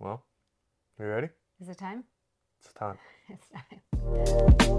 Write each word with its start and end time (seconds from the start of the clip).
Well, 0.00 0.24
are 1.00 1.04
you 1.06 1.10
ready? 1.10 1.28
Is 1.60 1.68
it 1.68 1.78
time? 1.78 2.04
It's 2.60 2.72
time. 2.72 2.98
It's 3.28 3.48
time. 3.50 4.78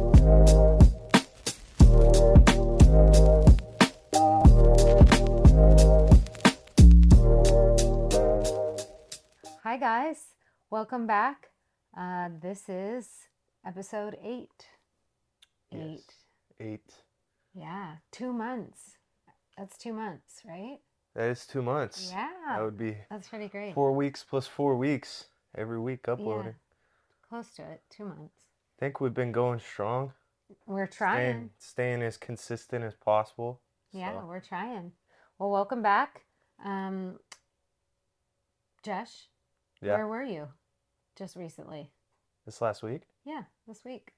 Hi, 9.64 9.78
guys. 9.78 10.36
Welcome 10.70 11.06
back. 11.06 11.50
Uh, 11.96 12.30
this 12.42 12.70
is 12.70 13.28
episode 13.66 14.16
eight. 14.24 14.68
Eight. 15.74 15.80
Yes. 15.82 16.02
Eight. 16.62 16.94
Yeah, 17.54 17.98
two 18.12 18.32
months. 18.32 18.96
That's 19.58 19.78
two 19.78 19.92
months, 19.92 20.42
right? 20.48 20.80
That 21.16 21.30
is 21.30 21.46
two 21.46 21.62
months. 21.62 22.10
Yeah. 22.14 22.30
That 22.48 22.64
would 22.64 22.78
be 22.78 22.98
that's 23.10 23.28
pretty 23.28 23.48
great. 23.48 23.74
four 23.74 23.92
weeks 23.94 24.24
plus 24.28 24.48
four 24.48 24.76
weeks 24.78 25.26
every 25.56 25.80
week 25.80 26.08
uploading. 26.08 26.54
Yeah, 26.56 27.28
close 27.28 27.50
to 27.56 27.64
it. 27.64 27.82
Two 27.90 28.06
months. 28.06 28.36
I 28.78 28.86
think 28.86 29.02
we've 29.02 29.14
been 29.14 29.32
going 29.32 29.60
strong. 29.60 30.14
We're 30.66 30.90
Staying, 30.90 30.98
trying. 30.98 31.50
staying 31.60 32.02
as 32.02 32.18
consistent 32.18 32.84
as 32.84 32.96
possible. 32.96 33.60
Yeah, 33.92 34.20
So, 34.20 34.26
we're 34.26 34.40
trying. 34.40 34.92
Well, 35.38 35.52
welcome 35.52 35.82
back. 35.82 36.26
Um, 36.64 37.20
Jesh, 38.84 39.28
yeah. 39.82 39.96
where 39.96 40.08
were 40.08 40.24
you 40.24 40.48
just 41.18 41.36
recently? 41.36 41.92
This 42.46 42.62
last 42.62 42.82
week, 42.82 43.02
Yeah, 43.26 43.44
this 43.68 43.84
week. 43.86 44.14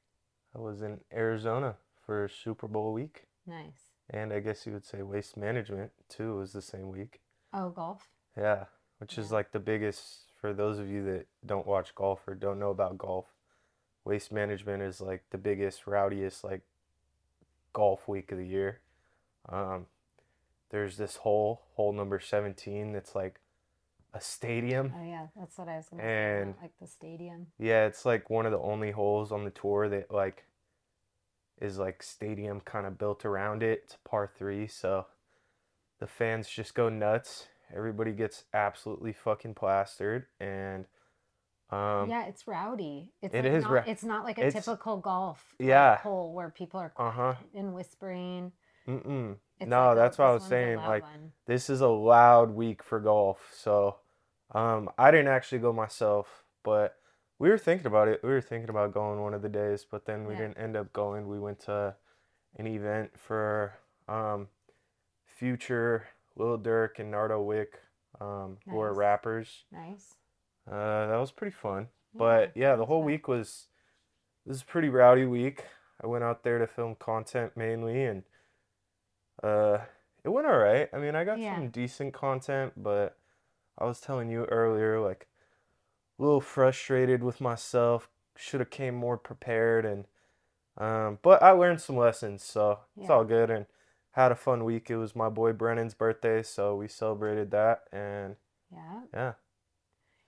I 0.55 0.59
was 0.59 0.81
in 0.81 0.99
Arizona 1.13 1.75
for 2.05 2.27
Super 2.29 2.67
Bowl 2.67 2.93
week. 2.93 3.25
Nice. 3.45 3.90
And 4.13 4.33
I 4.33 4.39
guess 4.41 4.65
you 4.67 4.73
would 4.73 4.85
say 4.85 5.01
waste 5.01 5.37
management 5.37 5.91
too 6.09 6.35
was 6.37 6.51
the 6.53 6.61
same 6.61 6.89
week. 6.91 7.21
Oh, 7.53 7.69
golf. 7.69 8.09
Yeah, 8.37 8.65
which 8.99 9.17
is 9.17 9.31
like 9.31 9.51
the 9.51 9.59
biggest 9.59 10.31
for 10.39 10.53
those 10.53 10.79
of 10.79 10.89
you 10.89 11.03
that 11.05 11.27
don't 11.45 11.65
watch 11.67 11.95
golf 11.95 12.27
or 12.27 12.35
don't 12.35 12.59
know 12.59 12.71
about 12.71 12.97
golf. 12.97 13.25
Waste 14.03 14.31
management 14.31 14.83
is 14.83 14.99
like 14.99 15.23
the 15.29 15.37
biggest, 15.37 15.87
rowdiest 15.87 16.43
like 16.43 16.61
golf 17.73 18.07
week 18.07 18.31
of 18.31 18.37
the 18.37 18.47
year. 18.47 18.79
Um, 19.47 19.85
there's 20.71 20.97
this 20.97 21.17
hole, 21.17 21.61
hole 21.75 21.93
number 21.93 22.19
17, 22.19 22.93
that's 22.93 23.15
like 23.15 23.39
a 24.13 24.19
stadium. 24.21 24.93
Oh, 24.97 25.03
yeah, 25.05 25.27
that's 25.37 25.57
what 25.57 25.69
I 25.69 25.77
was 25.77 25.87
gonna 25.89 26.01
say. 26.03 26.07
And- 26.41 26.49
about, 26.51 26.61
Like 26.63 26.71
the 26.81 26.87
stadium. 26.87 27.47
Yeah, 27.57 27.85
it's 27.85 28.05
like 28.05 28.29
one 28.29 28.45
of 28.45 28.51
the 28.51 28.59
only 28.59 28.91
holes 28.91 29.31
on 29.31 29.45
the 29.45 29.51
tour 29.51 29.87
that 29.89 30.11
like 30.11 30.45
is 31.61 31.77
like 31.77 32.03
stadium 32.03 32.61
kind 32.61 32.85
of 32.85 32.97
built 32.97 33.25
around 33.25 33.63
it. 33.63 33.81
It's 33.85 33.95
a 33.95 34.09
par 34.09 34.29
three, 34.37 34.67
so 34.67 35.05
the 35.99 36.07
fans 36.07 36.49
just 36.49 36.73
go 36.75 36.89
nuts. 36.89 37.47
Everybody 37.75 38.11
gets 38.11 38.43
absolutely 38.53 39.13
fucking 39.13 39.53
plastered, 39.53 40.25
and 40.39 40.85
um, 41.71 42.09
yeah, 42.09 42.25
it's 42.25 42.47
rowdy. 42.47 43.11
It's 43.21 43.33
it 43.33 43.43
like 43.43 43.53
is 43.53 43.63
not, 43.63 43.71
rou- 43.71 43.83
it's 43.85 44.03
not 44.03 44.23
like 44.25 44.37
a 44.39 44.51
typical 44.51 44.97
golf 44.97 45.55
Yeah. 45.59 45.99
hole 45.99 46.33
where 46.33 46.49
people 46.49 46.79
are 46.79 46.89
uh 46.97 47.11
huh, 47.11 47.33
quiet 47.35 47.51
and 47.55 47.73
whispering. 47.73 48.51
mm-mm. 48.87 49.35
It's 49.59 49.69
No, 49.69 49.89
like 49.89 49.95
that's 49.95 50.17
what 50.17 50.25
I 50.25 50.33
was 50.33 50.43
saying. 50.43 50.77
Like 50.85 51.03
one. 51.03 51.31
this 51.47 51.69
is 51.69 51.81
a 51.81 51.87
loud 51.87 52.51
week 52.51 52.83
for 52.83 52.99
golf, 52.99 53.51
so 53.55 53.97
um, 54.53 54.89
I 54.97 55.11
didn't 55.11 55.27
actually 55.29 55.59
go 55.59 55.71
myself, 55.71 56.43
but 56.63 56.95
we 57.41 57.49
were 57.49 57.57
thinking 57.57 57.87
about 57.87 58.07
it. 58.07 58.21
We 58.23 58.29
were 58.29 58.39
thinking 58.41 58.69
about 58.69 58.93
going 58.93 59.19
one 59.19 59.33
of 59.33 59.41
the 59.41 59.49
days, 59.49 59.83
but 59.89 60.05
then 60.05 60.25
we 60.25 60.33
Yeah. 60.33 60.41
didn't 60.41 60.57
end 60.59 60.75
up 60.77 60.93
going. 60.93 61.27
We 61.27 61.39
went 61.39 61.59
to 61.61 61.95
an 62.55 62.67
event 62.67 63.17
for 63.19 63.73
um, 64.07 64.47
Future, 65.25 66.07
Lil 66.35 66.59
Durk, 66.59 66.99
and 66.99 67.09
Nardo 67.09 67.41
Wick, 67.41 67.79
um, 68.19 68.57
who 68.65 68.79
are 68.79 68.93
rappers. 68.93 69.65
Nice. 69.71 70.15
Uh, 70.69 71.07
that 71.07 71.17
was 71.17 71.31
pretty 71.31 71.55
fun. 71.55 71.87
Yeah, 72.13 72.17
But 72.19 72.51
yeah, 72.57 72.75
the 72.75 72.85
whole 72.85 72.99
fun. 73.01 73.05
week 73.07 73.27
was 73.27 73.67
this 74.45 74.57
is 74.57 74.61
a 74.63 74.65
pretty 74.65 74.89
rowdy 74.89 75.25
week. 75.25 75.65
I 76.03 76.07
went 76.07 76.23
out 76.23 76.43
there 76.43 76.59
to 76.59 76.67
film 76.67 76.95
content 76.95 77.55
mainly, 77.57 78.03
and 78.03 78.23
uh, 79.43 79.79
it 80.23 80.29
went 80.29 80.45
all 80.47 80.57
right. 80.59 80.89
I 80.93 80.97
mean, 80.97 81.15
I 81.15 81.23
got 81.23 81.39
Yeah. 81.39 81.55
some 81.55 81.69
decent 81.69 82.13
content, 82.13 82.73
but 82.77 83.17
I 83.77 83.85
was 83.85 83.99
telling 84.01 84.29
you 84.29 84.45
earlier, 84.45 84.99
like 84.99 85.27
a 86.21 86.23
little 86.23 86.41
frustrated 86.41 87.23
with 87.23 87.41
myself. 87.41 88.07
Should 88.37 88.59
have 88.61 88.69
came 88.69 88.95
more 88.95 89.17
prepared, 89.17 89.85
and 89.85 90.05
um, 90.77 91.19
but 91.21 91.43
I 91.43 91.51
learned 91.51 91.81
some 91.81 91.97
lessons, 91.97 92.43
so 92.43 92.79
it's 92.97 93.09
all 93.09 93.25
good, 93.25 93.49
and 93.49 93.65
had 94.11 94.31
a 94.31 94.35
fun 94.35 94.63
week. 94.63 94.89
It 94.89 94.97
was 94.97 95.15
my 95.15 95.29
boy 95.29 95.51
Brennan's 95.53 95.93
birthday, 95.93 96.41
so 96.43 96.75
we 96.75 96.87
celebrated 96.87 97.51
that, 97.51 97.81
and 97.91 98.35
Yeah. 98.71 99.01
yeah. 99.13 99.33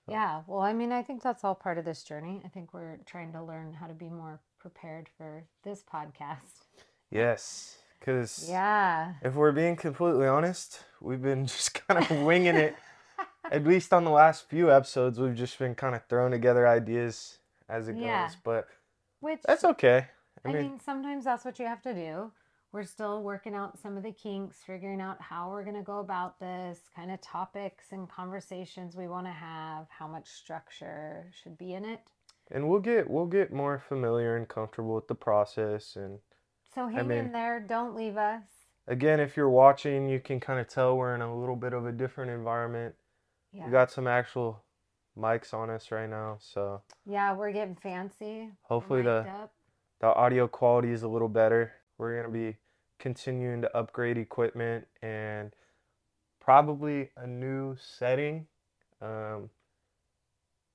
Yeah, 0.05 0.41
well, 0.47 0.59
I 0.59 0.73
mean, 0.73 0.91
I 0.91 1.01
think 1.01 1.23
that's 1.23 1.45
all 1.45 1.55
part 1.55 1.77
of 1.77 1.85
this 1.85 2.03
journey. 2.03 2.41
I 2.43 2.49
think 2.49 2.73
we're 2.73 2.97
trying 3.05 3.31
to 3.31 3.41
learn 3.41 3.73
how 3.73 3.87
to 3.87 3.93
be 3.93 4.09
more 4.09 4.41
prepared 4.59 5.07
for 5.17 5.45
this 5.63 5.81
podcast. 5.81 6.65
Yes, 7.09 7.77
because 7.99 8.47
Yeah. 8.49 9.13
if 9.23 9.35
we're 9.35 9.53
being 9.53 9.77
completely 9.77 10.27
honest, 10.27 10.83
we've 10.99 11.21
been 11.21 11.45
just 11.47 11.73
kind 11.87 12.03
of 12.03 12.23
winging 12.23 12.57
it. 12.57 12.75
At 13.51 13.65
least 13.65 13.93
on 13.93 14.03
the 14.03 14.11
last 14.11 14.47
few 14.49 14.71
episodes, 14.71 15.19
we've 15.19 15.35
just 15.35 15.59
been 15.59 15.75
kind 15.75 15.95
of 15.95 16.05
throwing 16.07 16.31
together 16.31 16.67
ideas 16.67 17.39
as 17.67 17.87
it 17.89 17.97
Yeah. 17.97 18.27
goes. 18.27 18.37
But 18.43 18.67
Which, 19.19 19.41
that's 19.45 19.63
okay. 19.65 20.07
I 20.45 20.49
I 20.49 20.53
mean, 20.53 20.61
mean, 20.63 20.79
sometimes 20.79 21.25
that's 21.25 21.45
what 21.45 21.59
you 21.59 21.65
have 21.65 21.81
to 21.83 21.93
do. 21.93 22.31
We're 22.71 22.83
still 22.83 23.21
working 23.21 23.53
out 23.53 23.77
some 23.77 23.97
of 23.97 24.03
the 24.03 24.11
kinks, 24.11 24.63
figuring 24.63 24.99
out 24.99 25.21
how 25.21 25.49
we're 25.51 25.63
going 25.63 25.75
to 25.75 25.83
go 25.83 25.99
about 25.99 26.39
this, 26.39 26.79
kind 26.95 27.11
of 27.11 27.21
topics 27.21 27.91
and 27.91 28.09
conversations 28.09 28.95
we 28.95 29.07
want 29.07 29.27
to 29.27 29.31
have, 29.31 29.87
how 29.89 30.07
much 30.07 30.27
structure 30.27 31.29
should 31.31 31.57
be 31.57 31.73
in 31.73 31.85
it. 31.85 31.99
and 32.51 32.67
we'll 32.67 32.79
get 32.81 33.09
we'll 33.09 33.25
get 33.25 33.53
more 33.53 33.79
familiar 33.79 34.35
and 34.35 34.47
comfortable 34.49 34.95
with 34.95 35.07
the 35.07 35.15
process. 35.15 35.95
And 35.95 36.19
So 36.73 36.87
hang 36.87 37.07
mean- 37.07 37.17
in 37.19 37.31
there, 37.31 37.59
don't 37.61 37.95
leave 37.95 38.17
us. 38.17 38.43
again, 38.87 39.19
if 39.21 39.37
you're 39.37 39.49
watching, 39.49 40.09
you 40.09 40.19
can 40.19 40.39
kind 40.41 40.59
of 40.59 40.67
tell 40.67 40.97
we're 40.97 41.15
in 41.15 41.21
a 41.21 41.35
little 41.39 41.55
bit 41.55 41.71
of 41.73 41.85
a 41.85 41.91
different 41.91 42.31
environment. 42.31 42.95
Yeah. 43.53 43.65
We 43.65 43.71
got 43.71 43.91
some 43.91 44.07
actual 44.07 44.63
mics 45.17 45.53
on 45.53 45.69
us 45.69 45.91
right 45.91 46.09
now, 46.09 46.37
so 46.39 46.81
yeah, 47.05 47.33
we're 47.33 47.51
getting 47.51 47.75
fancy. 47.75 48.49
hopefully 48.63 49.03
the 49.03 49.19
up. 49.29 49.53
the 50.01 50.07
audio 50.07 50.47
quality 50.47 50.91
is 50.91 51.03
a 51.03 51.07
little 51.07 51.29
better. 51.29 51.73
We're 51.97 52.19
going 52.21 52.33
to 52.33 52.51
be 52.51 52.57
continuing 52.99 53.61
to 53.61 53.77
upgrade 53.77 54.17
equipment 54.17 54.87
and 55.01 55.53
probably 56.39 57.09
a 57.15 57.27
new 57.27 57.75
setting. 57.79 58.47
Um, 59.01 59.49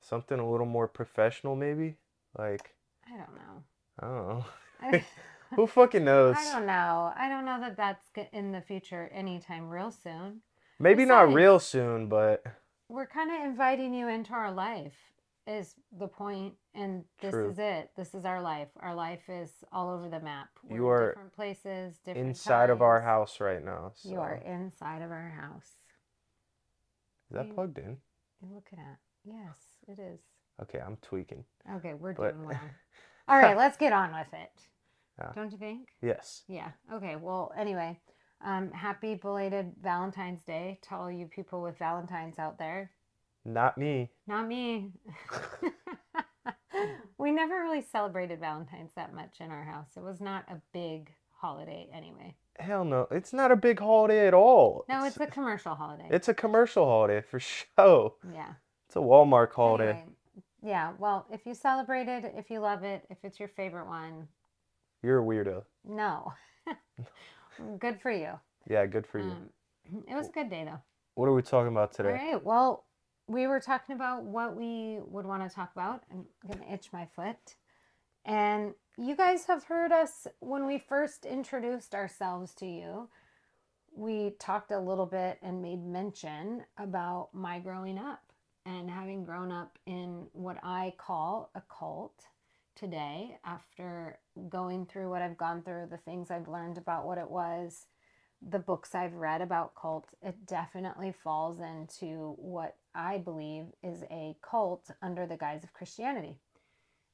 something 0.00 0.38
a 0.38 0.48
little 0.48 0.66
more 0.66 0.86
professional, 0.86 1.56
maybe. 1.56 1.96
Like, 2.38 2.74
I 3.06 3.16
don't 3.16 3.34
know. 3.34 3.62
I 4.00 4.06
don't 4.06 4.28
know. 4.28 4.44
I, 4.80 5.04
Who 5.56 5.66
fucking 5.66 6.04
knows? 6.10 6.36
I 6.38 6.52
don't 6.52 6.66
know. 6.66 7.12
I 7.16 7.28
don't 7.28 7.44
know 7.44 7.58
that 7.60 7.76
that's 7.76 8.06
in 8.32 8.52
the 8.52 8.60
future 8.60 9.10
anytime 9.12 9.68
real 9.68 9.90
soon. 9.90 10.42
Maybe 10.78 11.04
not 11.04 11.32
real 11.32 11.58
soon, 11.58 12.08
but 12.08 12.44
We're 12.88 13.06
kind 13.06 13.30
of 13.30 13.44
inviting 13.44 13.92
you 13.92 14.08
into 14.08 14.32
our 14.32 14.50
life, 14.52 14.94
is 15.46 15.74
the 15.98 16.08
point, 16.08 16.54
and 16.74 17.04
this 17.20 17.32
True. 17.32 17.50
is 17.50 17.58
it. 17.58 17.90
This 17.96 18.14
is 18.14 18.24
our 18.24 18.40
life. 18.40 18.68
Our 18.80 18.94
life 18.94 19.28
is 19.28 19.50
all 19.72 19.90
over 19.90 20.08
the 20.08 20.20
map. 20.20 20.48
We're 20.62 20.76
You 20.76 20.82
in 20.86 20.90
are 20.92 21.08
different 21.10 21.32
places, 21.34 21.98
different 22.04 22.28
inside 22.28 22.70
of 22.70 22.80
our 22.82 23.00
house 23.00 23.40
right 23.40 23.62
now. 23.62 23.92
So. 23.94 24.10
You 24.10 24.20
are 24.20 24.36
inside 24.36 25.02
of 25.02 25.10
our 25.10 25.28
house. 25.40 25.66
Is 27.30 27.36
that 27.36 27.46
you- 27.48 27.52
plugged 27.54 27.78
in? 27.78 27.98
You're 28.40 28.54
looking 28.54 28.78
at. 28.78 28.98
Yes, 29.24 29.56
it 29.86 29.98
is. 29.98 30.20
Okay, 30.62 30.80
I'm 30.80 30.96
tweaking. 31.02 31.44
Okay, 31.76 31.94
we're 31.94 32.14
But- 32.14 32.32
doing 32.34 32.46
well. 32.48 32.60
All 33.28 33.38
right, 33.38 33.56
let's 33.56 33.76
get 33.76 33.92
on 33.92 34.12
with 34.12 34.32
it. 34.32 34.68
Yeah. 35.18 35.32
Don't 35.34 35.52
you 35.52 35.58
think? 35.58 35.88
Yes. 36.00 36.44
Yeah. 36.48 36.70
Okay. 36.92 37.16
Well, 37.16 37.52
anyway, 37.56 38.00
um, 38.44 38.70
happy 38.72 39.14
belated 39.14 39.72
Valentine's 39.82 40.42
Day 40.44 40.78
to 40.88 40.94
all 40.94 41.10
you 41.10 41.26
people 41.26 41.62
with 41.62 41.78
Valentines 41.78 42.38
out 42.38 42.58
there. 42.58 42.90
Not 43.44 43.78
me. 43.78 44.10
Not 44.26 44.46
me. 44.46 44.92
we 47.18 47.32
never 47.32 47.60
really 47.62 47.82
celebrated 47.82 48.40
Valentine's 48.40 48.92
that 48.94 49.14
much 49.14 49.36
in 49.40 49.50
our 49.50 49.64
house. 49.64 49.88
It 49.96 50.02
was 50.02 50.20
not 50.20 50.44
a 50.48 50.60
big 50.72 51.10
holiday 51.40 51.88
anyway. 51.92 52.34
Hell 52.58 52.84
no. 52.84 53.06
It's 53.10 53.32
not 53.32 53.50
a 53.50 53.56
big 53.56 53.78
holiday 53.80 54.26
at 54.26 54.34
all. 54.34 54.84
No, 54.88 55.04
it's 55.04 55.18
a 55.18 55.26
commercial 55.26 55.74
holiday. 55.74 56.08
It's 56.10 56.28
a 56.28 56.34
commercial 56.34 56.84
holiday 56.84 57.20
for 57.22 57.40
show. 57.76 58.14
yeah. 58.32 58.52
It's 58.88 58.96
a 58.96 59.00
Walmart 59.00 59.52
holiday. 59.52 59.90
Anyway, 59.90 60.06
yeah. 60.62 60.92
Well, 60.98 61.26
if 61.30 61.44
you 61.46 61.54
celebrate 61.54 62.08
it, 62.08 62.32
if 62.36 62.50
you 62.50 62.60
love 62.60 62.82
it, 62.84 63.04
if 63.10 63.18
it's 63.22 63.38
your 63.38 63.48
favorite 63.50 63.86
one, 63.86 64.28
You're 65.02 65.20
a 65.20 65.24
weirdo. 65.24 65.64
no. 65.84 66.32
Good 67.78 68.00
for 68.00 68.10
you. 68.10 68.32
Yeah, 68.68 68.86
good 68.86 69.06
for 69.06 69.18
you. 69.18 69.30
Um, 69.30 70.04
it 70.06 70.14
was 70.14 70.28
a 70.28 70.32
good 70.32 70.50
day 70.50 70.64
though. 70.64 70.80
what 71.14 71.26
are 71.26 71.34
we 71.34 71.42
talking 71.42 71.72
about 71.72 71.92
today? 71.92 72.10
All 72.10 72.14
right. 72.14 72.44
Well, 72.44 72.84
we 73.26 73.46
were 73.46 73.60
talking 73.60 73.94
about 73.94 74.24
what 74.24 74.56
we 74.56 74.98
would 75.06 75.26
want 75.26 75.48
to 75.48 75.54
talk 75.54 75.70
about. 75.74 76.02
I'm 76.10 76.24
going 76.46 76.60
to 76.60 76.72
itch 76.72 76.88
my 76.92 77.06
foot. 77.14 77.56
And 78.24 78.74
you 78.96 79.16
guys 79.16 79.44
have 79.46 79.64
heard 79.64 79.92
us 79.92 80.26
when 80.40 80.66
we 80.66 80.78
first 80.78 81.24
introduced 81.24 81.94
ourselves 81.94 82.54
to 82.56 82.66
you. 82.66 83.08
We 83.94 84.34
talked 84.38 84.70
a 84.70 84.78
little 84.78 85.06
bit 85.06 85.38
and 85.42 85.62
made 85.62 85.84
mention 85.84 86.64
about 86.78 87.30
my 87.32 87.58
growing 87.58 87.98
up 87.98 88.22
and 88.66 88.90
having 88.90 89.24
grown 89.24 89.50
up 89.50 89.78
in 89.86 90.26
what 90.32 90.58
I 90.62 90.94
call 90.98 91.50
a 91.54 91.62
cult 91.68 92.26
today, 92.78 93.38
after 93.44 94.18
going 94.48 94.86
through 94.86 95.10
what 95.10 95.22
I've 95.22 95.36
gone 95.36 95.62
through, 95.62 95.88
the 95.90 95.96
things 95.98 96.30
I've 96.30 96.48
learned 96.48 96.78
about 96.78 97.06
what 97.06 97.18
it 97.18 97.30
was, 97.30 97.86
the 98.46 98.58
books 98.58 98.94
I've 98.94 99.14
read 99.14 99.40
about 99.40 99.74
cults, 99.74 100.14
it 100.22 100.46
definitely 100.46 101.12
falls 101.12 101.58
into 101.60 102.34
what 102.38 102.76
I 102.94 103.18
believe 103.18 103.66
is 103.82 104.04
a 104.10 104.36
cult 104.42 104.90
under 105.02 105.26
the 105.26 105.36
guise 105.36 105.64
of 105.64 105.72
Christianity. 105.72 106.36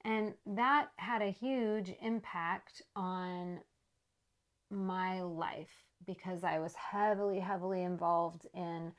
And 0.04 0.34
that 0.46 0.88
had 0.96 1.22
a 1.22 1.30
huge 1.30 1.92
impact 2.02 2.82
on 2.94 3.60
my 4.70 5.22
life 5.22 5.72
because 6.06 6.44
I 6.44 6.58
was 6.58 6.74
heavily, 6.74 7.40
heavily 7.40 7.82
involved 7.82 8.46
in 8.52 8.92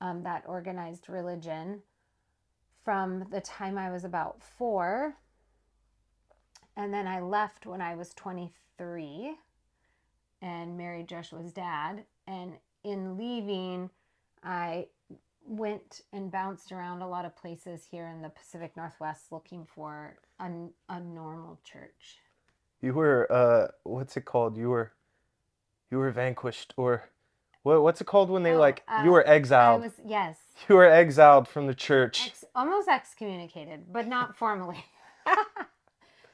um, 0.00 0.22
that 0.22 0.44
organized 0.46 1.08
religion 1.10 1.82
from 2.82 3.26
the 3.30 3.42
time 3.42 3.76
I 3.76 3.90
was 3.90 4.04
about 4.04 4.42
four. 4.42 5.16
And 6.78 6.94
then 6.94 7.08
I 7.08 7.20
left 7.20 7.66
when 7.66 7.80
I 7.80 7.96
was 7.96 8.14
23 8.14 9.34
and 10.40 10.78
married 10.78 11.08
Jeshua's 11.08 11.52
dad. 11.52 12.04
And 12.28 12.52
in 12.84 13.18
leaving, 13.18 13.90
I 14.44 14.86
went 15.44 16.02
and 16.12 16.30
bounced 16.30 16.70
around 16.70 17.02
a 17.02 17.08
lot 17.08 17.24
of 17.24 17.34
places 17.36 17.84
here 17.90 18.06
in 18.06 18.22
the 18.22 18.28
Pacific 18.28 18.76
Northwest 18.76 19.32
looking 19.32 19.66
for 19.66 20.18
a, 20.38 20.48
a 20.88 21.00
normal 21.00 21.58
church. 21.64 22.18
You 22.80 22.94
were 22.94 23.26
uh 23.32 23.68
what's 23.82 24.16
it 24.16 24.24
called? 24.24 24.56
You 24.56 24.70
were 24.70 24.92
you 25.90 25.98
were 25.98 26.12
vanquished 26.12 26.74
or 26.76 27.08
what 27.64 27.82
what's 27.82 28.00
it 28.00 28.06
called 28.06 28.30
when 28.30 28.44
they 28.44 28.54
Oh, 28.54 28.60
like 28.60 28.84
uh, 28.86 29.02
you 29.04 29.10
were 29.10 29.26
I 29.26 29.32
exiled. 29.32 29.82
was, 29.82 29.92
yes, 30.06 30.36
You 30.68 30.76
were 30.76 30.86
exiled 30.86 31.48
from 31.48 31.66
the 31.66 31.74
church. 31.74 32.26
ex- 32.26 32.44
almost 32.54 32.86
excommunicated, 32.88 33.92
but 33.92 34.06
not 34.06 34.36
formally. 34.36 34.84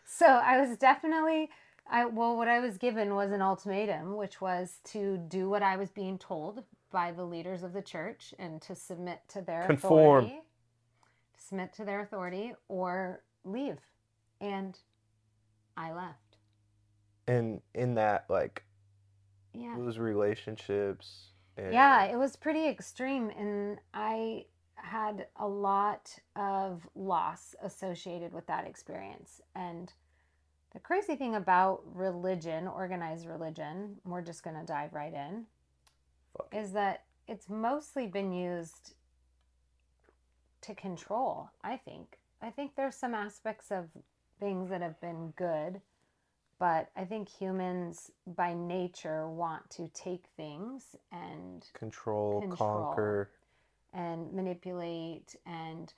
so 0.05 0.27
I 0.27 0.61
was 0.61 0.77
definitely, 0.77 1.51
I 1.91 2.07
well, 2.07 2.37
what 2.37 2.49
I 2.49 2.61
was 2.61 2.79
given 2.79 3.15
was 3.15 3.33
an 3.33 3.43
ultimatum, 3.43 4.17
which 4.17 4.41
was 4.41 4.79
to 4.85 5.19
do 5.19 5.49
what 5.49 5.63
I 5.63 5.77
was 5.77 5.91
being 5.91 6.19
told 6.19 6.65
by 6.91 7.11
the 7.13 7.25
leaders 7.25 7.63
of 7.63 7.73
the 7.73 7.83
church 7.83 8.35
and 8.39 8.63
to 8.63 8.75
submit 8.75 9.21
to 9.29 9.43
their 9.43 9.67
Conform. 9.67 10.25
authority, 10.25 10.41
submit 11.37 11.73
to 11.75 11.85
their 11.85 12.01
authority, 12.01 12.53
or 12.69 13.23
leave. 13.45 13.79
And 14.41 14.79
I 15.77 15.93
left. 15.93 16.39
And 17.27 17.61
in 17.75 17.95
that 17.95 18.27
like 18.29 18.63
Yeah. 19.53 19.77
those 19.77 19.99
relationships 19.99 21.31
and 21.57 21.73
Yeah, 21.73 22.05
it 22.05 22.17
was 22.17 22.37
pretty 22.37 22.67
extreme. 22.69 23.31
And 23.31 23.81
I 23.93 24.47
had 24.77 25.27
a 25.37 25.47
lot 25.47 26.17
of 26.37 26.87
loss 26.95 27.55
associated 27.63 28.33
with 28.33 28.47
that 28.47 28.67
experience. 28.67 29.41
And 29.55 29.93
the 30.73 30.81
crazy 30.81 31.17
thing 31.17 31.35
about 31.37 31.83
religion, 31.95 32.67
organized 32.67 33.27
religion, 33.29 33.97
we're 34.05 34.23
just 34.23 34.43
going 34.43 34.57
to 34.59 34.65
dive 34.67 34.93
right 34.93 35.13
in, 35.15 35.47
Fuck. 36.37 36.53
is 36.55 36.73
that 36.73 37.05
it's 37.29 37.49
mostly 37.49 38.07
been 38.07 38.33
used 38.33 38.95
to 40.63 40.75
control, 40.75 41.51
I 41.63 41.77
think. 41.77 42.19
I 42.43 42.51
think 42.51 42.75
there's 42.77 42.97
some 42.97 43.15
aspects 43.15 43.71
of 43.71 43.89
things 44.41 44.69
that 44.71 44.83
have 44.83 45.01
been 45.01 45.33
good, 45.37 45.81
but 46.59 46.91
I 46.97 47.05
think 47.05 47.29
humans 47.29 48.11
by 48.27 48.55
nature 48.55 49.29
want 49.29 49.71
to 49.71 49.89
take 49.95 50.25
things 50.37 50.97
and 51.13 51.65
control, 51.75 52.41
Control. 52.41 52.85
conquer. 52.87 53.31
And 53.95 54.33
manipulate 54.33 55.37
and 55.47 55.95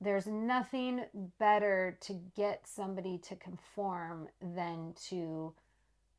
there's 0.00 0.26
nothing 0.26 1.04
better 1.38 1.96
to 2.00 2.14
get 2.36 2.66
somebody 2.66 3.16
to 3.18 3.36
conform 3.36 4.28
than 4.42 4.92
to 5.08 5.54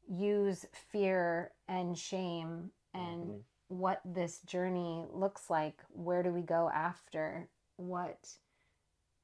use 0.07 0.65
fear 0.71 1.51
and 1.67 1.97
shame 1.97 2.71
and 2.93 3.25
Mhm. 3.25 3.43
what 3.67 4.01
this 4.05 4.39
journey 4.41 5.05
looks 5.11 5.49
like. 5.49 5.83
Where 5.89 6.23
do 6.23 6.31
we 6.31 6.41
go 6.41 6.69
after? 6.69 7.49
What 7.77 8.37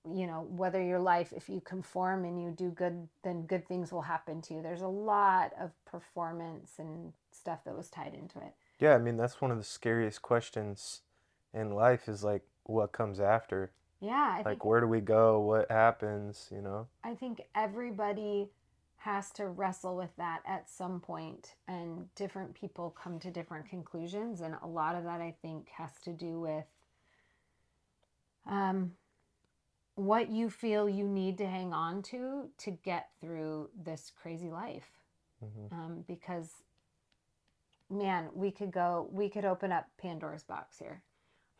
you 0.04 0.25
know 0.25 0.42
whether 0.42 0.81
your 0.81 1.00
life 1.00 1.31
if 1.31 1.47
you 1.47 1.62
conform 1.62 2.25
and 2.25 2.42
you 2.42 2.50
do 2.50 2.71
good 2.71 3.07
then 3.21 3.45
good 3.45 3.68
things 3.68 3.92
will 3.92 4.01
happen 4.01 4.42
to 4.42 4.56
you. 4.56 4.62
There's 4.63 4.81
a 4.81 4.88
lot 4.88 5.54
of 5.59 5.71
performance 5.86 6.80
and 6.80 7.13
stuff 7.30 7.63
that 7.65 7.77
was 7.77 7.88
tied 7.92 8.15
into 8.15 8.39
it. 8.39 8.56
Yeah, 8.80 8.95
I 8.95 8.97
mean 8.97 9.15
that's 9.15 9.39
one 9.42 9.51
of 9.51 9.59
the 9.59 9.63
scariest 9.63 10.24
questions 10.24 11.04
in 11.53 11.71
life 11.71 12.07
is 12.07 12.24
like 12.24 12.44
what 12.63 12.92
comes 12.92 13.19
after. 13.19 13.71
yeah 14.00 14.38
i 14.39 14.44
Like 14.45 14.63
where 14.65 14.80
do 14.81 14.88
we 14.88 15.01
go? 15.01 15.39
What 15.42 15.69
happens, 15.71 16.48
you 16.51 16.62
know? 16.62 16.88
I 17.03 17.15
think 17.15 17.42
everybody 17.56 18.50
has 18.98 19.31
to 19.31 19.48
wrestle 19.48 19.95
with 19.98 20.15
that 20.18 20.42
at 20.45 20.69
some 20.69 21.00
point, 21.00 21.56
and 21.68 22.13
different 22.15 22.53
people 22.53 22.92
come 22.92 23.19
to 23.19 23.31
different 23.31 23.68
conclusions. 23.69 24.42
And 24.42 24.56
a 24.62 24.68
lot 24.68 24.95
of 24.95 25.03
that, 25.06 25.21
I 25.21 25.33
think, 25.42 25.69
has 25.77 25.92
to 26.03 26.13
do 26.13 26.39
with 26.39 26.65
um, 28.47 28.92
what 29.95 30.30
you 30.30 30.50
feel 30.50 30.88
you 30.88 31.07
need 31.07 31.38
to 31.39 31.47
hang 31.47 31.74
on 31.74 32.01
to 32.04 32.50
to 32.59 32.71
get 32.71 33.09
through 33.19 33.69
this 33.75 34.12
crazy 34.21 34.50
life. 34.50 34.89
hmm 35.39 35.68
Um, 35.75 36.06
because, 36.07 36.50
man, 37.89 38.30
we 38.33 38.51
could 38.51 38.71
go, 38.71 39.09
we 39.12 39.30
could 39.30 39.45
open 39.45 39.71
up 39.71 39.88
Pandora's 39.97 40.44
box 40.44 40.77
here. 40.80 41.01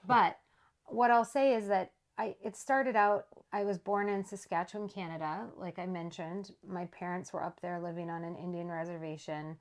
But 0.08 0.38
what 0.86 1.12
I'll 1.12 1.26
say 1.26 1.56
is 1.56 1.68
that 1.68 1.92
I 2.18 2.36
it 2.44 2.56
started 2.56 2.96
out 2.96 3.26
I 3.54 3.64
was 3.64 3.78
born 3.78 4.08
in 4.10 4.24
Saskatchewan, 4.24 4.88
Canada, 4.88 5.48
like 5.58 5.80
I 5.80 5.86
mentioned. 5.86 6.52
My 6.68 6.86
parents 6.86 7.34
were 7.34 7.44
up 7.44 7.60
there 7.62 7.80
living 7.82 8.10
on 8.10 8.24
an 8.24 8.36
Indian 8.36 8.70
reservation. 8.70 9.58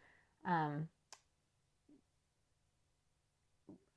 Um, 0.47 0.89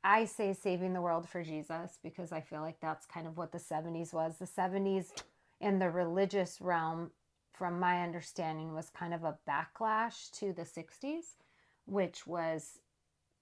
I 0.03 0.25
say 0.25 0.53
saving 0.53 0.93
the 0.93 1.01
world 1.01 1.29
for 1.29 1.43
Jesus 1.43 1.99
because 2.03 2.31
I 2.31 2.41
feel 2.41 2.61
like 2.61 2.79
that's 2.81 3.05
kind 3.05 3.25
of 3.25 3.37
what 3.37 3.51
the 3.51 3.57
70s 3.57 4.13
was. 4.13 4.37
The 4.37 4.45
70s 4.45 5.11
in 5.61 5.79
the 5.79 5.89
religious 5.89 6.59
realm, 6.59 7.11
from 7.53 7.79
my 7.79 8.01
understanding, 8.01 8.73
was 8.73 8.89
kind 8.89 9.13
of 9.13 9.23
a 9.23 9.37
backlash 9.47 10.29
to 10.39 10.51
the 10.51 10.63
60s, 10.63 11.35
which 11.85 12.27
was, 12.27 12.79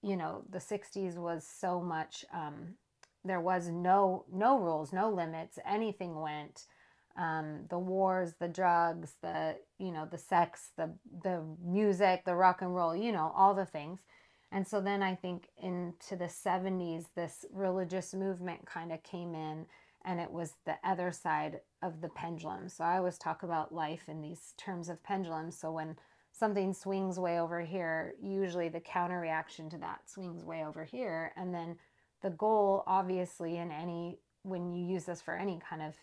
you 0.03 0.15
know, 0.15 0.43
the 0.49 0.59
60s 0.59 1.15
was 1.15 1.47
so 1.47 1.81
much 1.81 2.25
um, 2.31 2.75
there 3.23 3.41
was 3.41 3.69
no 3.69 4.25
no 4.31 4.57
rules 4.57 4.93
no 4.93 5.09
limits. 5.09 5.59
Anything 5.65 6.19
went. 6.19 6.65
Um, 7.17 7.65
the 7.69 7.77
wars 7.77 8.35
the 8.39 8.47
drugs 8.47 9.15
the 9.21 9.57
you 9.77 9.91
know 9.91 10.07
the 10.09 10.17
sex 10.17 10.69
the 10.77 10.93
the 11.23 11.43
music 11.61 12.23
the 12.23 12.35
rock 12.35 12.61
and 12.61 12.73
roll 12.73 12.95
you 12.95 13.11
know 13.11 13.33
all 13.35 13.53
the 13.53 13.65
things. 13.65 13.99
And 14.53 14.65
so 14.67 14.79
then 14.81 15.03
i 15.03 15.15
think 15.15 15.49
into 15.61 16.15
the 16.15 16.25
70s 16.25 17.07
this 17.15 17.45
religious 17.51 18.13
movement 18.13 18.65
kind 18.65 18.93
of 18.93 19.03
came 19.03 19.35
in 19.35 19.65
and 20.05 20.19
it 20.19 20.31
was 20.31 20.53
the 20.65 20.75
other 20.85 21.11
side 21.11 21.59
of 21.81 21.99
the 22.01 22.09
pendulum. 22.09 22.69
So 22.69 22.85
i 22.85 22.97
always 22.97 23.17
talk 23.17 23.43
about 23.43 23.73
life 23.73 24.07
in 24.07 24.21
these 24.21 24.53
terms 24.57 24.87
of 24.87 25.03
pendulums 25.03 25.57
so 25.59 25.71
when 25.71 25.97
something 26.31 26.73
swings 26.73 27.19
way 27.19 27.39
over 27.39 27.59
here 27.59 28.13
usually 28.21 28.69
the 28.69 28.79
counter 28.79 29.19
reaction 29.19 29.69
to 29.69 29.77
that 29.79 30.09
swings 30.09 30.45
way 30.45 30.63
over 30.65 30.85
here. 30.85 31.33
And 31.35 31.53
then 31.53 31.77
the 32.21 32.29
goal 32.29 32.83
obviously 32.87 33.57
in 33.57 33.71
any 33.71 34.19
when 34.43 34.73
you 34.73 34.85
use 34.85 35.05
this 35.05 35.21
for 35.21 35.35
any 35.35 35.59
kind 35.67 35.81
of 35.81 35.95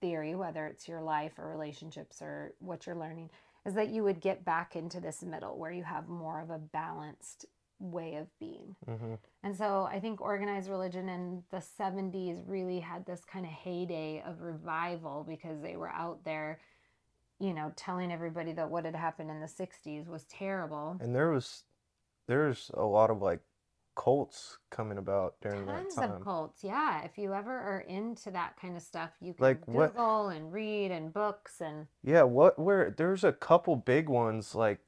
theory 0.00 0.34
whether 0.34 0.66
it's 0.66 0.88
your 0.88 1.00
life 1.00 1.32
or 1.38 1.48
relationships 1.48 2.20
or 2.20 2.52
what 2.58 2.86
you're 2.86 2.96
learning 2.96 3.30
is 3.64 3.74
that 3.74 3.88
you 3.88 4.02
would 4.02 4.20
get 4.20 4.44
back 4.44 4.76
into 4.76 5.00
this 5.00 5.22
middle 5.22 5.58
where 5.58 5.72
you 5.72 5.82
have 5.82 6.08
more 6.08 6.40
of 6.40 6.50
a 6.50 6.58
balanced 6.58 7.46
way 7.80 8.16
of 8.16 8.26
being. 8.38 8.76
Hmm 8.86 9.14
and 9.42 9.54
so 9.54 9.88
i 9.90 10.00
think 10.00 10.20
organized 10.20 10.70
religion 10.70 11.08
in 11.08 11.42
the 11.50 11.62
70s 11.78 12.42
really 12.46 12.80
had 12.80 13.04
this 13.04 13.24
kind 13.24 13.44
of 13.44 13.52
heyday 13.52 14.22
of 14.26 14.40
revival 14.40 15.24
because 15.28 15.60
they 15.60 15.76
were 15.76 15.90
out 15.90 16.24
there 16.24 16.58
you 17.40 17.52
know 17.52 17.72
telling 17.76 18.12
everybody 18.12 18.52
that 18.52 18.70
what 18.70 18.84
had 18.84 18.94
happened 18.94 19.30
in 19.30 19.40
the 19.40 19.46
60s 19.46 20.08
was 20.08 20.24
terrible. 20.24 20.96
And 21.00 21.14
there 21.14 21.30
was 21.30 21.64
there's 22.26 22.70
a 22.74 22.84
lot 22.84 23.10
of 23.10 23.20
like 23.20 23.40
cults 23.94 24.58
coming 24.70 24.98
about 24.98 25.34
during 25.40 25.66
Tons 25.66 25.94
that 25.94 26.00
time. 26.00 26.08
Tons 26.10 26.20
of 26.20 26.24
cults, 26.24 26.64
yeah. 26.64 27.02
If 27.04 27.16
you 27.18 27.32
ever 27.34 27.52
are 27.52 27.80
into 27.88 28.30
that 28.32 28.56
kind 28.60 28.76
of 28.76 28.82
stuff, 28.82 29.10
you 29.20 29.34
can 29.34 29.42
Like 29.44 29.66
what- 29.68 29.92
Google 29.94 30.28
and 30.28 30.52
read 30.52 30.90
and 30.90 31.12
books 31.12 31.60
and 31.60 31.86
Yeah, 32.02 32.22
what 32.22 32.58
where 32.58 32.90
there's 32.90 33.24
a 33.24 33.32
couple 33.32 33.76
big 33.76 34.08
ones 34.08 34.54
like 34.54 34.80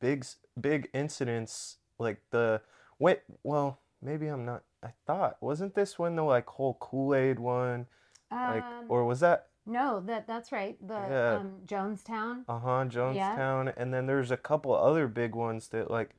big 0.00 0.24
big 0.60 0.88
incidents 0.94 1.76
like 1.98 2.20
the 2.30 2.62
wait 2.98 3.20
well 3.42 3.78
maybe 4.00 4.28
I'm 4.28 4.44
not 4.46 4.62
I 4.82 4.92
thought 5.06 5.36
wasn't 5.42 5.74
this 5.74 5.98
when 5.98 6.16
the 6.16 6.22
like 6.22 6.46
whole 6.48 6.74
Kool-Aid 6.80 7.38
one 7.38 7.86
like 8.30 8.62
um, 8.64 8.84
or 8.88 9.04
was 9.04 9.20
that 9.20 9.48
no, 9.66 10.00
that 10.06 10.26
that's 10.26 10.50
right. 10.52 10.76
The 10.86 10.94
Yeah. 10.94 11.36
um, 11.40 11.52
Jonestown. 11.66 12.44
uh-huh 12.48 12.86
Jonestown 12.86 13.72
and 13.76 13.92
then 13.92 14.06
there's 14.06 14.30
a 14.30 14.36
couple 14.38 14.74
other 14.74 15.06
big 15.06 15.34
ones 15.34 15.68
that 15.68 15.90
like 15.90 16.10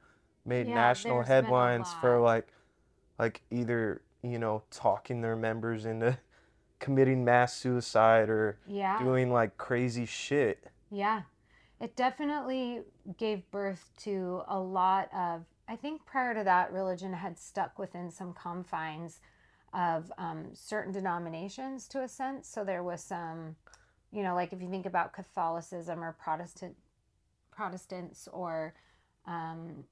made 0.45 0.67
Yeah, 0.67 0.75
national 0.75 1.17
there's 1.17 1.27
been 1.27 1.37
a 1.37 1.41
headlines 1.43 1.95
for 2.01 2.19
like 2.19 2.47
like 3.19 3.41
either 3.51 4.01
you 4.23 4.39
know 4.39 4.63
talking 4.71 5.21
their 5.21 5.35
members 5.35 5.85
into 5.85 6.17
committing 6.79 7.23
mass 7.23 7.53
suicide 7.55 8.29
or 8.29 8.57
Yeah. 8.67 8.97
doing 8.97 9.31
like 9.31 9.57
crazy 9.57 10.05
shit. 10.05 10.63
Yeah. 10.89 11.21
It 11.79 11.95
definitely 11.95 12.81
gave 13.17 13.49
birth 13.49 13.89
to 14.03 14.43
a 14.47 14.59
lot 14.59 15.09
of, 15.15 15.45
I 15.67 15.75
think 15.75 16.05
prior 16.05 16.35
to 16.35 16.43
that, 16.43 16.71
religion 16.71 17.13
had 17.13 17.39
stuck 17.39 17.79
within 17.79 18.11
some 18.11 18.33
confines 18.33 19.19
of 19.73 20.11
um, 20.19 20.49
certain 20.53 20.91
denominations 20.91 21.87
to 21.87 22.03
a 22.03 22.07
sense. 22.07 22.47
So 22.47 22.63
there 22.63 22.83
was 22.83 23.01
some, 23.03 23.55
you 24.11 24.21
know, 24.21 24.35
like 24.35 24.53
if 24.53 24.61
you 24.61 24.69
think 24.69 24.85
about 24.85 25.13
Catholicism 25.13 26.03
or 26.03 26.11
Protestant 26.13 26.75
Protestants 27.51 28.27
or, 28.31 28.73
um, 29.25 29.83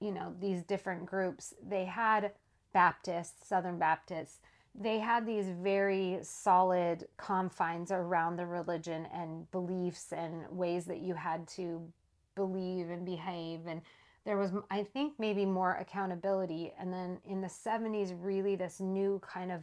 you 0.00 0.12
know, 0.12 0.34
these 0.40 0.62
different 0.62 1.06
groups, 1.06 1.54
they 1.66 1.84
had 1.84 2.32
Baptists, 2.72 3.48
Southern 3.48 3.78
Baptists, 3.78 4.40
they 4.74 4.98
had 4.98 5.26
these 5.26 5.48
very 5.48 6.18
solid 6.22 7.08
confines 7.16 7.90
around 7.90 8.36
the 8.36 8.46
religion 8.46 9.06
and 9.12 9.50
beliefs 9.50 10.12
and 10.12 10.46
ways 10.50 10.84
that 10.84 10.98
you 11.00 11.14
had 11.14 11.48
to 11.48 11.90
believe 12.34 12.90
and 12.90 13.06
behave. 13.06 13.66
And 13.66 13.80
there 14.26 14.36
was 14.36 14.50
i 14.70 14.82
think 14.82 15.14
maybe 15.18 15.46
more 15.46 15.74
accountability. 15.76 16.74
And 16.78 16.92
then 16.92 17.18
in 17.24 17.40
the 17.40 17.48
70s 17.48 18.12
really 18.12 18.56
this 18.56 18.80
new 18.80 19.20
kind 19.24 19.50
of 19.50 19.62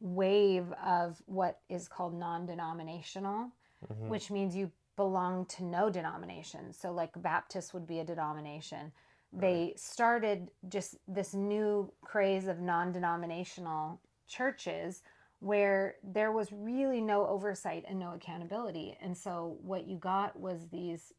wave 0.00 0.72
of 0.82 1.22
what 1.26 1.60
is 1.68 1.88
called 1.88 2.14
non-denominational 2.14 3.50
Mhm. 3.90 4.08
which 4.08 4.30
means 4.30 4.56
you 4.56 4.70
belong 4.96 5.44
to 5.46 5.64
no 5.64 5.90
denomination. 5.90 6.72
So 6.72 6.92
like 6.92 7.20
baptist 7.20 7.74
would 7.74 7.86
be 7.86 7.98
a 8.00 8.04
denomination 8.04 8.92
they 9.36 9.74
started 9.76 10.50
just 10.68 10.96
this 11.08 11.34
new 11.34 11.92
craze 12.02 12.46
of 12.46 12.60
non-denominational 12.60 14.00
churches 14.28 15.02
where 15.40 15.96
there 16.02 16.32
was 16.32 16.52
really 16.52 17.00
no 17.00 17.26
oversight 17.26 17.84
and 17.88 17.98
no 17.98 18.14
accountability. 18.14 18.96
And 19.02 19.16
so 19.16 19.58
what 19.60 19.86
you 19.86 19.96
got 19.96 20.38
was 20.38 20.68
these 20.68 21.12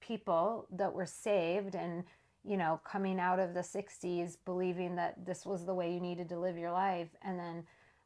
people 0.00 0.66
that 0.70 0.92
were 0.92 1.06
saved 1.06 1.74
and 1.74 2.04
you 2.44 2.56
know 2.56 2.80
coming 2.84 3.18
out 3.18 3.40
of 3.40 3.54
the 3.54 3.60
60s 3.60 4.36
believing 4.44 4.94
that 4.94 5.24
this 5.26 5.44
was 5.44 5.64
the 5.64 5.74
way 5.74 5.92
you 5.92 6.00
needed 6.00 6.28
to 6.28 6.38
live 6.38 6.56
your 6.56 6.70
life 6.70 7.08
and 7.22 7.38
then 7.38 7.64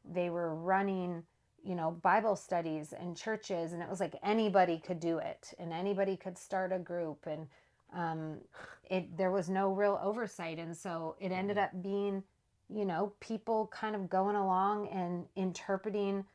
they 0.09 0.29
were 0.29 0.55
running 0.55 1.21
you 1.63 1.75
know 1.75 1.91
bible 2.01 2.35
studies 2.35 2.93
and 2.97 3.15
churches 3.15 3.73
and 3.73 3.83
it 3.83 3.89
was 3.89 3.99
like 3.99 4.15
anybody 4.23 4.79
could 4.79 4.99
do 4.99 5.19
it 5.19 5.53
and 5.59 5.71
anybody 5.71 6.17
could 6.17 6.37
start 6.37 6.71
a 6.71 6.79
group 6.79 7.27
and 7.27 7.45
um, 7.93 8.37
it 8.89 9.15
there 9.17 9.31
was 9.31 9.49
no 9.49 9.71
real 9.73 9.99
oversight. 10.03 10.59
And 10.59 10.75
so 10.75 11.15
it 11.19 11.31
ended 11.31 11.57
up 11.57 11.71
being 11.81 12.23
you 12.73 12.85
know 12.85 13.13
people 13.19 13.67
kind 13.73 13.95
of 13.95 14.09
going 14.09 14.35
along 14.35 14.87
and 14.89 15.25
interpreting 15.35 16.25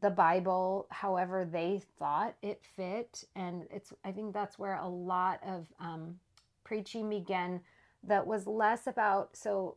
the 0.00 0.10
bible 0.10 0.86
however 0.90 1.44
they 1.44 1.82
thought 1.98 2.34
it 2.42 2.62
fit. 2.76 3.24
And 3.36 3.64
it's 3.70 3.92
i 4.04 4.12
think 4.12 4.32
that's 4.34 4.58
where 4.58 4.76
a 4.76 4.88
lot 4.88 5.40
of 5.46 5.66
um, 5.80 6.18
preaching 6.64 7.08
began 7.10 7.60
that 8.04 8.26
was 8.26 8.46
less 8.46 8.86
about 8.86 9.36
so 9.36 9.76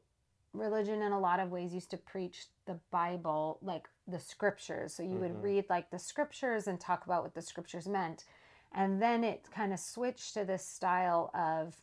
religion 0.54 1.02
in 1.02 1.12
a 1.12 1.20
lot 1.20 1.40
of 1.40 1.50
ways 1.52 1.74
used 1.74 1.90
to 1.92 1.98
preach 1.98 2.48
the 2.66 2.80
bible 2.92 3.60
like 3.62 3.88
the 4.08 4.20
scriptures. 4.20 4.94
So 4.94 5.04
you 5.04 5.20
would 5.20 5.32
Mhm. 5.34 5.44
read 5.44 5.66
like 5.70 5.90
the 5.92 6.00
scriptures 6.00 6.68
and 6.68 6.80
talk 6.80 7.06
about 7.06 7.24
what 7.24 7.34
the 7.36 7.42
scriptures 7.42 7.88
meant 7.88 8.26
and 8.74 9.02
then 9.02 9.24
it 9.24 9.48
kind 9.54 9.74
of 9.74 9.80
switched 9.80 10.34
to 10.34 10.46
this 10.46 10.66
style 10.66 11.32
of 11.34 11.76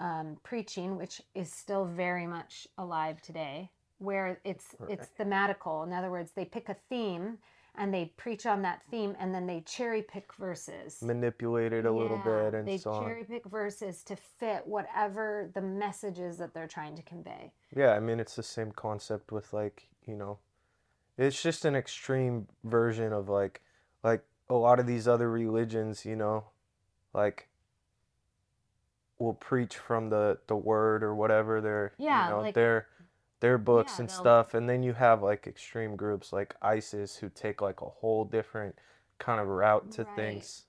um, 0.00 0.36
preaching, 0.42 0.96
which 0.96 1.22
is 1.34 1.52
still 1.52 1.84
very 1.84 2.26
much 2.26 2.66
alive 2.78 3.22
today, 3.22 3.70
where 3.98 4.40
it's 4.44 4.74
it's 4.88 5.08
thematical. 5.18 5.86
In 5.86 5.92
other 5.92 6.10
words, 6.10 6.32
they 6.32 6.44
pick 6.44 6.68
a 6.68 6.76
theme 6.88 7.38
and 7.76 7.94
they 7.94 8.12
preach 8.18 8.44
on 8.44 8.60
that 8.62 8.82
theme, 8.90 9.16
and 9.18 9.34
then 9.34 9.46
they 9.46 9.62
cherry 9.64 10.02
pick 10.02 10.34
verses. 10.34 11.00
Manipulate 11.00 11.72
it 11.72 11.86
a 11.86 11.90
little 11.90 12.18
bit 12.18 12.52
and 12.52 12.68
they 12.68 12.76
so 12.76 12.90
on. 12.90 13.04
cherry 13.04 13.24
pick 13.24 13.46
verses 13.46 14.02
to 14.02 14.16
fit 14.16 14.66
whatever 14.66 15.50
the 15.54 15.62
message 15.62 16.18
is 16.18 16.36
that 16.36 16.52
they're 16.52 16.68
trying 16.68 16.94
to 16.96 17.02
convey. 17.02 17.52
Yeah, 17.74 17.92
I 17.92 18.00
mean 18.00 18.20
it's 18.20 18.36
the 18.36 18.42
same 18.42 18.72
concept 18.72 19.32
with 19.32 19.52
like, 19.52 19.88
you 20.06 20.16
know, 20.16 20.38
it's 21.16 21.42
just 21.42 21.64
an 21.64 21.74
extreme 21.74 22.46
version 22.64 23.12
of 23.12 23.28
like 23.28 23.62
like 24.02 24.22
a 24.52 24.58
lot 24.58 24.78
of 24.78 24.86
these 24.86 25.08
other 25.08 25.30
religions, 25.30 26.04
you 26.04 26.16
know, 26.16 26.44
like 27.14 27.48
will 29.18 29.34
preach 29.34 29.76
from 29.76 30.10
the 30.10 30.38
the 30.46 30.56
word 30.56 31.02
or 31.02 31.14
whatever 31.14 31.60
their 31.60 31.92
you 31.98 32.08
know, 32.30 32.40
like- 32.40 32.54
their 32.54 32.86
their 33.40 33.58
books 33.58 33.94
Yeah, 33.96 34.02
and 34.02 34.10
stuff 34.10 34.54
and 34.54 34.68
then 34.68 34.82
you 34.82 34.92
have 34.92 35.22
like 35.22 35.46
extreme 35.46 35.96
groups 35.96 36.32
like 36.32 36.54
ISIS 36.62 37.16
who 37.16 37.28
take 37.28 37.60
like 37.60 37.80
a 37.80 37.86
whole 37.88 38.24
different 38.24 38.76
kind 39.18 39.40
of 39.40 39.48
route 39.48 39.90
to 39.92 40.04
Right. 40.04 40.16
things. 40.16 40.66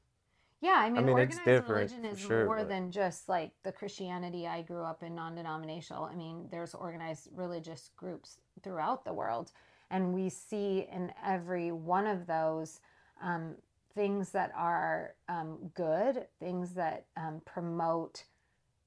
Yeah, 0.59 0.75
I 0.77 0.89
mean, 0.89 1.05
mean, 1.05 1.17
it's 1.19 1.35
organized 1.37 1.45
different 1.45 1.91
religion 1.91 2.05
is 2.05 2.19
sure, 2.19 2.45
more 2.45 2.57
but- 2.59 2.69
than 2.69 2.89
just 2.91 3.27
like 3.27 3.51
the 3.63 3.71
Christianity 3.71 4.47
I 4.47 4.61
grew 4.61 4.81
up 4.81 5.03
in, 5.03 5.13
non-denominational. 5.13 6.05
I 6.05 6.15
mean, 6.15 6.47
there's 6.49 6.73
organized 6.73 7.27
religious 7.35 7.89
groups 7.97 8.37
throughout 8.61 9.03
the 9.03 9.13
world, 9.13 9.51
and 9.89 10.13
we 10.13 10.29
see 10.29 10.87
in 10.89 11.11
every 11.23 11.71
one 11.73 12.07
of 12.07 12.27
those 12.27 12.79
um, 13.21 13.55
things 13.95 14.31
that 14.31 14.51
are 14.55 15.15
um, 15.29 15.71
good, 15.75 16.27
things 16.39 16.73
that 16.75 17.05
um, 17.17 17.41
promote, 17.45 18.23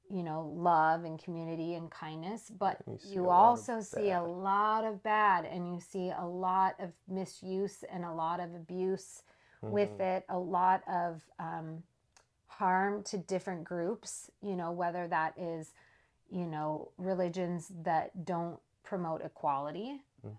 you 0.09 0.23
know, 0.23 0.53
love 0.55 1.05
and 1.05 1.23
community 1.23 1.75
and 1.75 1.91
kindness. 1.91 2.51
But 2.51 2.81
you 2.87 2.99
see 2.99 3.15
you 3.15 3.31
also 3.31 3.81
see 3.81 4.11
a 4.11 4.23
lot 4.23 4.85
of 4.85 5.03
bad, 5.03 5.45
and 5.45 5.73
you 5.73 5.81
see 5.81 6.11
a 6.17 6.25
lot 6.27 6.75
of 6.81 6.93
misuse 7.09 7.85
and 7.91 8.05
a 8.05 8.13
lot 8.13 8.41
of 8.41 8.55
abuse 8.55 9.23
with 9.63 9.91
Mhm. 9.99 10.01
it 10.01 10.25
a 10.29 10.39
lot 10.39 10.83
of 10.89 11.23
um, 11.39 11.83
harm 12.47 13.03
to 13.03 13.19
different 13.19 13.65
groups 13.65 14.31
you 14.41 14.57
know 14.57 14.71
whether 14.73 15.09
that 15.09 15.37
is 15.39 15.73
you 16.31 16.47
know 16.47 16.91
religions 16.99 17.71
that 17.83 18.25
don't 18.25 18.61
promote 18.83 19.23
equality 19.23 20.01
Mhm. 20.25 20.35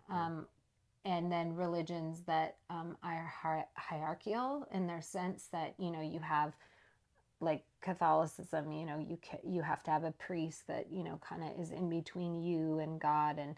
And 1.08 1.32
then 1.32 1.56
religions 1.56 2.22
that 2.28 2.58
um, 2.70 2.98
are 3.02 3.32
hier- 3.42 3.66
hierarchical 3.76 4.68
in 4.74 4.88
their 4.88 5.02
sense 5.02 5.48
that 5.54 5.74
you 5.80 5.90
know 5.90 6.02
you 6.02 6.20
have 6.20 6.54
like 7.40 7.64
Catholicism, 7.82 8.72
you 8.72 8.86
know, 8.86 8.98
you 8.98 9.18
ca- 9.18 9.40
you 9.48 9.62
have 9.62 9.84
to 9.84 9.92
have 9.92 10.04
a 10.04 10.12
priest 10.12 10.68
that 10.68 10.92
you 10.92 11.04
know 11.04 11.20
kind 11.28 11.44
of 11.44 11.60
is 11.60 11.72
in 11.72 11.90
between 11.90 12.42
you 12.44 12.80
and 12.80 13.00
God, 13.00 13.40
and 13.40 13.56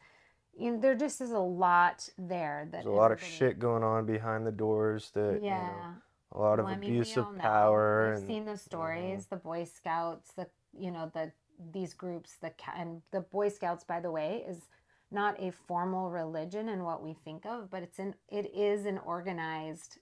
you 0.58 0.72
know, 0.72 0.80
there 0.80 0.96
just 0.96 1.22
is 1.22 1.32
a 1.32 1.40
lot 1.40 2.08
there 2.18 2.68
that 2.72 2.84
There's 2.84 2.86
a 2.86 2.92
lot 2.92 3.12
of 3.12 3.24
shit 3.24 3.58
going 3.60 3.84
on 3.84 4.06
behind 4.06 4.46
the 4.46 4.52
doors 4.52 5.12
that, 5.14 5.36
you 5.36 5.40
know, 5.40 5.46
Yeah, 5.46 5.94
a 6.34 6.40
lot 6.40 6.60
of 6.60 6.66
well, 6.66 6.74
I 6.74 6.78
mean, 6.78 6.90
abuse 6.92 7.18
of 7.18 7.38
power 7.38 8.10
We've 8.10 8.18
and 8.18 8.28
seen 8.28 8.46
the 8.46 8.58
stories, 8.58 9.26
the 9.28 9.38
Boy 9.38 9.64
Scouts, 9.64 10.34
the 10.34 10.48
you 10.78 10.92
know 10.92 11.10
the 11.14 11.32
these 11.74 11.94
groups, 11.94 12.36
the 12.42 12.52
and 12.76 13.02
the 13.12 13.22
Boy 13.22 13.50
Scouts, 13.50 13.84
by 13.84 14.00
the 14.00 14.12
way, 14.12 14.46
is 14.48 14.68
not 15.12 15.40
a 15.42 15.52
formal 15.52 16.10
religion 16.10 16.70
in 16.70 16.84
what 16.84 17.04
we 17.04 17.14
think 17.14 17.46
of, 17.46 17.70
but 17.72 17.84
it's 17.84 18.00
an 18.00 18.16
it 18.30 18.54
is 18.56 18.86
an 18.86 19.00
organized, 19.00 19.98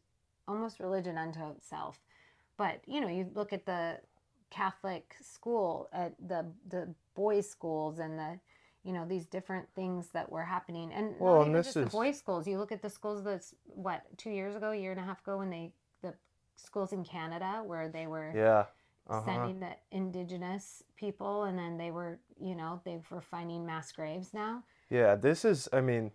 almost 0.48 0.80
religion 0.80 1.18
unto 1.18 1.48
itself. 1.50 2.00
But 2.58 2.82
you 2.86 3.00
know, 3.02 3.08
you 3.08 3.30
look 3.34 3.54
at 3.54 3.66
the 3.66 4.00
Catholic 4.50 5.16
school, 5.22 5.90
at 5.94 6.14
the 6.26 6.46
the 6.70 6.94
boys' 7.16 7.50
schools, 7.50 8.00
and 8.00 8.18
the 8.20 8.40
you 8.84 8.94
know 8.94 9.06
these 9.06 9.26
different 9.26 9.68
things 9.76 10.10
that 10.10 10.30
were 10.32 10.44
happening, 10.44 10.92
and 10.92 11.16
Well, 11.20 11.44
and 11.44 11.56
this 11.56 11.68
just 11.68 11.74
the 11.76 11.82
is- 11.84 11.92
boys' 11.92 12.18
schools. 12.18 12.48
You 12.48 12.58
look 12.58 12.72
at 12.72 12.82
the 12.82 12.90
schools 12.90 13.24
that's 13.24 13.54
what 13.66 14.04
two 14.18 14.30
years 14.30 14.56
ago, 14.56 14.72
a 14.72 14.76
year 14.76 14.92
and 14.92 15.00
a 15.00 15.04
half 15.04 15.22
ago, 15.22 15.38
when 15.38 15.50
they 15.50 15.72
the 16.02 16.14
schools 16.56 16.92
in 16.92 17.04
Canada 17.04 17.64
where 17.66 17.88
they 17.90 18.08
were 18.08 18.34
yeah. 18.36 18.66
Uh-huh. 19.10 19.24
sending 19.24 19.62
the 19.62 19.70
indigenous 19.92 20.84
people, 20.98 21.44
and 21.44 21.58
then 21.58 21.78
they 21.78 21.92
were 21.92 22.20
you 22.42 22.56
know 22.56 22.82
they 22.84 23.00
were 23.10 23.22
finding 23.22 23.66
mass 23.66 23.92
graves 23.94 24.34
now. 24.34 24.64
Yeah, 24.90 25.16
this 25.16 25.44
is, 25.46 25.68
I 25.74 25.82
mean, 25.82 26.12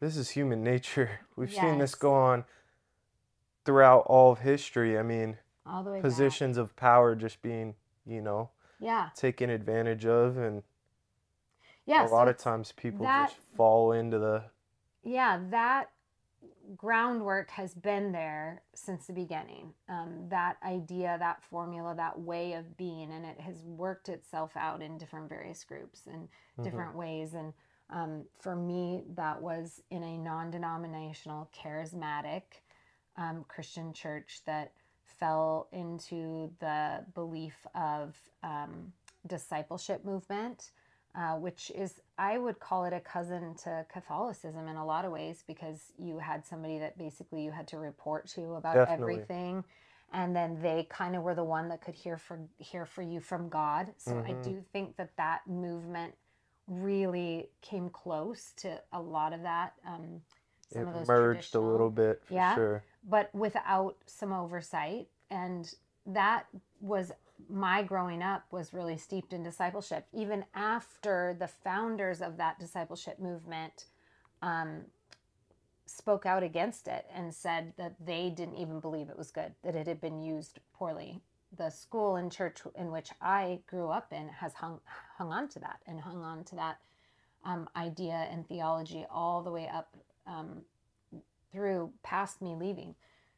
this 0.00 0.16
is 0.16 0.30
human 0.30 0.62
nature. 0.62 1.20
We've 1.36 1.52
seen 1.52 1.78
this 1.78 1.94
go 1.94 2.14
on 2.14 2.44
throughout 3.64 4.00
all 4.06 4.32
of 4.32 4.40
history. 4.40 4.98
I 4.98 5.02
mean, 5.02 5.38
all 5.66 5.82
the 5.82 5.90
way 5.90 5.98
back. 5.98 6.02
positions 6.04 6.56
of 6.56 6.74
power 6.76 7.14
just 7.14 7.42
being, 7.42 7.74
you 8.06 8.20
know, 8.22 8.50
Yeah, 8.78 9.10
taken 9.14 9.50
advantage 9.50 10.06
of, 10.06 10.38
and 10.38 10.62
yeah. 11.84 12.04
a 12.04 12.08
so 12.08 12.14
lot 12.14 12.28
of 12.28 12.38
times 12.38 12.72
people 12.72 13.04
that- 13.04 13.28
just 13.30 13.40
fall 13.56 13.92
into 13.92 14.18
the, 14.18 14.44
yeah, 15.02 15.40
that 15.50 15.90
groundwork 16.76 17.50
has 17.50 17.74
been 17.74 18.10
there 18.12 18.62
since 18.74 19.06
the 19.06 19.12
beginning. 19.12 19.72
Um, 19.88 20.28
that 20.30 20.56
idea, 20.64 21.16
that 21.18 21.42
formula, 21.42 21.94
that 21.94 22.18
way 22.18 22.54
of 22.54 22.76
being, 22.76 23.12
and 23.12 23.24
it 23.24 23.40
has 23.40 23.62
worked 23.62 24.08
itself 24.08 24.56
out 24.56 24.82
in 24.82 24.98
different 24.98 25.28
various 25.28 25.62
groups 25.64 26.06
and 26.06 26.28
Mhm. 26.58 26.64
different 26.64 26.96
ways. 26.96 27.34
And 27.34 27.52
um, 27.90 28.24
for 28.40 28.56
me, 28.56 29.02
that 29.16 29.40
was 29.42 29.82
in 29.90 30.02
a 30.02 30.18
non 30.18 30.50
denominational, 30.50 31.50
charismatic 31.56 32.42
um, 33.16 33.44
Christian 33.48 33.92
church 33.92 34.42
that 34.46 34.72
fell 35.04 35.68
into 35.72 36.50
the 36.60 37.04
belief 37.14 37.66
of 37.74 38.16
um, 38.42 38.92
discipleship 39.26 40.04
movement. 40.04 40.72
uh, 41.14 41.36
which 41.36 41.72
is, 41.74 42.00
I 42.18 42.38
would 42.38 42.60
call 42.60 42.84
it 42.84 42.92
a 42.92 43.00
cousin 43.00 43.54
to 43.64 43.86
Catholicism 43.92 44.68
in 44.68 44.76
a 44.76 44.86
lot 44.86 45.04
of 45.04 45.12
ways 45.12 45.44
because 45.46 45.92
you 45.98 46.18
had 46.18 46.46
somebody 46.46 46.78
that 46.78 46.98
basically 46.98 47.42
you 47.44 47.50
had 47.50 47.68
to 47.68 47.78
report 47.78 48.28
to 48.30 48.54
about 48.54 48.74
Definitely. 48.74 49.16
everything. 49.18 49.64
And 50.12 50.36
then 50.36 50.60
they 50.62 50.86
kind 50.90 51.16
of 51.16 51.22
were 51.22 51.34
the 51.34 51.44
one 51.44 51.68
that 51.68 51.80
could 51.82 51.94
hear 51.94 52.18
for 52.18 52.40
hear 52.58 52.86
for 52.86 53.02
you 53.02 53.20
from 53.20 53.48
God. 53.48 53.94
So 53.98 54.22
I 54.26 54.32
Mhm. 54.32 54.42
do 54.42 54.62
think 54.72 54.96
that 54.98 55.16
that 55.16 55.46
movement 55.48 56.14
really 56.66 57.48
came 57.62 57.88
close 57.90 58.52
to 58.58 58.80
a 58.92 59.00
lot 59.00 59.32
of 59.32 59.42
that. 59.42 59.74
Um, 59.86 60.22
some 60.70 60.82
It 60.82 60.88
of 60.88 60.94
those 60.94 61.08
merged 61.08 61.54
a 61.54 61.60
little 61.60 61.90
bit 61.90 62.22
for 62.24 62.34
Yeah. 62.34 62.54
sure. 62.54 62.84
but 63.08 63.34
without 63.34 63.96
some 64.06 64.32
oversight 64.32 65.08
and 65.30 65.72
that 66.06 66.46
was 66.80 67.12
my 67.48 67.82
growing 67.82 68.22
up 68.22 68.44
was 68.50 68.72
really 68.72 68.96
steeped 68.96 69.32
in 69.32 69.42
discipleship 69.42 70.06
even 70.12 70.44
after 70.54 71.36
the 71.38 71.46
founders 71.48 72.20
of 72.20 72.36
that 72.38 72.58
discipleship 72.58 73.18
movement 73.18 73.86
um, 74.42 74.82
spoke 75.86 76.26
out 76.26 76.42
against 76.42 76.88
it 76.88 77.06
and 77.14 77.32
said 77.34 77.72
that 77.76 77.94
they 78.04 78.30
didn't 78.30 78.56
even 78.56 78.80
believe 78.80 79.08
it 79.08 79.16
was 79.18 79.30
good 79.30 79.54
that 79.62 79.76
it 79.76 79.86
had 79.86 80.00
been 80.00 80.20
used 80.22 80.58
poorly 80.72 81.20
the 81.56 81.70
school 81.70 82.16
and 82.16 82.32
church 82.32 82.60
in 82.74 82.90
which 82.90 83.10
i 83.20 83.60
grew 83.66 83.88
up 83.88 84.12
in 84.12 84.28
has 84.28 84.52
hung 84.54 84.80
hung 85.16 85.32
on 85.32 85.48
to 85.48 85.58
that 85.58 85.80
and 85.86 86.00
hung 86.00 86.22
on 86.22 86.44
to 86.44 86.56
that 86.56 86.78
um, 87.44 87.68
idea 87.76 88.26
and 88.30 88.46
theology 88.48 89.06
all 89.10 89.42
the 89.42 89.50
way 89.50 89.68
up 89.68 89.96
um, 90.26 90.62
through 91.52 91.92
past 92.02 92.42
me 92.42 92.54
leaving. 92.54 92.94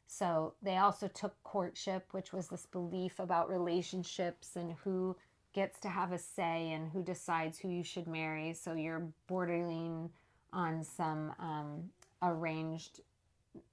So 0.07 0.55
they 0.63 0.77
also 0.77 1.07
took 1.07 1.41
courtship, 1.43 2.07
which 2.11 2.33
was 2.33 2.47
this 2.47 2.65
belief 2.65 3.19
about 3.19 3.49
relationships 3.49 4.55
and 4.55 4.73
who 4.83 5.15
gets 5.53 5.79
to 5.81 5.89
have 5.89 6.11
a 6.11 6.17
say 6.17 6.71
and 6.71 6.89
who 6.89 7.03
decides 7.03 7.59
who 7.59 7.69
you 7.69 7.83
should 7.83 8.07
marry. 8.07 8.53
So 8.53 8.73
you're 8.73 9.07
bordering 9.27 10.09
on 10.51 10.83
some 10.83 11.33
um, 11.39 11.91
arranged 12.23 13.01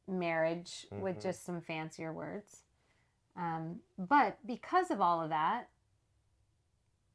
marriage 0.06 0.86
with 0.92 1.16
Mhm. 1.16 1.22
just 1.22 1.44
some 1.44 1.62
fancier 1.62 2.12
words. 2.12 2.65
Um, 3.36 3.80
but 3.98 4.38
because 4.46 4.90
of 4.90 5.00
all 5.00 5.22
of 5.22 5.30
that, 5.30 5.68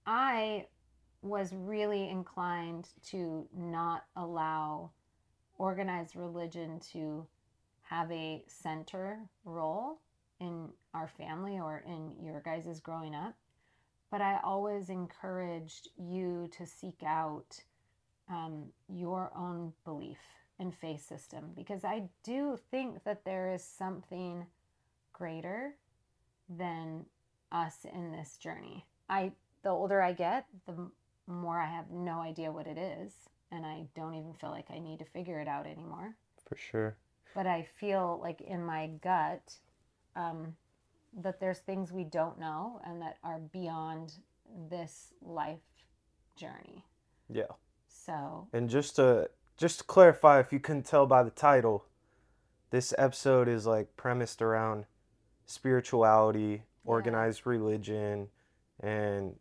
I 0.05 0.67
was 1.21 1.53
really 1.53 2.09
inclined 2.09 2.89
to 3.09 3.47
not 3.55 4.05
allow 4.15 4.91
organized 5.57 6.15
religion 6.15 6.79
to 6.91 7.25
have 7.81 8.11
a 8.11 8.43
center 8.47 9.19
role 9.45 9.99
in 10.39 10.69
our 10.93 11.07
family 11.07 11.59
or 11.59 11.83
in 11.85 12.13
your 12.23 12.41
guys' 12.41 12.79
growing 12.79 13.13
up. 13.13 13.35
But 14.09 14.21
I 14.21 14.39
always 14.43 14.89
encouraged 14.89 15.89
you 15.97 16.49
to 16.57 16.65
seek 16.65 17.03
out 17.05 17.61
um, 18.29 18.65
your 18.89 19.31
own 19.35 19.73
belief 19.85 20.19
and 20.59 20.73
faith 20.73 21.05
system 21.05 21.51
because 21.55 21.83
I 21.83 22.09
do 22.23 22.57
think 22.71 23.03
that 23.03 23.23
there 23.25 23.53
is 23.53 23.63
something 23.63 24.45
greater 25.13 25.75
than 26.57 27.05
us 27.51 27.85
in 27.93 28.11
this 28.11 28.37
journey. 28.37 28.85
I 29.09 29.31
the 29.63 29.69
older 29.69 30.01
I 30.01 30.13
get, 30.13 30.45
the 30.65 30.89
more 31.27 31.59
I 31.59 31.67
have 31.67 31.91
no 31.91 32.19
idea 32.21 32.51
what 32.51 32.67
it 32.67 32.77
is, 32.77 33.13
and 33.51 33.65
I 33.65 33.85
don't 33.95 34.15
even 34.15 34.33
feel 34.33 34.49
like 34.49 34.71
I 34.71 34.79
need 34.79 34.99
to 34.99 35.05
figure 35.05 35.39
it 35.39 35.47
out 35.47 35.67
anymore. 35.67 36.15
For 36.47 36.55
sure. 36.55 36.97
But 37.35 37.47
I 37.47 37.67
feel 37.79 38.19
like 38.21 38.41
in 38.41 38.65
my 38.65 38.87
gut 39.01 39.55
um, 40.15 40.55
that 41.21 41.39
there's 41.39 41.59
things 41.59 41.91
we 41.91 42.03
don't 42.03 42.39
know 42.39 42.81
and 42.85 43.01
that 43.01 43.17
are 43.23 43.39
beyond 43.39 44.13
this 44.69 45.13
life 45.21 45.59
journey. 46.35 46.85
Yeah. 47.29 47.53
So 47.87 48.47
And 48.53 48.69
just 48.69 48.95
to 48.97 49.29
just 49.57 49.79
to 49.79 49.83
clarify, 49.83 50.39
if 50.39 50.51
you 50.51 50.59
couldn't 50.59 50.85
tell 50.85 51.05
by 51.05 51.23
the 51.23 51.29
title, 51.29 51.85
this 52.71 52.93
episode 52.97 53.47
is 53.47 53.65
like 53.65 53.95
premised 53.95 54.41
around 54.41 54.85
spirituality, 55.51 56.63
organized 56.85 57.45
religion, 57.45 58.27
and 58.79 59.35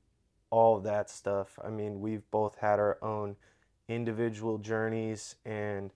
all 0.51 0.77
of 0.77 0.85
that 0.85 1.09
stuff. 1.09 1.59
I 1.65 1.71
mean, 1.71 2.01
we've 2.01 2.29
both 2.31 2.57
had 2.57 2.79
our 2.79 2.99
own 3.03 3.37
individual 3.89 4.59
journeys 4.59 5.37
and 5.45 5.91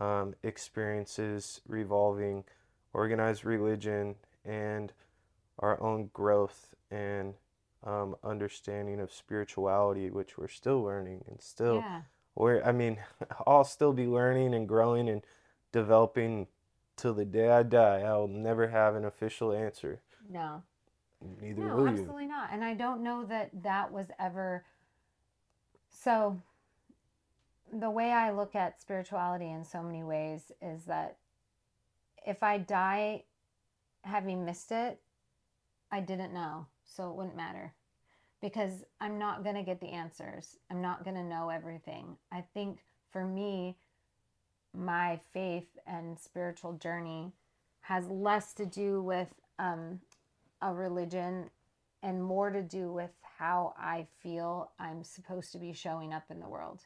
um, 0.00 0.34
experiences 0.42 1.60
revolving 1.66 2.44
organized 2.92 3.44
religion 3.44 4.16
and 4.44 4.92
our 5.58 5.80
own 5.82 6.10
growth 6.12 6.74
and 6.90 7.34
um, 7.84 8.16
understanding 8.22 9.00
of 9.00 9.12
spirituality, 9.12 10.10
which 10.10 10.36
we're 10.36 10.48
still 10.48 10.82
learning 10.82 11.24
and 11.28 11.40
still 11.40 11.76
yeah, 11.76 12.02
we're, 12.34 12.62
I 12.62 12.72
mean, 12.72 12.98
I'll 13.46 13.64
still 13.64 13.92
be 13.92 14.06
learning 14.06 14.54
and 14.54 14.68
growing 14.68 15.08
and 15.08 15.22
developing 15.72 16.46
till 17.02 17.12
the 17.14 17.24
day 17.24 17.50
I 17.50 17.64
die. 17.64 18.02
I'll 18.02 18.28
never 18.28 18.68
have 18.68 18.94
an 18.94 19.04
official 19.04 19.52
answer. 19.52 20.00
no, 20.30 20.62
Neither 21.40 21.66
no, 21.66 21.76
will 21.76 21.82
you. 21.82 21.88
absolutely 21.88 22.26
not. 22.26 22.50
And 22.52 22.64
I 22.64 22.74
don't 22.74 23.02
know 23.02 23.24
that 23.24 23.50
that 23.62 23.92
was 23.92 24.06
ever. 24.18 24.64
So, 25.90 26.40
the 27.72 27.90
way 27.90 28.12
I 28.12 28.30
look 28.30 28.54
at 28.54 28.80
spirituality 28.80 29.50
in 29.50 29.64
so 29.64 29.82
many 29.82 30.04
ways 30.04 30.52
is 30.60 30.84
that 30.84 31.16
if 32.26 32.42
I 32.42 32.58
die 32.58 33.24
having 34.02 34.44
missed 34.44 34.70
it, 34.70 35.00
I 35.90 36.00
didn't 36.00 36.32
know, 36.32 36.66
so 36.84 37.10
it 37.10 37.16
wouldn't 37.16 37.36
matter 37.36 37.74
because 38.40 38.84
I'm 39.00 39.18
not 39.18 39.44
going 39.44 39.56
to 39.56 39.62
get 39.62 39.80
the 39.80 39.88
answers. 39.88 40.56
I'm 40.70 40.82
not 40.82 41.04
going 41.04 41.16
to 41.16 41.22
know 41.22 41.48
everything. 41.48 42.16
I 42.30 42.42
think 42.54 42.80
for 43.10 43.24
me, 43.24 43.76
my 44.74 45.20
faith 45.32 45.68
and 45.86 46.18
spiritual 46.18 46.74
journey 46.74 47.32
has 47.82 48.08
less 48.08 48.52
to 48.54 48.66
do 48.66 49.02
with 49.02 49.28
um, 49.58 50.00
a 50.60 50.72
religion 50.72 51.50
and 52.02 52.22
more 52.22 52.50
to 52.50 52.62
do 52.62 52.92
with 52.92 53.10
how 53.38 53.74
I 53.78 54.06
feel 54.22 54.70
I'm 54.78 55.04
supposed 55.04 55.52
to 55.52 55.58
be 55.58 55.72
showing 55.72 56.12
up 56.12 56.24
in 56.30 56.40
the 56.40 56.48
world 56.48 56.80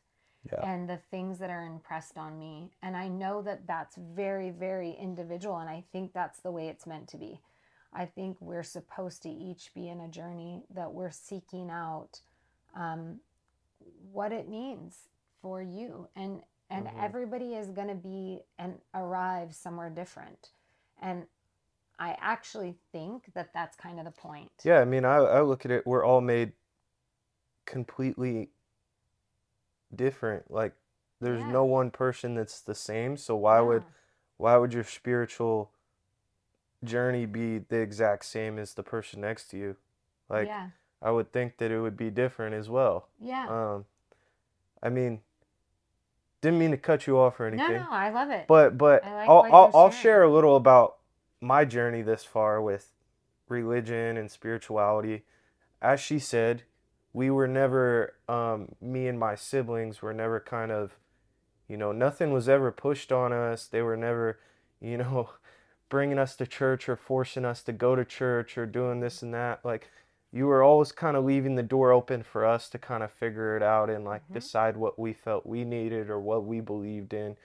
Yeah. 0.50 0.60
and 0.68 0.88
the 0.88 0.98
things 1.10 1.38
that 1.38 1.50
are 1.50 1.62
impressed 1.64 2.16
on 2.18 2.38
me. 2.38 2.70
And 2.82 2.96
I 2.96 3.08
know 3.08 3.42
that 3.42 3.66
that's 3.66 3.96
very, 3.96 4.50
very 4.50 4.92
individual. 4.92 5.58
And 5.58 5.68
I 5.70 5.84
think 5.92 6.12
that's 6.12 6.40
the 6.40 6.50
way 6.50 6.68
it's 6.68 6.86
meant 6.86 7.08
to 7.08 7.18
be. 7.18 7.40
I 7.92 8.04
think 8.04 8.36
we're 8.40 8.62
supposed 8.62 9.22
to 9.22 9.30
each 9.30 9.72
be 9.74 9.88
in 9.88 10.00
a 10.00 10.08
journey 10.08 10.64
that 10.74 10.92
we're 10.92 11.10
seeking 11.10 11.70
out 11.70 12.20
um, 12.74 13.20
what 14.12 14.32
it 14.32 14.48
means 14.48 15.08
for 15.40 15.62
you. 15.62 16.08
And 16.14 16.42
and 16.70 16.86
Mhm. 16.86 17.04
everybody 17.04 17.54
is 17.54 17.70
going 17.70 17.88
to 17.88 17.94
be 17.94 18.40
and 18.58 18.80
arrive 18.94 19.54
somewhere 19.54 19.90
different. 19.90 20.50
And 21.00 21.26
I 21.98 22.16
actually 22.20 22.76
think 22.92 23.32
that 23.34 23.52
that's 23.52 23.76
kind 23.76 23.98
of 23.98 24.04
the 24.04 24.10
point. 24.10 24.50
Yeah, 24.64 24.80
I 24.80 24.84
mean, 24.84 25.04
I, 25.04 25.16
I 25.16 25.40
look 25.42 25.64
at 25.64 25.70
it, 25.70 25.86
we're 25.86 26.04
all 26.04 26.20
made 26.20 26.52
completely 27.64 28.50
different. 29.94 30.50
Like, 30.50 30.74
there's 31.20 31.40
Yeah. 31.40 31.52
no 31.52 31.64
one 31.64 31.90
person 31.90 32.34
that's 32.34 32.60
the 32.60 32.74
same. 32.74 33.16
So 33.16 33.36
why 33.36 33.60
would 33.60 33.84
why 34.36 34.56
would 34.56 34.74
your 34.74 34.84
spiritual 34.84 35.70
journey 36.84 37.24
be 37.26 37.58
the 37.58 37.78
exact 37.78 38.24
same 38.26 38.58
as 38.58 38.74
the 38.74 38.82
person 38.82 39.22
next 39.22 39.48
to 39.48 39.56
you? 39.56 39.76
Like, 40.28 40.48
yeah. 40.48 40.68
I 41.02 41.10
would 41.10 41.32
think 41.32 41.58
that 41.58 41.70
it 41.70 41.80
would 41.80 41.96
be 41.96 42.10
different 42.10 42.54
as 42.54 42.68
well. 42.68 43.08
Yeah. 43.20 43.46
Um, 43.48 43.84
I 44.82 44.88
mean, 44.90 45.20
didn't 46.46 46.60
mean 46.60 46.70
to 46.70 46.76
cut 46.76 47.08
you 47.08 47.18
off 47.18 47.40
or 47.40 47.46
anything. 47.46 47.72
no, 47.72 47.78
no, 47.78 47.90
I 47.90 48.10
love 48.10 48.30
it. 48.30 48.46
But 48.46 48.78
but 48.78 49.02
like 49.02 49.28
I'll 49.28 49.46
I'll, 49.50 49.70
I'll 49.74 49.90
share 49.90 50.22
a 50.22 50.32
little 50.32 50.54
about 50.54 50.98
my 51.40 51.64
journey 51.64 52.02
this 52.02 52.24
far 52.24 52.62
with 52.62 52.92
religion 53.48 54.16
and 54.16 54.30
spirituality. 54.30 55.24
As 55.82 55.98
she 55.98 56.20
said, 56.20 56.62
we 57.12 57.30
were 57.30 57.48
never 57.48 58.14
um, 58.28 58.68
me 58.80 59.08
and 59.08 59.18
my 59.18 59.34
siblings 59.34 60.00
were 60.00 60.14
never 60.14 60.38
kind 60.38 60.70
of, 60.70 60.96
you 61.66 61.76
know, 61.76 61.90
nothing 61.90 62.32
was 62.32 62.48
ever 62.48 62.70
pushed 62.70 63.10
on 63.10 63.32
us. 63.32 63.66
They 63.66 63.82
were 63.82 63.96
never, 63.96 64.38
you 64.80 64.98
know, 64.98 65.30
bringing 65.88 66.18
us 66.18 66.36
to 66.36 66.46
church 66.46 66.88
or 66.88 66.94
forcing 66.94 67.44
us 67.44 67.62
to 67.64 67.72
go 67.72 67.96
to 67.96 68.04
church 68.04 68.56
or 68.56 68.66
doing 68.66 69.00
this 69.00 69.20
and 69.20 69.34
that. 69.34 69.64
Like 69.64 69.90
you 70.36 70.46
were 70.46 70.62
always 70.62 70.92
kind 70.92 71.16
of 71.16 71.24
leaving 71.24 71.54
the 71.54 71.62
door 71.62 71.92
open 71.92 72.22
for 72.22 72.44
us 72.44 72.68
to 72.68 72.78
kind 72.78 73.02
of 73.02 73.10
figure 73.10 73.56
it 73.56 73.62
out 73.62 73.88
and 73.88 74.04
like 74.04 74.22
Mhm. 74.28 74.34
decide 74.34 74.76
what 74.76 74.98
we 74.98 75.14
felt 75.14 75.46
we 75.46 75.64
needed 75.64 76.10
or 76.10 76.20
what 76.20 76.44
we 76.44 76.60
believed 76.60 77.14
in. 77.14 77.36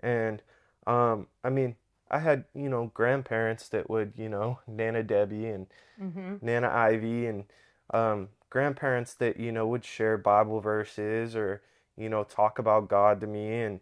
And 0.00 0.42
um, 0.86 1.26
I 1.42 1.50
mean, 1.50 1.74
I 2.08 2.20
had, 2.20 2.44
you 2.54 2.68
know, 2.68 2.92
grandparents 2.94 3.68
that 3.70 3.90
would, 3.90 4.12
you 4.16 4.28
know, 4.28 4.60
Nana 4.68 5.02
Debbie 5.02 5.48
and 5.48 5.66
mm-hmm. 6.00 6.36
Nana 6.40 6.68
Ivy 6.68 7.26
and 7.26 7.44
um, 7.92 8.28
grandparents 8.50 9.14
that, 9.14 9.40
you 9.40 9.50
know, 9.50 9.66
would 9.66 9.84
share 9.84 10.16
Bible 10.16 10.60
verses 10.60 11.34
or, 11.34 11.62
you 11.96 12.08
know, 12.08 12.22
talk 12.22 12.60
about 12.60 12.88
God 12.88 13.20
to 13.22 13.26
me 13.26 13.62
and 13.62 13.80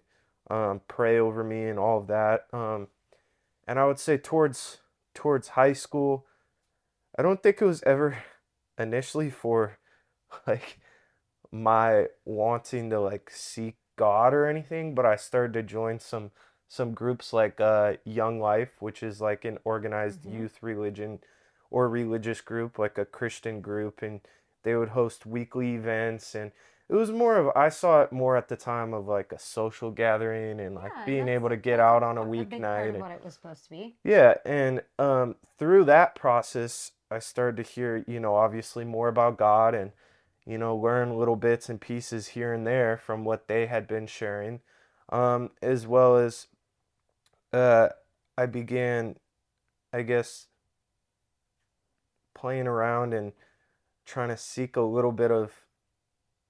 um, 0.49 0.81
pray 0.89 1.19
over 1.19 1.45
me 1.45 1.67
and 1.67 1.79
all 1.79 1.99
of 1.99 2.07
that. 2.07 2.47
Um, 2.53 2.89
and 3.69 3.79
I 3.79 3.85
would 3.85 3.99
say 3.99 4.17
towards 4.17 4.79
towards 5.13 5.49
high 5.49 5.75
school, 5.75 6.25
I 7.19 7.23
don't 7.23 7.43
think 7.43 7.61
it 7.61 7.67
was 7.67 7.83
ever 7.83 8.19
initially 8.79 9.31
for 9.31 9.79
like 10.47 10.79
my 11.53 12.07
wanting 12.25 12.91
to 12.91 13.01
like 13.01 13.31
seek 13.31 13.77
God 13.97 14.35
or 14.35 14.47
anything, 14.47 14.95
but 14.95 15.07
I 15.07 15.17
started 15.17 15.53
to 15.55 15.63
join 15.63 16.01
some 16.01 16.31
some 16.69 16.93
groups 16.95 17.33
like 17.33 17.61
uh, 17.61 17.95
Young 18.05 18.41
Life, 18.41 18.73
which 18.81 19.03
is 19.03 19.21
like 19.21 19.45
an 19.45 19.59
organized 19.65 20.25
hmm 20.25 20.33
youth 20.35 20.59
religion 20.63 21.21
or 21.71 21.89
religious 21.89 22.41
group, 22.41 22.79
like 22.79 22.99
a 22.99 23.05
Christian 23.05 23.61
group, 23.61 24.03
and 24.03 24.21
they 24.65 24.75
would 24.75 24.91
host 24.91 25.27
weekly 25.27 25.75
events 25.75 26.35
and 26.35 26.51
it 26.89 26.95
was 26.95 27.11
more 27.11 27.37
of 27.37 27.57
I 27.57 27.69
saw 27.71 28.03
it 28.03 28.13
more 28.13 28.37
at 28.37 28.49
the 28.49 28.57
time 28.57 28.93
of 28.93 29.07
like 29.07 29.33
a 29.33 29.39
social 29.39 29.91
gathering 29.91 30.61
and 30.61 30.75
like 30.75 30.93
Yeah, 30.97 31.05
being 31.07 31.29
able 31.29 31.49
to 31.49 31.57
get 31.57 31.81
out 31.81 32.03
on 32.03 32.19
a 32.19 32.21
part, 32.21 32.29
a 32.29 32.45
big 32.45 32.51
part 32.51 32.61
weeknight 32.61 32.89
and 32.95 33.01
what 33.01 33.11
it 33.11 33.25
was 33.25 33.35
supposed 33.35 33.65
to 33.65 33.71
be. 33.71 33.95
yeah, 34.05 34.35
and 34.45 34.83
um, 34.99 35.37
through 35.59 35.85
that 35.85 36.15
process, 36.15 36.93
I 37.15 37.21
started 37.21 37.63
to 37.63 37.71
hear, 37.71 38.05
you 38.07 38.19
know, 38.19 38.35
obviously 38.35 38.85
more 38.85 39.09
about 39.09 39.39
God 39.39 39.75
and, 39.75 39.93
you 40.45 40.59
know, 40.59 40.77
learn 40.77 41.17
little 41.17 41.37
bits 41.37 41.69
and 41.69 41.81
pieces 41.81 42.29
here 42.29 42.53
and 42.53 42.67
there 42.67 42.97
from 42.97 43.25
what 43.25 43.47
they 43.47 43.67
had 43.67 43.87
been 43.87 44.07
sharing, 44.07 44.61
um, 45.11 45.51
as 45.63 45.87
well 45.87 46.17
as 46.17 46.49
uh, 47.53 47.91
I 48.37 48.47
began, 48.47 49.17
I 49.93 50.03
guess, 50.03 50.49
playing 52.35 52.67
around 52.67 53.15
and 53.15 53.33
trying 54.05 54.29
to 54.29 54.37
seek 54.37 54.77
a 54.77 54.83
little 54.83 55.13
bit 55.13 55.31
of 55.31 55.53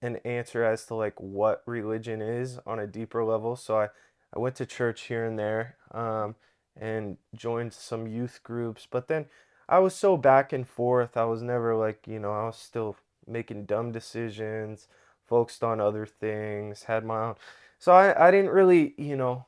an 0.00 0.16
answer 0.24 0.64
as 0.64 0.86
to 0.86 0.94
like 0.94 1.20
what 1.20 1.62
religion 1.66 2.22
is 2.22 2.58
on 2.66 2.78
a 2.78 2.86
deeper 2.86 3.22
level. 3.22 3.54
So 3.54 3.78
I, 3.78 3.88
I 4.34 4.38
went 4.38 4.56
to 4.56 4.66
church 4.66 5.02
here 5.02 5.24
and 5.24 5.38
there, 5.38 5.76
um, 5.92 6.36
and 6.76 7.18
joined 7.36 7.72
some 7.72 8.06
youth 8.06 8.40
groups, 8.42 8.88
but 8.90 9.08
then 9.08 9.26
I 9.68 9.78
was 9.78 9.94
so 9.94 10.16
back 10.16 10.52
and 10.52 10.66
forth. 10.66 11.16
I 11.16 11.24
was 11.24 11.42
never 11.42 11.74
like, 11.76 12.06
you 12.06 12.18
know, 12.18 12.32
I 12.32 12.46
was 12.46 12.56
still 12.56 12.96
making 13.26 13.64
dumb 13.66 13.92
decisions, 13.92 14.88
focused 15.26 15.64
on 15.64 15.80
other 15.80 16.06
things, 16.06 16.84
had 16.84 17.04
my 17.04 17.20
own. 17.28 17.34
So 17.78 17.92
I, 17.92 18.28
I 18.28 18.30
didn't 18.30 18.50
really, 18.50 18.94
you 18.98 19.16
know, 19.16 19.46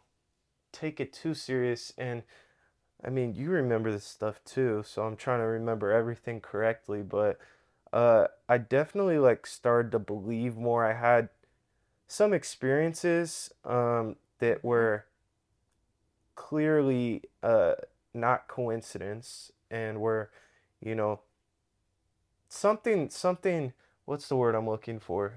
take 0.73 1.01
it 1.01 1.13
too 1.13 1.35
serious. 1.35 1.93
And 1.99 2.23
I 3.05 3.11
mean, 3.11 3.35
you 3.35 3.51
remember 3.51 3.93
this 3.93 4.05
stuff 4.05 4.41
too, 4.45 4.83
so 4.87 5.03
I'm 5.03 5.17
trying 5.17 5.41
to 5.41 5.47
remember 5.47 5.93
everything 5.93 6.41
correctly, 6.41 7.03
but 7.03 7.39
uh, 7.93 8.29
I 8.49 8.59
definitely 8.59 9.19
like 9.19 9.47
started 9.47 9.93
to 9.93 9.99
believe 9.99 10.57
more. 10.57 10.85
I 10.85 10.95
had 10.95 11.29
some 12.09 12.33
experiences 12.33 13.51
um, 13.65 14.17
that 14.39 14.65
were 14.65 15.07
clearly 16.35 17.23
uh, 17.43 17.75
not 18.15 18.49
coincidence 18.49 19.53
and 19.71 20.01
were, 20.01 20.31
you 20.81 20.95
know, 20.95 21.21
something, 22.49 23.09
something, 23.11 23.73
what's 24.05 24.29
the 24.29 24.37
word 24.37 24.55
I'm 24.55 24.69
looking 24.69 24.99
for? 24.99 25.35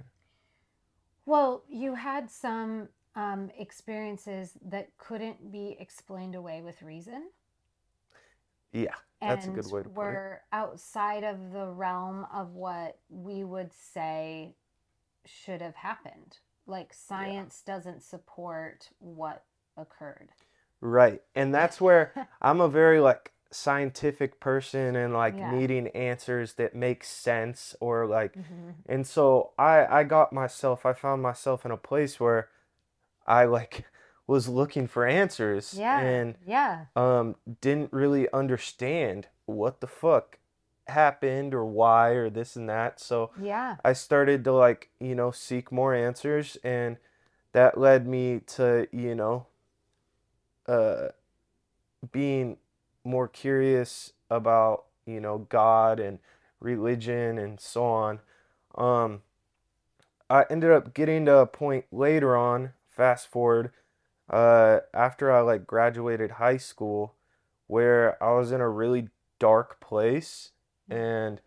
Well, 1.26 1.64
you 1.70 1.96
had 1.96 2.30
some 2.30 2.90
um, 3.16 3.52
experiences 3.58 4.58
that 4.66 4.98
couldn't 4.98 5.50
be 5.52 5.78
explained 5.80 6.36
away 6.36 6.62
with 6.62 6.82
reason 6.82 7.30
Yeah, 8.72 8.96
that's 9.28 9.48
a 9.48 9.52
good 9.52 9.68
way 9.68 9.84
to 9.84 9.90
put 9.90 10.10
it. 10.10 10.22
were 10.22 10.42
outside 10.52 11.24
of 11.24 11.52
the 11.52 11.68
realm 11.68 12.26
of 12.34 12.54
what 12.54 13.00
we 13.10 13.44
would 13.44 13.74
say 13.74 14.56
should 15.26 15.62
have 15.62 15.76
happened. 15.76 16.40
Like 16.68 16.94
Yeah. 17.14 17.34
science 17.34 17.62
doesn't 17.66 18.04
support 18.04 18.90
what 19.00 19.46
occurred. 19.78 20.30
Right. 20.82 21.22
And 21.36 21.54
that's 21.54 21.82
where 21.82 22.16
I'm 22.42 22.62
a 22.62 22.70
very 22.70 23.00
like 23.00 23.32
scientific 23.52 24.40
person 24.40 24.96
and 24.96 25.14
like 25.14 25.40
Yeah. 25.40 25.52
needing 25.52 25.88
answers 25.90 26.54
that 26.54 26.76
make 26.76 27.04
sense 27.04 27.76
or 27.80 28.06
like 28.06 28.36
hmm 28.36 28.72
and 28.86 29.06
so 29.06 29.52
I 29.58 29.86
I 29.86 30.04
got 30.04 30.32
myself 30.34 30.86
I 30.86 30.94
found 30.94 31.22
myself 31.22 31.66
in 31.66 31.72
a 31.72 31.78
place 31.78 32.20
where 32.20 32.50
I 33.26 33.46
like 33.46 33.86
was 34.28 34.48
looking 34.48 34.88
for 34.88 35.06
answers 35.06 35.74
Yeah. 35.76 36.00
and 36.00 36.36
Yeah. 36.46 36.86
um 36.96 37.36
didn't 37.62 37.92
really 37.92 38.32
understand 38.32 39.28
what 39.46 39.82
the 39.82 39.88
fuck 39.88 40.38
happened 40.88 41.54
or 41.54 41.66
why 41.66 42.10
or 42.12 42.30
this 42.30 42.56
and 42.56 42.70
that. 42.70 43.00
So 43.00 43.32
Yeah. 43.40 43.78
I 43.84 43.94
started 43.94 44.44
to 44.44 44.52
like, 44.54 44.90
you 45.00 45.16
know, 45.16 45.32
seek 45.32 45.72
more 45.72 45.94
answers 45.96 46.58
and 46.64 46.98
that 47.54 47.78
led 47.78 48.08
me 48.08 48.42
to, 48.58 48.88
you 48.92 49.16
know, 49.16 49.48
uh 50.68 51.10
being 52.12 52.58
more 53.04 53.28
curious 53.28 54.14
about, 54.30 54.86
you 55.06 55.20
know, 55.20 55.40
God 55.50 56.00
and 56.00 56.20
religion 56.60 57.38
and 57.38 57.60
so 57.60 57.86
on. 57.86 58.20
Um, 58.76 59.22
I 60.30 60.46
ended 60.50 60.72
up 60.72 60.94
getting 60.94 61.26
to 61.26 61.38
a 61.38 61.48
point 61.48 61.86
later 61.92 62.38
on, 62.38 62.74
fast 62.90 63.28
forward, 63.32 63.72
uh, 64.30 64.80
after 64.94 65.32
I 65.32 65.42
like 65.42 65.66
graduated 65.66 66.32
high 66.32 66.58
school, 66.58 67.16
where 67.68 68.22
I 68.24 68.34
was 68.34 68.52
in 68.52 68.62
a 68.62 68.70
really 68.70 69.10
dark 69.40 69.80
place 69.80 70.52
and 70.90 71.42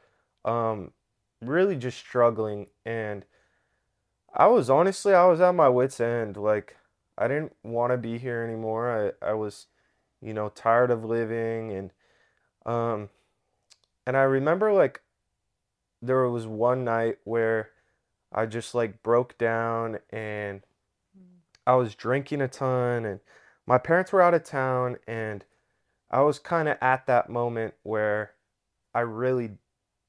um, 0.45 0.93
really 1.41 1.77
just 1.77 1.99
struggling. 1.99 2.69
And 2.85 3.25
I 4.35 4.47
was 4.47 4.71
honestly, 4.71 5.15
I 5.15 5.27
was 5.27 5.41
at 5.41 5.55
my 5.55 5.69
wit's 5.69 6.01
end. 6.01 6.37
Like, 6.37 6.77
I 7.17 7.29
didn't 7.29 7.55
want 7.62 7.93
to 7.93 7.99
be 7.99 8.19
here 8.19 8.43
anymore. 8.43 9.15
I, 9.23 9.31
I 9.31 9.35
was, 9.35 9.67
you 10.23 10.33
know, 10.33 10.49
tired 10.49 10.91
of 10.91 11.05
living 11.05 11.73
and 11.73 11.91
um 12.65 13.09
and 14.07 14.17
I 14.17 14.23
remember 14.23 14.73
like 14.73 15.01
there 16.01 16.29
was 16.29 16.47
one 16.47 16.85
night 16.85 17.19
where 17.25 17.71
I 18.33 18.47
just 18.47 18.75
like 18.75 19.03
broke 19.03 19.39
down 19.39 19.99
and 20.11 20.63
I 21.67 21.75
was 21.75 21.95
drinking 21.95 22.41
a 22.41 22.49
ton 22.49 23.05
and 23.05 23.21
my 23.67 23.79
parents 23.79 24.13
were 24.13 24.23
out 24.23 24.35
of 24.35 24.43
town 24.43 24.97
and 25.07 25.45
I 26.11 26.23
was 26.23 26.39
kind 26.39 26.69
of 26.69 26.77
at 26.81 27.07
that 27.07 27.31
moment 27.31 27.75
where 27.83 28.33
I 28.95 29.01
really 29.01 29.53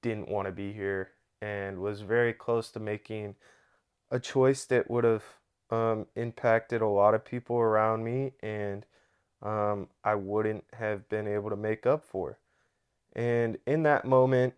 didn't 0.02 0.30
want 0.30 0.48
to 0.48 0.52
be 0.52 0.74
here 0.74 1.12
and 1.42 1.80
was 1.80 2.02
very 2.02 2.34
close 2.34 2.72
to 2.72 2.80
making 2.80 3.36
a 4.10 4.20
choice 4.20 4.66
that 4.66 4.90
would 4.90 5.04
have 5.04 5.24
um, 5.70 6.08
impacted 6.16 6.82
a 6.82 6.88
lot 6.88 7.14
of 7.14 7.26
people 7.26 7.58
around 7.58 8.04
me 8.04 8.34
and 8.42 8.86
um, 9.44 9.90
I 10.04 10.16
wouldn't 10.16 10.64
have 10.74 11.10
been 11.10 11.28
able 11.28 11.50
to 11.50 11.56
make 11.56 11.86
up 11.86 12.06
for. 12.06 12.40
And 13.14 13.58
in 13.68 13.84
that 13.84 14.06
moment, 14.06 14.56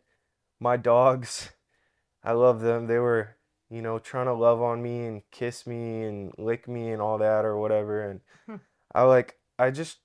my 0.60 0.78
dogs, 0.78 1.50
I 2.24 2.32
love 2.34 2.62
them. 2.62 2.88
They 2.88 3.00
were, 3.00 3.36
you 3.69 3.82
know, 3.82 4.00
trying 4.00 4.28
to 4.28 4.34
love 4.34 4.62
on 4.62 4.82
me 4.82 5.06
and 5.06 5.21
kiss 5.32 5.67
me 5.67 6.04
and 6.04 6.34
lick 6.38 6.67
me 6.67 6.91
and 6.91 7.02
all 7.02 7.17
that 7.17 7.45
or 7.45 7.58
whatever. 7.58 8.10
And 8.10 8.60
I 8.93 9.04
like, 9.04 9.38
I 9.58 9.71
just, 9.71 9.98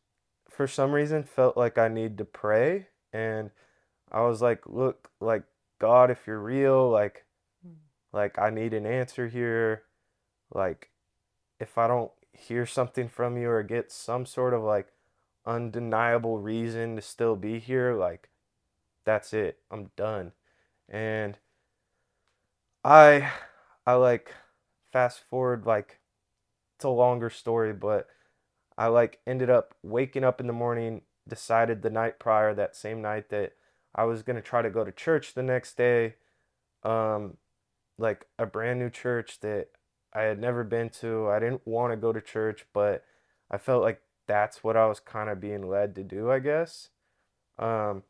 for 0.49 0.67
some 0.67 0.93
reason, 0.93 1.23
felt 1.23 1.57
like 1.57 1.79
I 1.79 1.89
need 1.89 2.19
to 2.19 2.25
pray. 2.25 2.89
And 3.13 3.51
I 4.11 4.23
was 4.23 4.43
like, 4.43 4.67
look, 4.67 5.11
like, 5.21 5.45
God, 5.79 6.11
if 6.11 6.27
you're 6.27 6.41
real, 6.41 6.91
like, 6.91 7.25
like 8.13 8.39
I 8.39 8.51
need 8.51 8.75
an 8.75 8.87
answer 8.87 9.29
here. 9.29 9.83
Like, 10.53 10.91
if 11.61 11.79
I 11.79 11.87
don't 11.87 12.11
hear 12.33 12.67
something 12.67 13.09
from 13.09 13.37
you 13.37 13.49
or 13.51 13.63
get 13.63 13.93
some 13.93 14.27
sort 14.27 14.55
of 14.55 14.63
like 14.63 14.89
undeniable 15.47 16.39
reason 16.39 16.97
to 16.97 17.03
still 17.03 17.37
be 17.37 17.59
here, 17.59 17.95
like, 17.95 18.31
that's 19.05 19.33
it. 19.35 19.59
I'm 19.71 19.91
done. 19.97 20.33
And 20.89 21.39
I 22.85 23.31
I 23.87 23.95
like 23.95 24.35
fast 24.93 25.21
forward 25.21 25.67
like 25.67 26.01
it's 26.77 26.85
a 26.85 26.89
longer 26.91 27.31
story, 27.31 27.73
but 27.73 28.09
I 28.79 28.89
like 28.89 29.21
ended 29.27 29.51
up 29.51 29.75
waking 29.83 30.25
up 30.25 30.41
in 30.41 30.47
the 30.49 30.53
morning, 30.55 31.03
decided 31.29 31.83
the 31.83 31.91
night 31.91 32.19
prior, 32.21 32.55
that 32.55 32.77
same 32.77 33.03
night 33.03 33.31
that 33.31 33.55
I 33.95 34.05
was 34.05 34.23
gonna 34.23 34.43
try 34.43 34.63
to 34.63 34.71
go 34.71 34.85
to 34.85 34.93
church 34.93 35.35
the 35.35 35.43
next 35.45 35.77
day, 35.77 36.17
um, 36.85 37.39
like 37.99 38.27
a 38.39 38.47
brand 38.47 38.81
new 38.81 38.91
church 38.91 39.41
that 39.41 39.69
I 40.15 40.23
had 40.23 40.39
never 40.41 40.65
been 40.65 40.91
to. 41.01 41.29
I 41.29 41.39
didn't 41.39 41.67
want 41.67 41.93
to 41.93 41.97
go 41.97 42.13
to 42.13 42.21
church, 42.21 42.67
but 42.73 43.05
I 43.51 43.59
felt 43.59 43.83
like 43.83 44.03
that's 44.27 44.65
what 44.65 44.77
I 44.77 44.87
was 44.87 45.01
kind 45.01 45.31
of 45.31 45.41
being 45.41 45.69
led 45.69 45.95
to 45.97 46.03
do, 46.05 46.31
I 46.31 46.39
guess. 46.41 46.91
Um, 47.59 48.05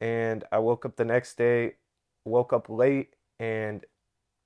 and 0.00 0.44
I 0.52 0.58
woke 0.58 0.84
up 0.84 0.96
the 0.96 1.04
next 1.04 1.36
day, 1.38 1.76
woke 2.24 2.52
up 2.52 2.68
late 2.68 3.14
and 3.38 3.84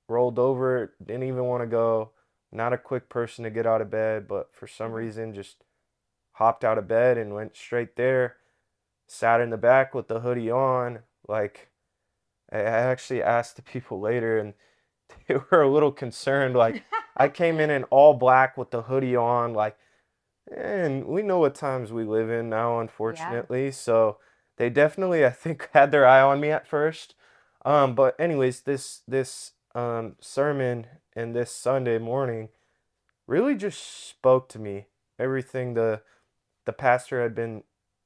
rolled 0.09 0.39
over, 0.39 0.95
didn't 1.05 1.25
even 1.25 1.45
want 1.45 1.63
to 1.63 1.67
go. 1.67 2.11
Not 2.53 2.73
a 2.73 2.79
quick 2.79 3.09
person 3.09 3.45
to 3.45 3.51
get 3.51 3.67
out 3.67 3.83
of 3.83 3.91
bed, 3.91 4.29
but 4.29 4.51
for 4.55 4.67
some 4.67 4.93
hmm 4.93 4.95
reason 4.95 5.35
just 5.35 5.65
hopped 6.35 6.65
out 6.65 6.79
of 6.79 6.89
bed 6.89 7.19
and 7.19 7.35
went 7.35 7.57
straight 7.57 7.97
there. 7.97 8.37
Sat 9.09 9.41
in 9.41 9.51
the 9.51 9.57
back 9.59 9.95
with 9.95 10.09
the 10.09 10.21
hoodie 10.21 10.51
on. 10.51 11.01
Like 11.29 11.71
I 12.53 12.59
actually 12.61 13.23
asked 13.23 13.57
the 13.57 13.63
people 13.75 14.01
later 14.01 14.39
and 14.39 14.55
they 15.29 15.37
were 15.51 15.63
a 15.63 15.71
little 15.71 15.93
concerned. 15.93 16.55
Like 16.57 16.83
I 17.17 17.29
came 17.29 17.61
in 17.61 17.71
in 17.71 17.85
all 17.91 18.15
black 18.15 18.57
with 18.57 18.71
the 18.71 18.83
hoodie 18.83 19.17
on, 19.17 19.55
like 19.55 19.77
and 20.55 21.07
we 21.07 21.23
know 21.23 21.39
what 21.41 21.55
times 21.55 21.93
we 21.93 22.05
live 22.05 22.31
in 22.31 22.51
now, 22.51 22.75
Yeah. 22.75 22.81
unfortunately. 22.81 23.71
So 23.73 24.19
they 24.57 24.71
definitely, 24.71 25.25
I 25.25 25.31
think, 25.31 25.69
had 25.75 25.93
their 25.93 26.07
eye 26.07 26.21
on 26.23 26.41
me 26.41 26.51
at 26.51 26.67
first. 26.69 27.15
Um, 27.65 27.95
but 27.95 28.19
anyways, 28.21 28.63
this 28.63 29.03
this 29.09 29.53
um, 29.75 30.17
sermon 30.21 30.87
and 31.15 31.35
this 31.35 31.51
Sunday 31.53 31.99
morning 31.99 32.51
really 33.27 33.55
just 33.57 34.09
spoke 34.09 34.49
to 34.51 34.59
me. 34.59 34.87
Everything 35.19 35.75
the 35.75 36.03
the 36.67 36.73
pastor 36.73 37.23
had 37.23 37.35
been 37.35 37.65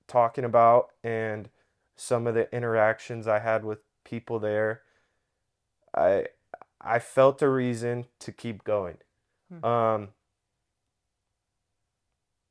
talking 0.09 0.45
about 0.45 0.91
and 1.05 1.51
some 1.97 2.27
of 2.27 2.35
the 2.35 2.53
interactions 2.55 3.29
I 3.29 3.41
had 3.41 3.65
with 3.65 3.81
people 4.05 4.39
there. 4.39 4.83
I 5.97 6.27
I 6.81 6.99
felt 6.99 7.43
a 7.43 7.49
reason 7.49 8.07
to 8.21 8.33
keep 8.33 8.65
going. 8.65 8.99
Hmm. 9.53 9.65
Um, 9.65 10.09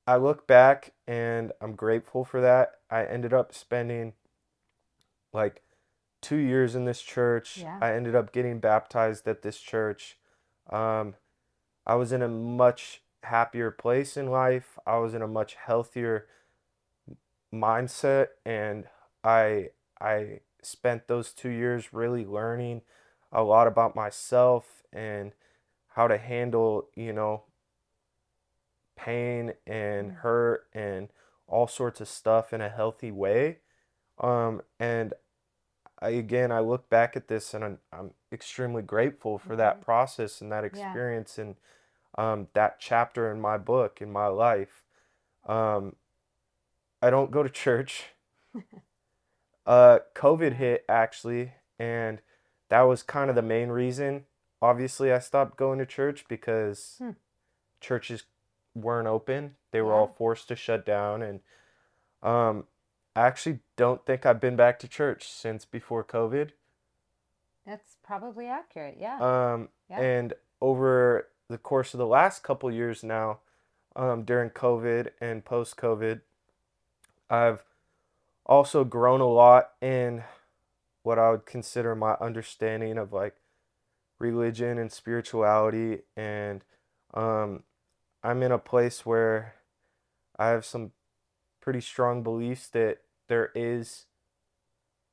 I 0.06 0.16
look 0.16 0.48
back 0.48 0.94
and 1.08 1.52
I'm 1.62 1.76
grateful 1.76 2.24
for 2.24 2.42
that. 2.42 2.76
I 2.90 3.06
ended 3.06 3.34
up 3.34 3.54
spending 3.54 4.14
like 5.34 5.64
two 6.22 6.38
years 6.38 6.76
in 6.76 6.86
this 6.86 7.02
church. 7.02 7.58
Yeah. 7.58 7.78
I 7.82 7.94
ended 7.94 8.16
up 8.16 8.32
getting 8.32 8.60
baptized 8.60 9.28
at 9.28 9.42
this 9.42 9.60
church. 9.60 10.18
Um, 10.72 11.16
I 11.86 11.96
was 11.96 12.12
in 12.12 12.22
a 12.22 12.28
much 12.28 13.02
happier 13.24 13.72
place 13.72 14.18
in 14.18 14.28
life. 14.28 14.78
I 14.86 14.98
was 14.98 15.14
in 15.14 15.22
a 15.22 15.28
much 15.28 15.56
healthier 15.56 16.28
mindset, 17.54 18.28
and 18.46 18.86
I 19.24 19.70
I 20.00 20.42
spent 20.62 21.08
those 21.08 21.32
two 21.34 21.50
years 21.50 21.94
really 21.94 22.26
learning 22.26 22.82
a 23.32 23.44
lot 23.44 23.68
about 23.68 23.96
myself 23.96 24.84
and 24.94 25.34
how 25.90 26.08
to 26.08 26.18
handle, 26.18 26.90
you 26.96 27.14
know, 27.14 27.44
pain 28.96 29.54
and 29.66 30.12
Mm. 30.12 30.16
hurt 30.18 30.68
and 30.74 31.10
all 31.48 31.68
sorts 31.68 32.02
of 32.02 32.08
stuff 32.08 32.54
in 32.54 32.62
a 32.62 32.70
healthy 32.70 33.12
way. 33.12 33.60
Um, 34.20 34.62
and 34.80 35.14
I, 36.02 36.10
again, 36.10 36.52
I 36.52 36.60
look 36.60 36.90
back 36.90 37.16
at 37.16 37.28
this 37.28 37.54
and 37.54 37.64
I'm, 37.64 37.80
I'm 37.92 38.12
extremely 38.32 38.82
grateful 38.84 39.38
for 39.38 39.56
that 39.56 39.82
process 39.82 40.42
and 40.42 40.52
that 40.52 40.64
Yeah. 40.64 40.68
experience 40.68 41.38
and 41.38 41.56
um, 42.18 42.48
that 42.54 42.80
chapter 42.80 43.32
in 43.32 43.42
my 43.42 43.58
book, 43.58 44.02
in 44.02 44.12
my 44.12 44.28
life. 44.28 44.84
Um, 45.48 45.96
I 47.02 47.10
don't 47.10 47.32
go 47.32 47.44
to 47.44 47.50
church. 47.64 48.06
Uh, 49.66 50.00
COVID 50.16 50.54
hit 50.54 50.86
actually, 50.88 51.54
and 51.78 52.22
that 52.70 52.82
was 52.82 53.04
kind 53.04 53.30
of 53.30 53.36
the 53.36 53.42
main 53.42 53.70
reason. 53.70 54.26
Obviously, 54.62 55.12
I 55.12 55.20
stopped 55.20 55.58
going 55.58 55.80
to 55.80 55.86
church 55.86 56.26
because 56.28 56.96
Hmm. 57.00 57.12
churches 57.80 58.24
weren't 58.76 59.08
open. 59.08 59.56
They 59.72 59.82
were 59.82 59.94
all 59.94 60.08
forced 60.08 60.48
to 60.50 60.56
shut 60.56 60.86
down, 60.86 61.22
and 61.22 61.40
um, 62.24 62.66
I 63.16 63.28
actually 63.28 63.60
don't 63.76 64.06
think 64.06 64.26
I've 64.26 64.40
been 64.40 64.56
back 64.56 64.80
to 64.80 64.88
church 64.88 65.28
since 65.28 65.66
before 65.66 66.04
COVID. 66.04 66.52
That's 67.66 67.98
probably 68.04 68.48
accurate. 68.48 68.98
Yeah. 69.00 69.18
Um, 69.20 69.70
Yeah. 69.90 70.00
and 70.00 70.34
over 70.62 71.28
the 71.50 71.58
course 71.58 71.94
of 71.94 71.98
the 72.00 72.08
last 72.08 72.44
couple 72.44 72.72
years 72.72 73.04
now, 73.04 73.40
um, 73.96 74.24
during 74.24 74.50
COVID 74.50 75.12
and 75.22 75.44
post-COVID, 75.46 76.22
I've 77.30 77.64
also 78.46 78.84
grown 78.84 79.22
a 79.22 79.28
lot 79.28 79.72
in 79.82 80.24
what 81.08 81.18
I 81.18 81.32
would 81.32 81.46
consider 81.46 81.96
my 81.96 82.16
understanding 82.20 82.98
of 82.98 83.14
like 83.14 83.38
religion 84.20 84.78
and 84.78 84.92
spirituality, 84.92 86.00
and 86.18 86.66
um, 87.14 87.64
I'm 88.24 88.44
in 88.44 88.52
a 88.52 88.60
place 88.60 89.06
where 89.06 89.56
I 90.38 90.50
have 90.50 90.66
some 90.66 90.92
pretty 91.62 91.80
strong 91.80 92.24
beliefs 92.24 92.68
that 92.70 92.98
there 93.30 93.52
is 93.56 94.08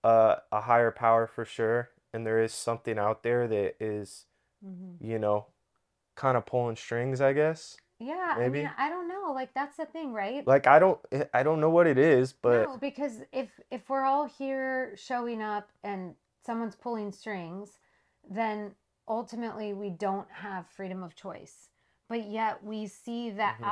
a, 0.03 0.39
a 0.51 0.63
higher 0.63 0.91
power 0.91 1.29
for 1.29 1.45
sure, 1.45 1.91
and 2.13 2.27
there 2.27 2.43
is 2.43 2.53
something 2.53 2.99
out 2.99 3.23
there 3.23 3.47
that 3.47 3.77
is, 3.79 4.27
hmm 4.61 4.97
you 5.01 5.19
know, 5.21 5.47
kind 6.17 6.37
of 6.37 6.45
pulling 6.45 6.77
strings, 6.77 7.21
I 7.21 7.35
guess. 7.35 7.77
Yeah. 7.99 8.35
I 8.37 8.49
mean, 8.49 8.71
I 8.77 8.89
don't 8.89 9.09
know. 9.09 9.33
Like 9.35 9.55
that's 9.55 9.77
the 9.77 9.87
thing, 9.87 10.13
right? 10.13 10.47
Like 10.47 10.67
I 10.67 10.79
don't 10.79 10.99
I 11.33 11.43
don't 11.43 11.61
know 11.61 11.71
what 11.71 11.87
it 11.87 11.99
is, 11.99 12.33
but 12.33 12.65
No, 12.65 12.77
because 12.77 13.23
if 13.33 13.49
if 13.71 13.89
we're 13.89 14.05
all 14.05 14.27
here 14.27 14.95
showing 14.97 15.41
up 15.43 15.69
and 15.83 16.15
someone's 16.45 16.77
pulling 16.77 17.13
strings, 17.13 17.79
then 18.29 18.73
ultimately 19.09 19.73
we 19.73 19.91
don't 19.91 20.31
have 20.31 20.67
freedom 20.67 21.03
of 21.03 21.15
choice. 21.15 21.69
But 22.09 22.27
yet 22.29 22.63
we 22.65 22.87
see 22.87 23.31
the 23.31 23.43
Mhm. 23.61 23.63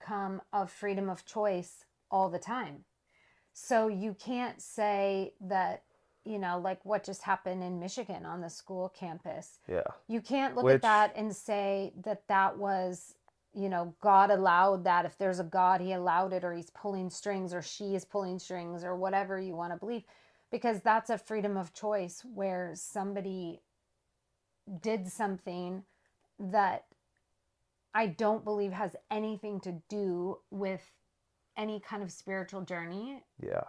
outcome 0.00 0.42
of 0.52 0.70
freedom 0.70 1.08
of 1.08 1.24
choice 1.24 1.84
all 2.10 2.28
the 2.28 2.38
time. 2.38 2.84
So 3.52 3.88
you 3.88 4.14
can't 4.14 4.60
say 4.62 5.34
that, 5.40 5.82
you 6.24 6.38
know, 6.38 6.58
like 6.58 6.84
what 6.84 7.04
just 7.04 7.22
happened 7.22 7.62
in 7.62 7.78
Michigan 7.80 8.24
on 8.26 8.40
the 8.40 8.50
school 8.50 8.88
campus. 8.90 9.60
yeah. 9.66 9.82
You 10.06 10.20
can't 10.20 10.54
look 10.54 10.64
Which- 10.64 10.74
at 10.76 10.82
that 10.82 11.12
and 11.16 11.34
say 11.34 11.92
that 12.02 12.26
that 12.28 12.56
was, 12.58 13.14
you 13.58 13.68
know, 13.68 13.94
God 14.00 14.30
allowed 14.30 14.84
that. 14.84 15.04
If 15.04 15.18
there's 15.18 15.40
a 15.40 15.44
God, 15.44 15.80
he 15.80 15.92
allowed 15.92 16.32
it, 16.32 16.44
or 16.44 16.52
he's 16.52 16.70
pulling 16.70 17.10
strings, 17.10 17.52
or 17.52 17.60
she 17.60 17.96
is 17.96 18.04
pulling 18.04 18.38
strings, 18.38 18.84
or 18.84 18.94
whatever 18.94 19.40
you 19.40 19.56
want 19.56 19.72
to 19.72 19.78
believe, 19.78 20.04
because 20.52 20.80
that's 20.80 21.10
a 21.10 21.18
freedom 21.18 21.56
of 21.56 21.74
choice 21.74 22.22
where 22.34 22.72
somebody 22.74 23.60
did 24.80 25.08
something 25.08 25.82
that 26.38 26.84
I 27.94 28.06
don't 28.06 28.44
believe 28.44 28.72
has 28.72 28.94
anything 29.10 29.60
to 29.60 29.82
do 29.88 30.38
with 30.50 30.92
any 31.56 31.80
kind 31.80 32.02
of 32.02 32.12
spiritual 32.12 32.62
journey. 32.62 33.24
Yeah. 33.42 33.64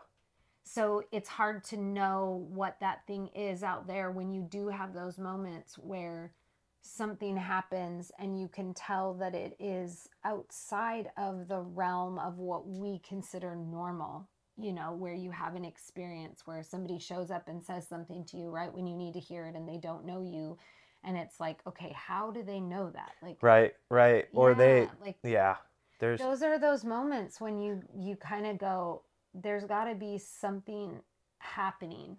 So 0.65 1.02
it's 1.12 1.30
hard 1.30 1.63
to 1.65 1.78
know 1.78 2.45
what 2.49 2.80
that 2.80 3.08
thing 3.08 3.30
is 3.34 3.63
out 3.63 3.88
there 3.88 4.12
when 4.12 4.32
you 4.32 4.43
do 4.43 4.67
have 4.67 4.93
those 4.93 5.17
moments 5.17 5.80
where 5.80 6.34
something 6.82 7.38
happens 7.38 8.12
and 8.20 8.39
you 8.39 8.48
can 8.48 8.74
tell 8.74 9.13
that 9.15 9.36
it 9.36 9.56
is 9.60 10.10
outside 10.24 11.10
of 11.18 11.48
the 11.48 11.60
realm 11.60 12.20
of 12.20 12.38
what 12.38 12.68
we 12.68 13.00
consider 13.08 13.56
normal. 13.56 14.28
You 14.58 14.74
know, 14.74 14.94
where 14.94 15.13
you 15.13 15.32
have 15.32 15.56
an 15.56 15.63
experience 15.63 16.42
where 16.46 16.63
somebody 16.63 17.00
shows 17.00 17.32
up 17.32 17.48
and 17.48 17.63
says 17.63 17.88
something 17.88 18.26
to 18.26 18.38
you 18.38 18.50
right 18.50 18.74
when 18.74 18.88
you 18.88 18.96
need 18.98 19.13
to 19.13 19.20
hear 19.20 19.46
it 19.46 19.56
and 19.56 19.68
they 19.68 19.78
don't 19.78 20.06
know 20.06 20.22
you. 20.22 20.58
And 21.02 21.15
it's 21.15 21.39
like, 21.39 21.60
okay, 21.65 21.96
how 21.96 22.32
do 22.32 22.44
they 22.44 22.60
know 22.60 22.89
that? 22.89 23.12
Like, 23.22 23.38
Right, 23.42 23.74
right. 23.89 24.28
Or 24.34 24.54
they 24.54 24.89
like 25.02 25.18
yeah. 25.24 25.56
There's 26.00 26.20
those 26.20 26.42
are 26.44 26.60
those 26.60 26.84
moments 26.84 27.39
when 27.39 27.60
you 27.62 27.82
you 27.98 28.18
kind 28.18 28.46
of 28.46 28.58
go 28.58 29.04
there's 29.34 29.63
got 29.63 29.86
to 29.86 29.96
be 29.96 30.18
something 30.18 31.00
happening 31.39 32.18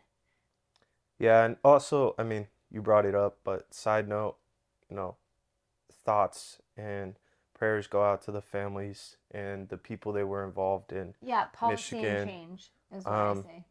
yeah, 1.20 1.44
and 1.44 1.56
also, 1.62 2.14
I 2.18 2.22
mean, 2.24 2.48
you 2.70 2.80
brought 2.80 3.04
it 3.04 3.14
up, 3.14 3.38
but 3.44 3.72
side 3.74 4.08
note, 4.08 4.36
you 4.90 4.96
know, 4.96 5.16
thoughts 6.04 6.58
and 6.76 7.14
prayers 7.54 7.86
go 7.86 8.02
out 8.02 8.22
to 8.22 8.32
the 8.32 8.40
families 8.42 9.16
and 9.30 9.68
the 9.68 9.76
people 9.76 10.12
they 10.12 10.24
were 10.24 10.44
involved 10.44 10.92
in. 10.92 11.14
yeah 11.22 11.44
policy 11.52 11.98
and 11.98 12.02
Michigan, 12.02 12.28
change 12.28 12.70
is 12.94 13.04
what 13.04 13.14
um, 13.14 13.38
i 13.38 13.42
say 13.42 13.64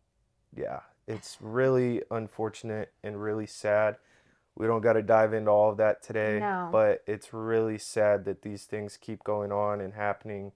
Yeah, 0.55 0.79
it's 1.07 1.37
really 1.41 2.03
unfortunate 2.11 2.93
and 3.03 3.21
really 3.21 3.47
sad. 3.47 3.97
We 4.55 4.67
don't 4.67 4.81
got 4.81 4.93
to 4.93 5.01
dive 5.01 5.33
into 5.33 5.49
all 5.51 5.71
of 5.71 5.77
that 5.77 6.03
today, 6.03 6.39
No. 6.41 6.69
but 6.71 7.03
it's 7.07 7.33
really 7.33 7.77
sad 7.77 8.25
that 8.25 8.41
these 8.41 8.65
things 8.65 8.97
keep 8.97 9.23
going 9.23 9.51
on 9.51 9.79
and 9.81 9.93
happening. 9.93 10.51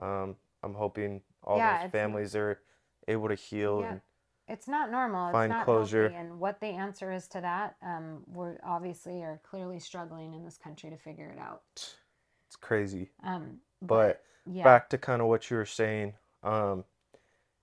Um, 0.00 0.36
I'm 0.62 0.74
hoping 0.74 1.22
all 1.42 1.58
Yeah, 1.58 1.82
those 1.82 1.90
families 1.90 2.36
are 2.36 2.60
able 3.08 3.28
to 3.28 3.34
heal 3.34 3.80
Yeah. 3.82 3.92
and 3.92 4.00
it's 4.50 4.68
not 4.68 4.90
normal 4.90 5.28
it's 5.28 5.34
Find 5.34 5.50
not 5.50 5.64
closure. 5.64 6.08
healthy 6.08 6.16
and 6.16 6.38
what 6.40 6.60
the 6.60 6.66
answer 6.66 7.12
is 7.12 7.26
to 7.28 7.40
that 7.40 7.76
um 7.82 8.22
we're 8.26 8.56
obviously 8.64 9.22
are 9.22 9.40
clearly 9.42 9.78
struggling 9.78 10.34
in 10.34 10.44
this 10.44 10.58
country 10.58 10.90
to 10.90 10.96
figure 10.96 11.30
it 11.30 11.38
out 11.38 11.62
it's 11.76 12.56
crazy. 12.60 13.10
um 13.24 13.58
But 13.82 14.22
yeah 14.46 14.64
back 14.64 14.88
to 14.90 14.98
kind 14.98 15.22
of 15.22 15.28
what 15.28 15.50
you 15.50 15.56
were 15.56 15.66
saying. 15.66 16.14
Um, 16.42 16.84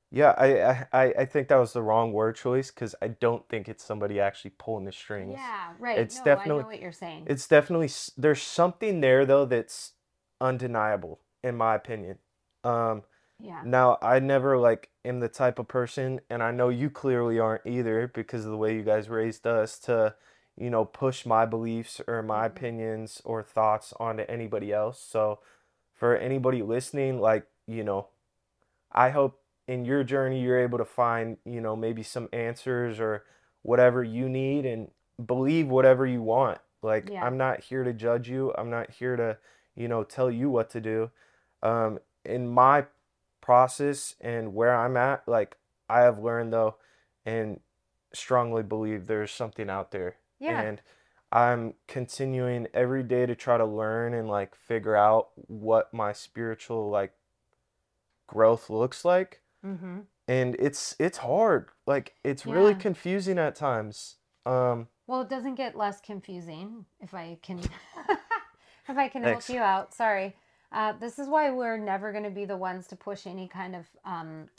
yeah, 0.10 0.34
I, 0.38 0.62
I, 0.62 0.86
I 0.94 1.04
I 1.20 1.26
think 1.26 1.50
that 1.50 1.58
was 1.58 1.74
the 1.74 1.82
wrong 1.82 2.14
word 2.14 2.38
choice 2.38 2.72
because 2.72 2.96
I 3.02 3.10
don't 3.10 3.48
think 3.50 3.68
it's 3.68 3.84
somebody 3.84 4.22
actually 4.22 4.52
pulling 4.58 4.86
the 4.86 4.92
strings. 4.94 5.34
yeah 5.34 5.74
right 5.80 5.98
It's 6.00 6.16
no, 6.20 6.24
definitely- 6.24 6.56
i 6.56 6.64
know 6.64 6.68
what 6.68 6.82
you're 6.82 6.92
saying 6.94 7.26
It's 7.28 7.48
definitely 7.48 7.90
there's 8.18 8.42
something 8.42 9.02
there 9.02 9.26
though 9.26 9.46
that's 9.46 9.94
undeniable 10.40 11.20
in 11.44 11.56
my 11.58 11.76
opinion. 11.76 12.20
Um, 12.64 13.04
yeah 13.40 13.64
now 13.64 13.98
I 14.02 14.20
never 14.20 14.58
like 14.58 14.90
am 15.06 15.20
the 15.20 15.30
type 15.30 15.60
of 15.60 15.68
person, 15.68 16.22
and 16.30 16.44
I 16.44 16.52
know 16.52 16.70
you 16.70 16.90
clearly 16.90 17.40
aren't 17.40 17.66
either 17.66 18.08
because 18.14 18.46
of 18.46 18.52
the 18.52 18.58
way 18.58 18.76
you 18.76 18.84
guys 18.84 19.10
raised 19.10 19.48
us 19.48 19.80
to, 19.80 20.16
you 20.58 20.70
know, 20.70 20.86
push 20.86 21.26
my 21.26 21.46
beliefs 21.46 22.02
or 22.08 22.22
my 22.24 22.46
Mhm. 22.46 22.48
opinions 22.48 23.22
or 23.26 23.44
thoughts 23.44 23.94
onto 24.00 24.24
anybody 24.24 24.72
else. 24.74 25.00
So 25.02 25.40
for 25.96 26.16
anybody 26.18 26.62
listening, 26.62 27.20
like, 27.20 27.48
you 27.68 27.84
know, 27.84 28.10
I 28.92 29.10
hope 29.10 29.42
in 29.68 29.86
your 29.86 30.04
journey 30.04 30.42
you're 30.42 30.60
able 30.60 30.78
to 30.78 30.86
find, 30.86 31.38
you 31.46 31.62
know, 31.62 31.76
maybe 31.76 32.04
some 32.04 32.30
answers 32.34 33.00
or 33.00 33.26
whatever 33.64 34.04
you 34.04 34.30
need 34.30 34.66
and 34.66 34.92
believe 35.26 35.68
whatever 35.68 36.06
you 36.06 36.22
want. 36.22 36.60
Like, 36.82 37.12
Yeah. 37.12 37.22
I'm 37.22 37.38
not 37.38 37.62
here 37.64 37.84
to 37.84 37.94
judge 37.94 38.30
you. 38.30 38.54
I'm 38.58 38.70
not 38.70 38.92
here 38.92 39.16
to, 39.18 39.38
you 39.76 39.88
know, 39.88 40.04
tell 40.04 40.32
you 40.32 40.50
what 40.50 40.70
to 40.72 40.82
do. 40.82 41.12
Um, 41.64 42.00
in 42.26 42.48
my 42.48 42.86
process 43.48 44.14
and 44.20 44.54
where 44.54 44.76
I'm 44.76 44.98
at, 44.98 45.26
like, 45.26 45.56
I 45.88 46.02
have 46.02 46.20
learned 46.20 46.52
though 46.52 46.76
and 47.26 47.62
strongly 48.14 48.62
believe 48.62 49.08
there's 49.08 49.32
something 49.32 49.70
out 49.70 49.92
there. 49.92 50.18
yeah 50.38 50.62
And 50.62 50.82
I'm 51.32 51.76
continuing 51.88 52.68
every 52.74 53.04
day 53.04 53.26
to 53.26 53.36
try 53.36 53.58
to 53.58 53.66
learn 53.66 54.14
and 54.14 54.28
like 54.28 54.54
figure 54.54 54.98
out 54.98 55.30
what 55.36 55.94
my 55.94 56.12
spiritual 56.12 56.90
like 56.90 57.14
growth 58.28 58.70
looks 58.70 59.06
like. 59.06 59.42
Mm-hmm. 59.66 60.00
And 60.28 60.56
it's 60.60 60.98
it's 61.00 61.20
hard. 61.20 61.70
Like 61.86 62.16
it's 62.26 62.46
really 62.46 62.76
confusing 62.76 63.40
at 63.40 63.56
times. 63.56 64.18
Um, 64.46 64.88
Well, 65.08 65.22
it 65.22 65.30
doesn't 65.30 65.56
get 65.56 65.78
less 65.78 66.02
confusing 66.02 66.84
if 67.00 67.14
I 67.14 67.38
can 67.42 67.60
if 68.90 68.98
I 68.98 69.08
can 69.08 69.24
Thanks. 69.24 69.48
help 69.48 69.56
you 69.56 69.62
out. 69.62 69.94
Sorry. 69.94 70.36
Uh, 70.72 70.94
this 70.94 71.18
is 71.18 71.28
why 71.28 71.50
we're 71.50 71.78
never 71.78 72.12
going 72.12 72.24
to 72.24 72.30
be 72.30 72.46
the 72.46 72.58
ones 72.58 72.88
to 72.88 72.96
push 72.96 73.26
any 73.26 73.48
kind 73.48 73.76
of 73.76 73.86
um, 74.06 74.50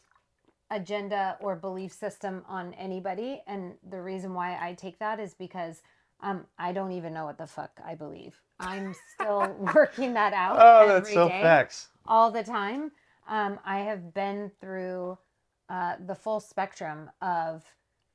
agenda 0.71 1.37
or 1.41 1.57
belief 1.57 1.93
system 1.93 2.45
on 2.49 2.75
anybody. 2.75 3.43
And 3.47 3.75
the 3.89 4.01
reason 4.01 4.35
why 4.35 4.59
I 4.61 4.75
take 4.75 4.99
that 4.99 5.21
is 5.21 5.35
because 5.35 5.83
um, 6.21 6.47
I 6.59 6.73
don't 6.73 6.93
even 6.93 7.13
know 7.15 7.25
what 7.27 7.39
the 7.39 7.47
fuck 7.47 7.71
I 7.85 7.95
believe. 7.95 8.41
I'm 8.59 8.95
still 9.15 9.55
working 9.75 10.15
that 10.15 10.33
out. 10.33 10.57
oh, 10.61 10.89
that's 10.89 11.13
so 11.13 11.29
day 11.29 11.43
facts. 11.43 11.89
all 12.07 12.31
the 12.31 12.43
time. 12.43 12.91
Um, 13.29 13.59
I 13.65 13.81
have 13.81 14.15
been 14.15 14.51
through 14.61 15.19
uh, 15.69 15.97
the 16.07 16.15
full 16.15 16.41
spectrum 16.41 17.11
of, 17.21 17.63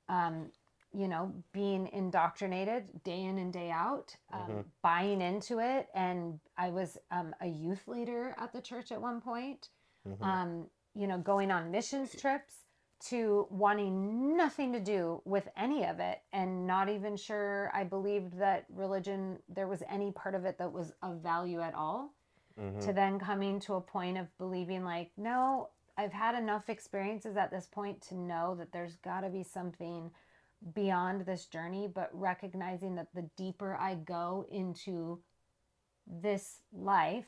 um, 0.09 0.47
you 0.93 1.07
know, 1.07 1.33
being 1.51 1.89
indoctrinated 1.91 3.03
day 3.03 3.23
in 3.23 3.37
and 3.39 3.51
day 3.51 3.71
out, 3.71 4.15
um, 4.31 4.41
Mhm. 4.41 4.65
buying 4.81 5.21
into 5.21 5.59
it. 5.59 5.89
And 5.93 6.39
I 6.57 6.69
was 6.69 6.97
um, 7.11 7.35
a 7.41 7.47
youth 7.47 7.87
leader 7.87 8.35
at 8.37 8.53
the 8.53 8.61
church 8.61 8.91
at 8.91 9.01
one 9.01 9.21
point, 9.21 9.69
Mhm. 10.05 10.21
um, 10.21 10.67
you 10.95 11.07
know, 11.07 11.17
going 11.17 11.51
on 11.51 11.71
missions 11.71 12.15
trips 12.15 12.65
to 13.09 13.47
wanting 13.49 14.37
nothing 14.37 14.71
to 14.71 14.79
do 14.79 15.21
with 15.25 15.49
any 15.57 15.85
of 15.85 15.99
it 15.99 16.21
and 16.31 16.65
not 16.65 16.87
even 16.89 17.17
sure 17.17 17.69
I 17.73 17.83
believed 17.83 18.37
that 18.39 18.65
religion, 18.69 19.39
there 19.49 19.67
was 19.67 19.83
any 19.89 20.11
part 20.11 20.35
of 20.35 20.45
it 20.45 20.57
that 20.59 20.71
was 20.71 20.93
of 21.01 21.17
value 21.17 21.59
at 21.59 21.73
all 21.73 22.13
Mhm. 22.57 22.79
to 22.81 22.93
then 22.93 23.19
coming 23.19 23.59
to 23.61 23.75
a 23.75 23.81
point 23.81 24.17
of 24.17 24.35
believing 24.37 24.83
like 24.83 25.11
no 25.17 25.69
i've 25.97 26.13
had 26.13 26.35
enough 26.35 26.69
experiences 26.69 27.37
at 27.37 27.51
this 27.51 27.67
point 27.67 28.01
to 28.01 28.15
know 28.15 28.55
that 28.55 28.71
there's 28.71 28.95
got 28.97 29.21
to 29.21 29.29
be 29.29 29.43
something 29.43 30.11
beyond 30.73 31.25
this 31.25 31.45
journey 31.45 31.87
but 31.93 32.09
recognizing 32.13 32.95
that 32.95 33.13
the 33.13 33.29
deeper 33.35 33.75
i 33.75 33.95
go 33.95 34.45
into 34.51 35.19
this 36.07 36.61
life 36.71 37.27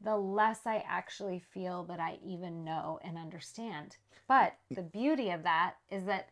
the 0.00 0.16
less 0.16 0.60
i 0.66 0.82
actually 0.88 1.38
feel 1.38 1.84
that 1.84 2.00
i 2.00 2.18
even 2.24 2.64
know 2.64 2.98
and 3.04 3.16
understand 3.16 3.96
but 4.26 4.54
the 4.70 4.82
beauty 4.82 5.30
of 5.30 5.42
that 5.42 5.74
is 5.90 6.04
that 6.04 6.30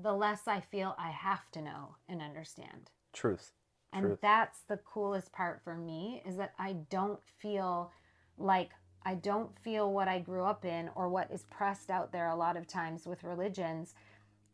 the 0.00 0.12
less 0.12 0.46
i 0.46 0.60
feel 0.60 0.94
i 0.98 1.10
have 1.10 1.50
to 1.50 1.62
know 1.62 1.96
and 2.08 2.20
understand 2.20 2.90
Truth. 3.12 3.52
and 3.92 4.04
Truth. 4.06 4.18
that's 4.22 4.60
the 4.68 4.78
coolest 4.78 5.32
part 5.32 5.60
for 5.62 5.76
me 5.76 6.22
is 6.26 6.36
that 6.36 6.54
I 6.58 6.76
don't 6.90 7.20
feel 7.38 7.92
like 8.38 8.70
I 9.04 9.14
don't 9.14 9.58
feel 9.58 9.92
what 9.92 10.08
I 10.08 10.20
grew 10.20 10.44
up 10.44 10.64
in 10.64 10.88
or 10.94 11.08
what 11.08 11.30
is 11.30 11.44
pressed 11.44 11.90
out 11.90 12.12
there 12.12 12.28
a 12.28 12.36
lot 12.36 12.56
of 12.56 12.66
times 12.66 13.06
with 13.06 13.24
religions. 13.24 13.94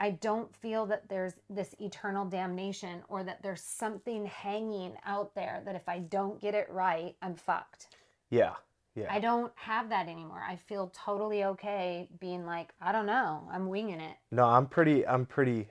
I 0.01 0.11
don't 0.13 0.55
feel 0.55 0.87
that 0.87 1.09
there's 1.09 1.35
this 1.51 1.75
eternal 1.81 2.25
damnation 2.25 3.03
or 3.09 3.25
that 3.25 3.43
there's 3.43 3.63
something 3.63 4.27
hanging 4.27 4.93
out 5.05 5.35
there 5.35 5.61
that 5.65 5.75
if 5.75 5.89
I 5.89 5.99
don't 5.99 6.41
get 6.41 6.55
it 6.55 6.69
right, 6.71 7.17
I'm 7.21 7.35
fucked. 7.35 7.89
Yeah. 8.31 8.53
Yeah. 8.95 9.09
I 9.11 9.21
don't 9.21 9.53
have 9.57 9.89
that 9.91 10.09
anymore. 10.09 10.43
I 10.49 10.57
feel 10.57 10.93
totally 10.95 11.45
okay 11.45 12.09
being 12.21 12.47
like, 12.47 12.71
I 12.81 12.91
don't 12.93 13.07
know, 13.07 13.49
I'm 13.53 13.69
winging 13.69 14.01
it. 14.01 14.17
No, 14.31 14.45
I'm 14.45 14.67
pretty 14.67 15.07
I'm 15.07 15.25
pretty 15.27 15.69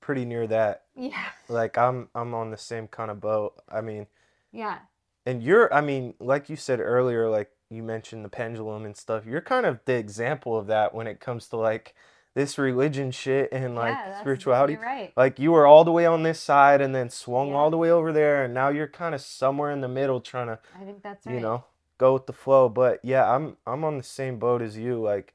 pretty 0.00 0.24
near 0.24 0.46
that. 0.46 0.84
Yeah. 0.94 1.24
Like 1.48 1.76
I'm 1.76 2.08
I'm 2.14 2.32
on 2.34 2.50
the 2.50 2.56
same 2.56 2.86
kind 2.86 3.10
of 3.10 3.20
boat. 3.20 3.54
I 3.68 3.80
mean, 3.80 4.06
Yeah. 4.52 4.78
and 5.26 5.42
you're 5.42 5.72
I 5.74 5.80
mean, 5.80 6.14
like 6.20 6.48
you 6.48 6.56
said 6.56 6.80
earlier, 6.80 7.28
like 7.28 7.50
you 7.70 7.82
mentioned 7.82 8.24
the 8.24 8.28
pendulum 8.28 8.84
and 8.84 8.96
stuff. 8.96 9.26
You're 9.26 9.40
kind 9.40 9.66
of 9.66 9.80
the 9.84 9.94
example 9.94 10.56
of 10.56 10.66
that 10.68 10.94
when 10.94 11.06
it 11.06 11.18
comes 11.20 11.48
to 11.48 11.56
like 11.56 11.94
this 12.34 12.58
religion 12.58 13.10
shit 13.10 13.48
and 13.52 13.74
like 13.74 13.94
yeah, 13.94 14.20
spirituality. 14.20 14.76
Right. 14.76 15.12
Like 15.16 15.38
you 15.38 15.52
were 15.52 15.66
all 15.66 15.84
the 15.84 15.92
way 15.92 16.06
on 16.06 16.22
this 16.22 16.40
side 16.40 16.80
and 16.80 16.94
then 16.94 17.10
swung 17.10 17.48
Yeah. 17.50 17.54
all 17.56 17.70
the 17.70 17.76
way 17.78 17.90
over 17.90 18.12
there 18.12 18.44
and 18.44 18.54
now 18.54 18.68
you're 18.68 18.86
kind 18.88 19.14
of 19.14 19.20
somewhere 19.20 19.70
in 19.72 19.80
the 19.80 19.88
middle 19.88 20.20
trying 20.20 20.46
to, 20.46 20.58
I 20.80 20.84
think 20.84 21.02
that's 21.02 21.26
right. 21.26 21.34
you 21.34 21.40
know, 21.40 21.64
go 21.98 22.12
with 22.14 22.26
the 22.26 22.32
flow. 22.32 22.68
But 22.68 23.00
yeah, 23.02 23.28
I'm 23.30 23.56
I'm 23.66 23.84
on 23.84 23.98
the 23.98 24.04
same 24.04 24.38
boat 24.38 24.62
as 24.62 24.78
you. 24.78 25.00
Like 25.00 25.34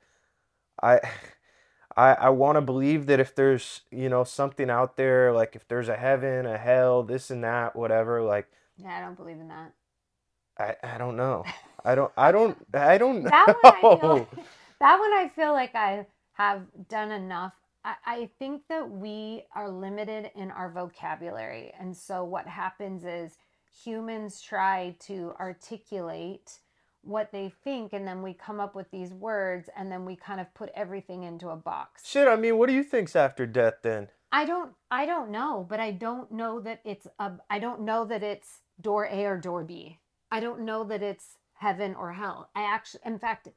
I 0.82 1.00
I 1.98 2.14
I 2.14 2.30
want 2.30 2.56
to 2.58 2.62
believe 2.62 3.06
that 3.08 3.20
if 3.20 3.36
there's, 3.36 3.82
you 3.92 4.10
know, 4.10 4.24
something 4.24 4.70
out 4.70 4.96
there, 4.98 5.32
like 5.34 5.56
if 5.56 5.68
there's 5.68 5.90
a 5.90 5.96
heaven, 5.98 6.46
a 6.46 6.58
hell, 6.58 7.04
this 7.04 7.30
and 7.30 7.44
that, 7.44 7.76
whatever, 7.76 8.22
like 8.22 8.48
Yeah, 8.78 8.98
I 8.98 9.02
don't 9.02 9.16
believe 9.16 9.38
in 9.40 9.50
that. 9.50 9.74
I 10.58 10.76
I 10.96 10.98
don't 10.98 11.18
know. 11.18 11.44
I 11.86 11.94
don't 11.94 12.12
I 12.18 12.32
don't 12.32 12.58
I 12.74 12.98
don't 12.98 13.24
that 13.26 13.48
one 13.62 13.74
I 13.74 13.82
know. 13.82 13.98
feel 14.00 14.28
that 14.80 15.00
one 15.00 15.14
I 15.14 15.30
feel 15.36 15.52
like 15.54 15.76
I 15.76 16.08
have 16.36 16.64
done 16.88 17.12
enough. 17.12 17.54
I, 17.84 17.96
I 18.06 18.30
think 18.40 18.64
that 18.70 18.90
we 18.90 19.44
are 19.56 19.70
limited 19.70 20.32
in 20.36 20.52
our 20.52 20.70
vocabulary. 20.70 21.74
And 21.80 21.96
so 21.96 22.24
what 22.24 22.48
happens 22.48 23.04
is 23.04 23.38
humans 23.84 24.42
try 24.42 24.96
to 25.02 25.34
articulate 25.40 26.60
what 27.02 27.32
they 27.32 27.54
think 27.64 27.94
and 27.94 28.08
then 28.08 28.22
we 28.22 28.34
come 28.34 28.60
up 28.60 28.76
with 28.76 28.90
these 28.90 29.14
words 29.14 29.70
and 29.78 29.92
then 29.92 30.06
we 30.06 30.16
kind 30.16 30.42
of 30.42 30.52
put 30.56 30.72
everything 30.76 31.24
into 31.24 31.50
a 31.50 31.56
box. 31.56 32.08
Shit, 32.08 32.28
I 32.28 32.36
mean, 32.36 32.58
what 32.58 32.68
do 32.68 32.74
you 32.74 32.84
think's 32.84 33.16
after 33.16 33.46
death 33.46 33.76
then? 33.84 34.10
I 34.32 34.44
don't 34.46 34.74
I 34.92 35.06
don't 35.06 35.30
know, 35.30 35.66
but 35.70 35.80
I 35.80 35.92
don't 35.92 36.32
know 36.32 36.60
that 36.62 36.82
it's 36.84 37.08
a 37.20 37.34
I 37.50 37.60
don't 37.60 37.82
know 37.82 38.06
that 38.06 38.24
it's 38.24 38.62
door 38.82 39.08
A 39.10 39.26
or 39.26 39.38
door 39.38 39.64
B. 39.64 40.00
I 40.32 40.40
don't 40.40 40.62
know 40.62 40.84
that 40.86 41.04
it's 41.04 41.38
heaven 41.54 41.96
or 41.96 42.12
hell. 42.12 42.50
I 42.56 42.64
actually 42.64 43.02
in 43.06 43.20
fact 43.20 43.48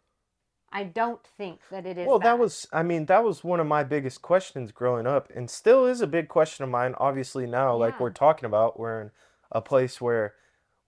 I 0.72 0.85
don't 0.85 1.24
think 1.37 1.61
that 1.70 1.87
it 1.87 1.96
is 1.96 2.07
Well, 2.07 2.18
that 2.18 2.38
was, 2.38 2.66
I 2.72 2.83
mean, 2.83 3.07
that 3.07 3.24
was 3.24 3.42
one 3.42 3.61
of 3.61 3.66
my 3.66 3.85
biggest 3.85 4.20
questions 4.20 4.70
growing 4.70 5.07
up, 5.07 5.31
and 5.35 5.48
still 5.48 5.87
is 5.87 6.00
a 6.00 6.07
big 6.07 6.28
question 6.28 6.64
of 6.64 6.70
mine. 6.70 6.94
Obviously, 6.98 7.46
now, 7.46 7.74
like 7.74 7.98
we're 7.98 8.11
talking 8.11 8.46
about, 8.46 8.78
we're 8.78 9.00
in 9.02 9.11
a 9.50 9.62
place 9.62 10.00
where 10.00 10.35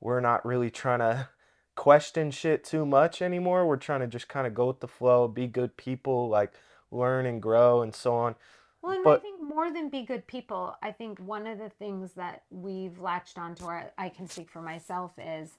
we're 0.00 0.20
not 0.20 0.44
really 0.44 0.70
trying 0.70 0.98
to 0.98 1.28
question 1.76 2.30
shit 2.30 2.62
too 2.64 2.84
much 2.84 3.22
anymore. 3.22 3.66
We're 3.66 3.76
trying 3.76 4.00
to 4.00 4.06
just 4.06 4.28
kind 4.28 4.46
of 4.46 4.54
go 4.54 4.66
with 4.66 4.80
the 4.80 4.88
flow, 4.88 5.28
be 5.28 5.46
good 5.46 5.76
people, 5.76 6.28
like 6.28 6.52
learn 6.90 7.24
and 7.26 7.40
grow 7.40 7.82
and 7.82 7.94
so 7.94 8.14
on. 8.14 8.34
Well, 8.82 8.92
and 8.92 9.04
but- 9.04 9.20
I 9.20 9.22
think 9.22 9.42
more 9.42 9.72
than 9.72 9.88
be 9.88 10.02
good 10.02 10.26
people, 10.26 10.76
I 10.82 10.92
think 10.92 11.18
one 11.18 11.46
of 11.46 11.58
the 11.58 11.70
things 11.70 12.12
that 12.14 12.42
we've 12.50 12.98
latched 12.98 13.38
onto, 13.38 13.64
or 13.64 13.90
I 13.98 14.08
can 14.08 14.28
speak 14.28 14.50
for 14.50 14.62
myself, 14.62 15.12
is 15.18 15.58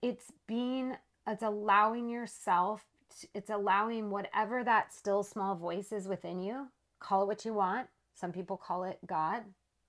it's 0.00 0.32
being, 0.46 0.96
it's 1.26 1.42
allowing 1.42 2.08
yourself, 2.08 2.84
it's 3.34 3.50
allowing 3.50 4.10
whatever 4.10 4.62
that 4.64 4.92
still 4.92 5.22
small 5.22 5.54
voice 5.54 5.92
is 5.92 6.06
within 6.08 6.40
you, 6.42 6.68
call 7.00 7.22
it 7.22 7.26
what 7.26 7.44
you 7.44 7.54
want. 7.54 7.88
Some 8.14 8.32
people 8.32 8.56
call 8.56 8.84
it 8.84 8.98
God. 9.06 9.42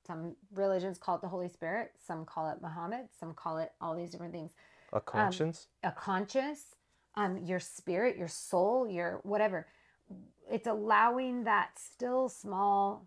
Some 0.06 0.36
religions 0.54 0.98
call 0.98 1.16
it 1.16 1.22
the 1.22 1.28
Holy 1.28 1.50
Spirit. 1.50 1.92
Some 2.06 2.26
call 2.26 2.50
it 2.50 2.62
Muhammad. 2.62 3.08
Some 3.20 3.34
call 3.34 3.58
it 3.58 3.72
all 3.80 3.96
these 3.96 4.12
different 4.12 4.34
things 4.34 4.52
A 4.92 5.00
conscience. 5.00 5.68
a 5.84 5.92
conscious, 5.92 6.76
um, 7.16 7.38
your 7.44 7.60
spirit, 7.60 8.18
your 8.18 8.28
soul, 8.28 8.88
your 8.88 9.20
whatever. 9.24 9.68
It's 10.52 10.68
allowing 10.68 11.46
that 11.46 11.70
still 11.80 12.28
small 12.30 13.06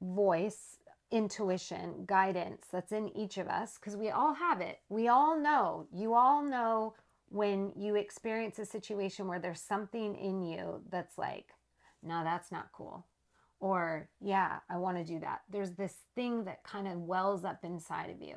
voice, 0.00 0.76
intuition, 1.10 2.04
guidance 2.06 2.66
that's 2.70 2.92
in 2.92 3.08
each 3.16 3.38
of 3.38 3.48
us, 3.48 3.78
because 3.78 3.96
we 3.96 4.10
all 4.10 4.34
have 4.34 4.60
it. 4.60 4.80
We 4.88 5.08
all 5.08 5.38
know, 5.38 5.86
you 5.92 6.14
all 6.14 6.42
know 6.42 6.94
when 7.30 7.72
you 7.76 7.94
experience 7.96 8.58
a 8.58 8.64
situation 8.66 9.26
where 9.28 9.38
there's 9.38 9.60
something 9.60 10.14
in 10.16 10.42
you 10.42 10.82
that's 10.90 11.18
like, 11.18 11.54
no, 12.02 12.22
that's 12.24 12.50
not 12.50 12.70
cool. 12.72 13.06
Or, 13.60 14.08
yeah, 14.20 14.58
I 14.70 14.76
want 14.78 14.98
to 14.98 15.04
do 15.04 15.18
that. 15.20 15.42
There's 15.50 15.72
this 15.72 15.94
thing 16.14 16.44
that 16.44 16.62
kind 16.62 16.86
of 16.86 16.98
wells 16.98 17.44
up 17.44 17.64
inside 17.64 18.10
of 18.10 18.22
you. 18.22 18.36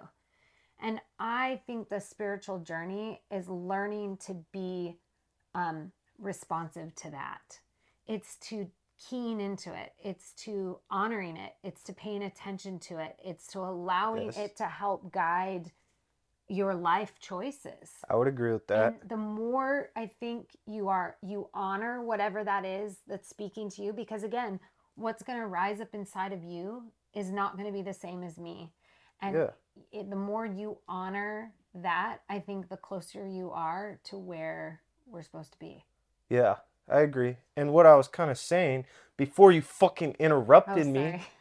And 0.80 1.00
I 1.20 1.62
think 1.68 1.89
the 1.89 2.00
spiritual 2.00 2.60
journey 2.60 3.22
is 3.30 3.48
learning 3.48 4.18
to 4.26 4.36
be 4.52 4.98
um, 5.54 5.92
responsive 6.18 6.96
to 6.96 7.12
that. 7.12 7.60
It's 8.08 8.36
to 8.48 8.68
keying 9.10 9.39
into 9.39 9.74
it. 9.74 9.94
It's 10.04 10.34
to 10.44 10.80
honoring 10.89 11.38
it. 11.38 11.54
It's 11.64 11.84
to 11.84 11.94
paying 11.94 12.24
attention 12.24 12.80
to 12.80 12.98
it. 12.98 13.16
It's 13.24 13.48
to 13.48 13.60
allowing 13.60 14.26
Yes. 14.28 14.38
it 14.38 14.56
to 14.58 14.66
help 14.66 15.12
guide 15.12 15.72
your 16.52 16.76
life 16.76 17.14
choices. 17.20 17.89
I 18.10 18.16
would 18.16 18.28
agree 18.28 18.52
with 18.52 18.68
that. 18.68 18.95
And 19.02 19.10
the 19.10 19.18
more 19.18 19.89
I 19.95 20.08
think 20.08 20.58
you 20.66 20.89
are, 20.89 21.16
you 21.22 21.49
honor 21.54 22.04
whatever 22.04 22.43
that 22.43 22.66
is 22.66 22.97
that's 23.08 23.30
speaking 23.30 23.70
to 23.72 23.82
you, 23.82 23.93
because 23.93 24.24
again, 24.24 24.60
what's 24.95 25.24
going 25.24 25.39
to 25.39 25.47
rise 25.47 25.80
up 25.80 25.93
inside 25.93 26.34
of 26.34 26.43
you 26.43 26.84
is 27.14 27.32
not 27.32 27.56
going 27.58 27.68
to 27.68 27.74
be 27.74 27.82
the 27.82 27.93
same 27.93 28.22
as 28.24 28.38
me. 28.38 28.72
And 29.22 29.36
Yeah. 29.36 29.52
it, 29.91 30.10
the 30.10 30.16
more 30.16 30.45
you 30.45 30.78
honor 30.88 31.54
that, 31.76 32.20
I 32.30 32.39
think 32.39 32.68
the 32.68 32.78
closer 32.78 33.26
you 33.26 33.52
are 33.52 33.99
to 34.06 34.18
where 34.18 34.82
we're 35.10 35.24
supposed 35.24 35.54
to 35.54 35.60
be. 35.60 35.86
Yeah, 36.30 36.56
I 36.89 37.02
agree. 37.02 37.38
And 37.56 37.72
what 37.72 37.86
I 37.86 37.95
was 37.95 38.08
kind 38.08 38.30
of 38.30 38.38
saying 38.38 38.86
before 39.16 39.52
you 39.52 39.62
fucking 39.62 40.12
Oh, 40.20 40.24
interrupted 40.24 40.88
me. 40.88 41.22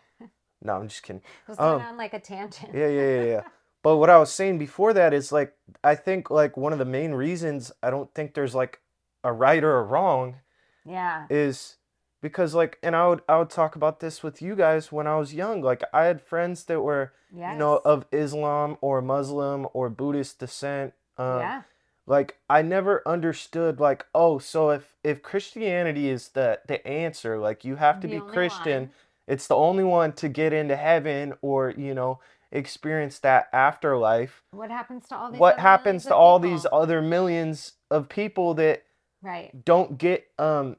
No, 0.62 0.74
I'm 0.74 0.88
just 0.88 1.02
kidding. 1.02 1.22
Just 1.46 1.58
went 1.58 1.72
Um, 1.72 1.80
on 1.80 1.96
like 1.96 2.12
a 2.12 2.20
tangent. 2.20 2.74
Yeah, 2.74 2.88
yeah, 2.88 3.16
yeah, 3.16 3.24
yeah. 3.24 3.42
But 3.83 3.97
what 3.97 4.11
I 4.11 4.18
was 4.18 4.31
saying 4.33 4.59
before 4.59 4.93
that 4.93 5.14
is 5.14 5.33
like 5.33 5.55
I 5.83 5.95
think 5.95 6.31
like 6.31 6.57
one 6.57 6.72
of 6.72 6.78
the 6.78 6.85
main 6.85 7.12
reasons 7.12 7.72
I 7.83 7.91
don't 7.91 8.12
think 8.14 8.35
there's 8.35 8.55
like 8.55 8.81
a 9.24 9.33
right 9.33 9.62
or 9.64 9.78
a 9.78 9.83
wrong 9.83 10.37
Yeah. 10.85 11.26
is 11.31 11.76
because 12.20 12.55
like 12.55 12.78
and 12.83 12.95
I 12.95 13.09
would 13.09 13.22
I 13.28 13.39
would 13.39 13.51
talk 13.51 13.76
about 13.76 14.01
this 14.01 14.22
with 14.22 14.43
you 14.43 14.55
guys 14.55 14.93
when 14.93 15.07
I 15.07 15.16
was 15.16 15.33
young. 15.35 15.62
Like 15.62 15.83
I 15.93 16.05
had 16.05 16.20
friends 16.20 16.64
that 16.64 16.81
were, 16.83 17.12
you 17.53 17.59
know, 17.59 17.81
of 17.85 18.05
Islam 18.12 18.76
or 18.81 19.01
Muslim 19.01 19.66
or 19.72 19.89
Buddhist 19.89 20.39
descent. 20.39 20.93
Um 21.16 21.39
yeah. 21.41 21.62
like 22.07 22.39
I 22.51 22.61
never 22.62 23.03
understood 23.07 23.81
like, 23.81 24.05
oh, 24.14 24.39
so 24.39 24.70
if 24.70 24.95
if 25.03 25.22
Christianity 25.22 26.11
is 26.11 26.28
the 26.28 26.61
the 26.66 26.87
answer, 26.87 27.39
like 27.39 27.64
you 27.64 27.76
have 27.76 28.01
to 28.01 28.09
The 28.09 28.16
be 28.16 28.20
Christian, 28.20 28.81
one. 28.83 28.91
it's 29.26 29.47
the 29.47 29.57
only 29.57 29.85
one 29.85 30.12
to 30.14 30.28
get 30.28 30.53
into 30.53 30.76
heaven 30.76 31.33
or, 31.41 31.70
you 31.70 31.95
know, 31.95 32.20
experience 32.53 33.18
that 33.20 33.48
afterlife. 33.53 34.42
What 34.53 34.70
happens 34.70 35.09
to 35.09 35.16
all 35.16 35.30
these 35.30 35.40
What 35.40 35.55
other 35.55 35.62
happens 35.62 35.84
millions 35.86 36.05
to 36.07 36.14
of 36.14 36.20
all 36.20 36.38
these 36.38 36.62
people? 36.62 36.78
other 36.78 37.03
millions 37.03 37.72
of 37.90 38.09
people 38.09 38.55
that 38.55 38.82
Right. 39.22 39.64
don't 39.64 39.98
get 39.98 40.26
um 40.38 40.76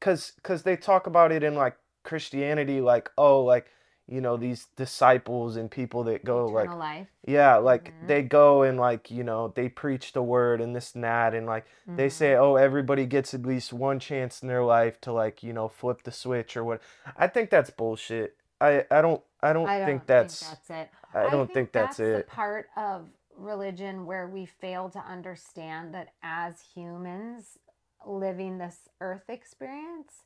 cuz 0.00 0.32
cuz 0.42 0.62
they 0.62 0.76
talk 0.76 1.06
about 1.06 1.32
it 1.32 1.42
in 1.42 1.54
like 1.54 1.76
Christianity 2.02 2.80
like, 2.80 3.10
oh, 3.16 3.42
like, 3.44 3.66
you 4.08 4.20
know, 4.20 4.36
these 4.36 4.66
disciples 4.76 5.56
and 5.56 5.70
people 5.70 6.04
that 6.04 6.24
go 6.24 6.46
like 6.46 6.70
life. 6.74 7.06
yeah, 7.24 7.56
like 7.56 7.94
Mhm. 8.02 8.06
they 8.08 8.22
go 8.22 8.62
and 8.62 8.78
like, 8.78 9.10
you 9.10 9.22
know, 9.22 9.48
they 9.48 9.68
preach 9.68 10.12
the 10.12 10.22
word 10.22 10.60
and 10.60 10.74
this 10.74 10.94
and 10.94 11.04
that 11.04 11.34
and 11.34 11.46
like 11.46 11.66
they 11.86 12.08
Mhm. 12.08 12.12
say, 12.12 12.34
"Oh, 12.34 12.56
everybody 12.56 13.06
gets 13.06 13.34
at 13.34 13.42
least 13.42 13.72
one 13.72 14.00
chance 14.00 14.42
in 14.42 14.48
their 14.48 14.64
life 14.64 15.00
to 15.02 15.12
like, 15.12 15.42
you 15.42 15.52
know, 15.52 15.68
flip 15.68 16.02
the 16.02 16.10
switch 16.10 16.56
or 16.56 16.64
what." 16.64 16.80
I 17.16 17.28
think 17.28 17.50
that's 17.50 17.70
bullshit. 17.70 18.36
I 18.60 18.84
I 18.90 19.00
don't 19.02 19.22
I 19.42 19.52
don't 19.52 19.68
I 19.68 19.78
don't 19.78 19.86
think 19.86 20.06
that's 20.06 20.40
that's 20.50 20.70
it. 20.70 20.90
I 21.14 21.30
don't 21.30 21.52
think 21.52 21.72
that's 21.72 21.96
the 21.98 22.18
it. 22.18 22.26
part 22.26 22.68
of 22.76 23.08
religion 23.36 24.06
where 24.06 24.28
we 24.28 24.46
fail 24.46 24.88
to 24.90 24.98
understand 24.98 25.94
that 25.94 26.12
as 26.22 26.60
humans 26.74 27.58
living 28.06 28.58
this 28.58 28.88
earth 29.00 29.28
experience, 29.28 30.24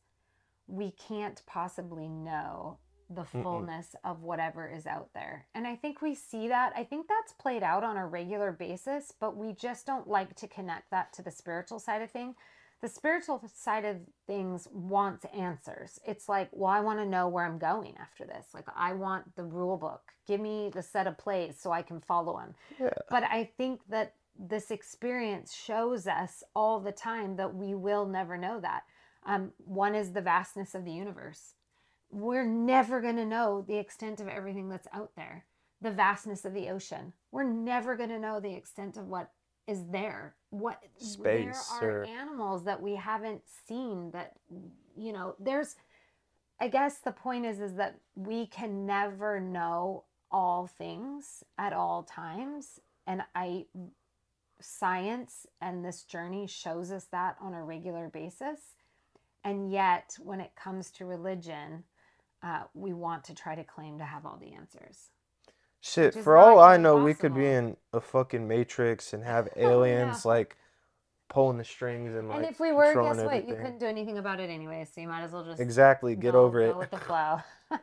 we 0.66 0.91
can't 0.93 1.43
possibly 1.47 2.09
know 2.09 2.78
the 3.09 3.22
Mm-mm. 3.22 3.43
fullness 3.43 3.95
of 4.05 4.22
whatever 4.22 4.68
is 4.68 4.87
out 4.87 5.11
there. 5.14 5.47
And 5.55 5.66
I 5.66 5.76
think 5.76 6.03
we 6.03 6.14
see 6.14 6.49
that. 6.49 6.72
I 6.76 6.82
think 6.82 7.07
that's 7.07 7.32
played 7.34 7.62
out 7.62 7.84
on 7.84 7.97
a 7.97 8.07
regular 8.07 8.51
basis, 8.51 9.12
but 9.18 9.37
we 9.37 9.53
just 9.53 9.87
don't 9.87 10.09
like 10.09 10.34
to 10.37 10.49
connect 10.49 10.91
that 10.91 11.12
to 11.14 11.22
the 11.22 11.30
spiritual 11.30 11.78
side 11.78 12.03
of 12.03 12.11
things. 12.11 12.34
The 12.83 12.89
spiritual 12.89 13.43
side 13.55 13.85
of 13.85 13.97
things 14.27 14.68
wants 14.70 15.24
answers. 15.35 15.99
It's 16.07 16.29
like, 16.29 16.51
well, 16.53 16.70
I 16.70 16.81
want 16.81 16.99
to 16.99 17.07
know 17.07 17.27
where 17.27 17.47
I'm 17.47 17.59
going 17.59 17.95
after 17.99 18.27
this. 18.27 18.49
Like, 18.53 18.66
I 18.77 18.93
want 18.93 19.35
the 19.35 19.45
rule 19.45 19.79
book. 19.79 20.03
Give 20.27 20.41
me 20.41 20.70
the 20.72 20.83
set 20.83 21.07
of 21.07 21.16
plays 21.16 21.57
so 21.59 21.72
I 21.72 21.83
can 21.83 22.01
follow 22.01 22.39
them. 22.39 22.55
Yeah. 22.79 22.91
But 23.09 23.24
I 23.24 23.51
think 23.57 23.81
that 23.89 24.14
this 24.39 24.70
experience 24.70 25.55
shows 25.55 26.07
us 26.07 26.45
all 26.55 26.81
the 26.81 26.93
time 26.93 27.37
that 27.37 27.55
we 27.55 27.74
will 27.74 28.07
never 28.07 28.37
know 28.37 28.61
that. 28.61 28.83
Um, 29.24 29.53
one 29.57 29.95
is 29.95 30.12
the 30.12 30.20
vastness 30.20 30.74
of 30.74 30.85
the 30.85 30.93
universe. 30.93 31.55
We're 32.11 32.47
never 32.47 33.01
going 33.01 33.16
to 33.16 33.24
know 33.24 33.64
the 33.66 33.79
extent 33.79 34.20
of 34.20 34.29
everything 34.29 34.68
that's 34.68 34.87
out 34.93 35.12
there. 35.16 35.47
The 35.81 35.91
vastness 35.91 36.45
of 36.45 36.55
the 36.55 36.68
ocean. 36.68 37.12
We're 37.33 37.45
never 37.45 37.97
going 37.97 38.11
to 38.11 38.18
know 38.18 38.39
the 38.39 38.55
extent 38.55 38.97
of 38.97 39.09
what 39.09 39.31
is 39.66 39.84
there. 39.90 40.34
What 40.50 40.82
Space 40.96 41.68
there 41.80 41.90
are 41.90 42.00
or- 42.00 42.04
animals 42.04 42.64
that 42.64 42.80
we 42.80 42.94
haven't 42.94 43.42
seen 43.66 44.10
that 44.12 44.34
you 44.96 45.12
know, 45.12 45.34
there's 45.38 45.76
I 46.58 46.68
guess 46.68 46.98
the 46.98 47.12
point 47.12 47.44
is 47.44 47.60
is 47.60 47.74
that 47.74 47.98
we 48.14 48.46
can 48.46 48.86
never 48.86 49.40
know 49.40 50.04
all 50.30 50.66
things 50.66 51.44
at 51.58 51.72
all 51.72 52.02
times 52.02 52.80
and 53.06 53.22
I 53.34 53.66
science 54.60 55.46
and 55.60 55.84
this 55.84 56.02
journey 56.02 56.46
shows 56.46 56.90
us 56.90 57.06
that 57.12 57.36
on 57.40 57.54
a 57.54 57.62
regular 57.62 58.08
basis. 58.08 58.60
And 59.44 59.70
yet, 59.70 60.16
when 60.18 60.40
it 60.40 60.56
comes 60.56 60.90
to 60.92 61.04
religion, 61.06 61.84
uh, 62.42 62.64
we 62.74 62.92
want 62.92 63.22
to 63.24 63.34
try 63.34 63.54
to 63.54 63.62
claim 63.62 63.98
to 63.98 64.04
have 64.04 64.26
all 64.26 64.38
the 64.38 64.54
answers. 64.54 65.10
Shit, 65.87 66.07
Which 66.14 66.16
is 66.16 66.24
for 66.24 66.34
not 66.37 66.45
all 66.49 66.59
I 66.59 66.72
even 66.74 66.82
know, 66.82 66.97
we 66.97 67.14
could 67.14 67.34
be 67.34 67.43
possible. 67.43 67.68
in 67.68 67.76
a 67.93 68.01
fucking 68.01 68.49
matrix 68.49 69.12
and 69.12 69.22
have 69.34 69.49
Oh, 69.57 69.61
aliens 69.61 70.24
like 70.24 70.57
pulling 71.28 71.59
the 71.59 71.64
strings 71.64 72.14
and 72.14 72.28
like. 72.28 72.39
and 72.39 72.47
if 72.47 72.59
we 72.61 72.72
were, 72.72 72.87
controlling 72.87 73.16
guess 73.18 73.24
what? 73.24 73.34
You 73.34 73.41
everything. 73.41 73.62
couldn't 73.64 73.78
do 73.78 73.87
anything 73.87 74.18
about 74.18 74.41
it 74.41 74.51
anyway, 74.51 74.87
so 74.93 75.01
you 75.01 75.09
might 75.09 75.22
as 75.22 75.32
well 75.32 75.45
just 75.45 75.61
Exactly, 75.61 76.16
get 76.16 76.32
go- 76.32 76.43
over 76.45 76.61
go 76.61 76.70
it. 76.70 76.76
with 76.76 76.91
the 76.91 76.99
flow. 76.99 77.39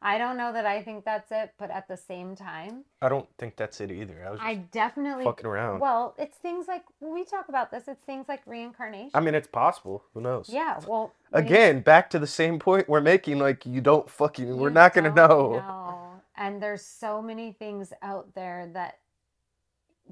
I 0.00 0.16
don't 0.16 0.36
know 0.36 0.52
that 0.52 0.64
I 0.64 0.80
think 0.82 1.04
that's 1.04 1.32
it, 1.32 1.54
but 1.58 1.72
at 1.72 1.88
the 1.88 1.96
same 1.96 2.36
time, 2.36 2.84
I 3.02 3.08
don't 3.08 3.26
think 3.36 3.56
that's 3.56 3.80
it 3.80 3.90
either. 3.90 4.24
I 4.24 4.30
was 4.30 4.38
I 4.40 4.54
just 4.54 4.70
definitely 4.70 5.24
fucking 5.24 5.44
around. 5.46 5.80
well, 5.80 6.14
it's 6.16 6.36
things 6.38 6.68
like 6.68 6.84
when 7.00 7.12
we 7.12 7.24
talk 7.24 7.48
about 7.48 7.72
this. 7.72 7.88
It's 7.88 8.00
things 8.04 8.26
like 8.28 8.40
reincarnation. 8.46 9.10
I 9.12 9.18
mean, 9.18 9.34
it's 9.34 9.48
possible. 9.48 10.04
Who 10.14 10.20
knows? 10.20 10.50
yeah. 10.52 10.78
Well, 10.86 11.14
Again, 11.32 11.80
back 11.80 12.10
to 12.10 12.20
the 12.20 12.28
same 12.28 12.60
point 12.60 12.88
we're 12.88 13.00
making. 13.00 13.38
Like, 13.40 13.66
you 13.66 13.80
don't 13.80 14.08
fucking. 14.08 14.56
We're 14.56 14.68
You 14.68 14.74
not 14.74 14.94
gonna 14.94 15.08
don't 15.12 15.28
know. 15.30 15.52
know. 15.58 16.07
And 16.38 16.62
there's 16.62 16.86
so 16.86 17.20
many 17.20 17.52
things 17.52 17.92
out 18.00 18.34
there 18.34 18.70
that 18.72 19.00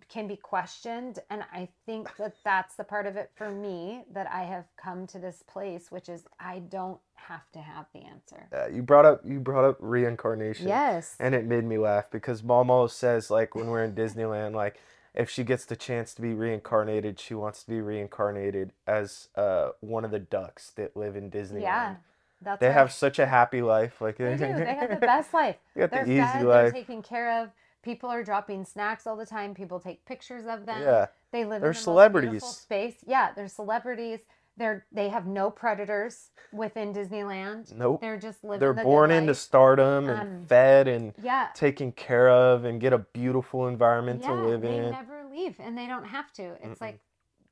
can 0.09 0.27
be 0.27 0.37
questioned. 0.37 1.21
And 1.31 1.45
I 1.53 1.69
think 1.87 2.15
that 2.17 2.37
that's 2.45 2.75
the 2.75 2.85
part 2.85 3.07
of 3.07 3.17
it 3.17 3.31
for 3.35 3.51
me 3.51 4.05
that 4.13 4.31
I 4.31 4.43
have 4.43 4.65
come 4.77 5.07
to 5.09 5.19
this 5.19 5.43
place, 5.47 5.91
which 5.91 6.09
is 6.09 6.25
I 6.39 6.59
don't 6.59 7.01
have 7.15 7.51
to 7.53 7.61
have 7.61 7.87
the 7.95 8.01
answer. 8.01 8.49
Uh, 8.53 8.69
you 8.69 8.83
brought 8.83 9.05
up 9.07 9.23
you 9.25 9.41
brought 9.41 9.65
up 9.65 9.77
reincarnation. 9.81 10.69
Yes. 10.69 11.17
And 11.19 11.35
it 11.35 11.47
made 11.47 11.65
me 11.65 11.79
laugh 11.79 12.11
because 12.11 12.43
Mom 12.43 12.71
always 12.71 12.93
says 12.93 13.31
like 13.31 13.55
when 13.55 13.69
we're 13.69 13.85
in 13.85 13.95
Disneyland, 13.95 14.55
like 14.55 14.81
if 15.15 15.31
she 15.31 15.45
gets 15.45 15.65
the 15.65 15.77
chance 15.77 16.13
to 16.15 16.23
be 16.23 16.35
reincarnated, 16.35 17.19
she 17.19 17.35
wants 17.35 17.63
to 17.63 17.71
be 17.71 17.81
reincarnated 17.81 18.73
as 18.87 19.29
uh 19.37 19.71
one 19.81 20.05
of 20.05 20.11
the 20.11 20.19
ducks 20.19 20.71
that 20.73 20.97
live 20.97 21.17
in 21.17 21.31
Disneyland. 21.31 21.63
Yeah. 21.63 21.95
That's 22.43 22.61
They 22.61 22.67
right. 22.67 22.73
have 22.75 22.93
such 22.93 23.19
a 23.19 23.27
happy 23.27 23.63
life. 23.63 24.01
Like 24.01 24.17
They 24.19 24.33
do. 24.33 24.39
They 24.39 24.75
have 24.75 24.91
the 24.91 24.97
best 25.01 25.33
life. 25.35 25.57
They're 25.75 25.87
the 25.89 26.03
easy 26.03 26.21
fed. 26.21 26.41
They're 26.43 26.45
life. 26.65 26.73
taken 26.73 27.03
care 27.03 27.43
of. 27.43 27.51
People 27.83 28.11
are 28.11 28.23
dropping 28.25 28.65
snacks 28.65 29.07
all 29.07 29.17
the 29.17 29.27
time. 29.27 29.55
People 29.55 29.79
take 29.81 30.05
pictures 30.05 30.45
of 30.49 30.67
them. 30.67 30.83
Yeah. 30.83 31.07
They 31.33 31.45
live 31.45 31.61
They're 31.61 31.71
in 31.71 31.77
the 31.77 31.81
celebrities. 31.81 32.31
beautiful 32.31 32.49
space. 32.51 32.97
Yeah, 33.07 33.31
they're 33.35 33.49
celebrities. 33.49 34.21
They're 34.59 34.87
they 34.91 35.09
have 35.11 35.27
no 35.27 35.51
predators 35.51 36.31
within 36.53 36.93
Disneyland. 36.95 37.75
Nope. 37.75 38.01
They're 38.01 38.17
just 38.19 38.43
living. 38.43 38.61
They're 38.61 38.73
the 38.73 38.83
born 38.83 39.11
into 39.11 39.35
stardom 39.35 40.09
and 40.09 40.21
Um, 40.21 40.47
fed 40.47 40.89
and 40.89 41.13
Yeah. 41.23 41.49
taken 41.55 41.93
care 41.93 42.29
of 42.31 42.65
and 42.65 42.81
get 42.81 42.93
a 42.93 42.99
beautiful 42.99 43.69
environment 43.69 44.23
yeah, 44.23 44.29
to 44.29 44.35
live 44.35 44.65
in. 44.65 44.83
they 44.85 44.91
never 44.91 45.25
leave, 45.31 45.61
and 45.61 45.77
they 45.77 45.87
don't 45.87 46.07
have 46.07 46.33
to. 46.35 46.43
It's 46.63 46.65
Mm-mm. 46.65 46.81
like, 46.81 47.01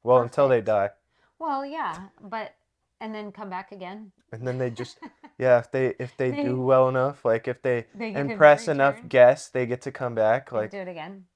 well, 0.02 0.18
until 0.22 0.48
they 0.48 0.60
die. 0.62 0.90
well, 1.38 1.64
yeah, 1.66 2.08
but 2.22 2.54
and 3.04 3.14
then 3.14 3.30
come 3.32 3.50
back 3.50 3.70
again. 3.70 4.10
And 4.32 4.46
then 4.46 4.56
they 4.58 4.70
just 4.70 4.98
yeah, 5.38 5.58
if 5.58 5.70
they 5.70 5.94
if 5.98 6.16
they 6.16 6.30
They- 6.30 6.44
do 6.44 6.60
well 6.60 6.88
enough, 6.88 7.24
like 7.24 7.46
if 7.46 7.60
they 7.62 7.86
They 7.94 8.14
impress 8.14 8.66
enough 8.66 8.96
guests, 9.08 9.50
they 9.50 9.66
get 9.66 9.82
to 9.82 9.92
come 9.92 10.14
back. 10.14 10.50
Like 10.52 10.70
do 10.70 10.78
it 10.78 10.88
again. 10.88 11.26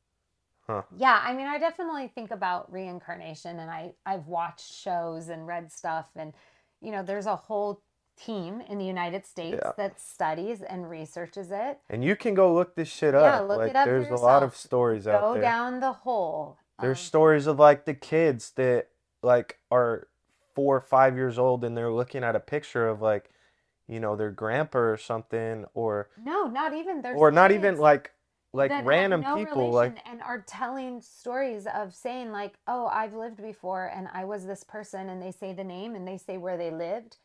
Huh. 0.67 0.83
Yeah, 0.97 1.21
I 1.23 1.33
mean, 1.33 1.47
I 1.47 1.59
definitely 1.59 2.09
think 2.15 2.31
about 2.31 2.71
reincarnation, 2.73 3.59
and 3.59 3.71
I 3.71 3.93
I've 4.05 4.27
watched 4.27 4.73
shows 4.73 5.29
and 5.29 5.47
read 5.47 5.71
stuff, 5.73 6.09
and 6.17 6.33
you 6.81 6.91
know, 6.93 7.03
there's 7.03 7.27
a 7.27 7.37
whole 7.37 7.83
team 8.19 8.61
in 8.69 8.79
the 8.79 8.85
United 8.85 9.25
States 9.27 9.61
Yeah. 9.63 9.73
that 9.77 10.01
studies 10.01 10.63
and 10.63 10.89
researches 10.91 11.51
it. 11.53 11.79
And 11.89 12.03
you 12.05 12.17
can 12.17 12.35
go 12.35 12.53
look 12.53 12.75
this 12.75 12.89
shit 12.89 13.15
up. 13.15 13.23
Yeah, 13.23 13.41
look 13.41 13.59
like 13.59 13.71
it 13.71 13.77
up 13.77 13.87
there's 13.87 14.09
a 14.11 14.17
lot 14.17 14.43
of 14.43 14.57
stories 14.57 15.07
out 15.07 15.21
there. 15.21 15.35
Go 15.35 15.41
down 15.41 15.81
the 15.81 15.93
hole. 15.93 16.59
There's 16.81 16.99
of- 16.99 17.05
stories 17.05 17.47
of 17.47 17.59
like 17.59 17.85
the 17.85 17.95
kids 17.95 18.53
that 18.57 18.89
like 19.23 19.59
are 19.71 20.09
four 20.59 20.77
or 20.77 20.81
five 20.81 21.15
years 21.15 21.39
old 21.39 21.65
and 21.65 21.77
they're 21.77 21.93
looking 21.93 22.25
at 22.25 22.35
a 22.35 22.41
picture 22.41 22.89
of 22.89 23.01
like, 23.01 23.31
you 23.87 24.01
know, 24.01 24.17
their 24.17 24.31
grandpa 24.33 24.79
or 24.79 24.97
something 24.97 25.65
or 25.75 26.09
no, 26.25 26.49
not 26.49 26.75
even 26.75 27.03
there's 27.03 27.19
or 27.19 27.31
not 27.31 27.53
even 27.53 27.79
like 27.79 28.13
like 28.53 28.73
random 28.77 29.23
no 29.23 29.35
people 29.37 29.71
like 29.71 29.93
and 30.05 30.23
are 30.23 30.43
telling 30.47 31.01
stories 31.01 31.67
of 31.67 31.95
saying 31.95 32.33
like, 32.33 32.55
"Oh, 32.67 32.87
I've 32.87 33.15
lived 33.15 33.43
before, 33.43 33.87
and 33.95 34.09
I 34.13 34.25
was 34.25 34.47
this 34.47 34.65
person," 34.65 35.09
and 35.09 35.23
they 35.23 35.31
say 35.31 35.53
the 35.53 35.65
name 35.65 35.95
and 35.95 36.07
they 36.09 36.19
say 36.19 36.39
where 36.39 36.57
they 36.57 36.71
lived. 36.71 37.19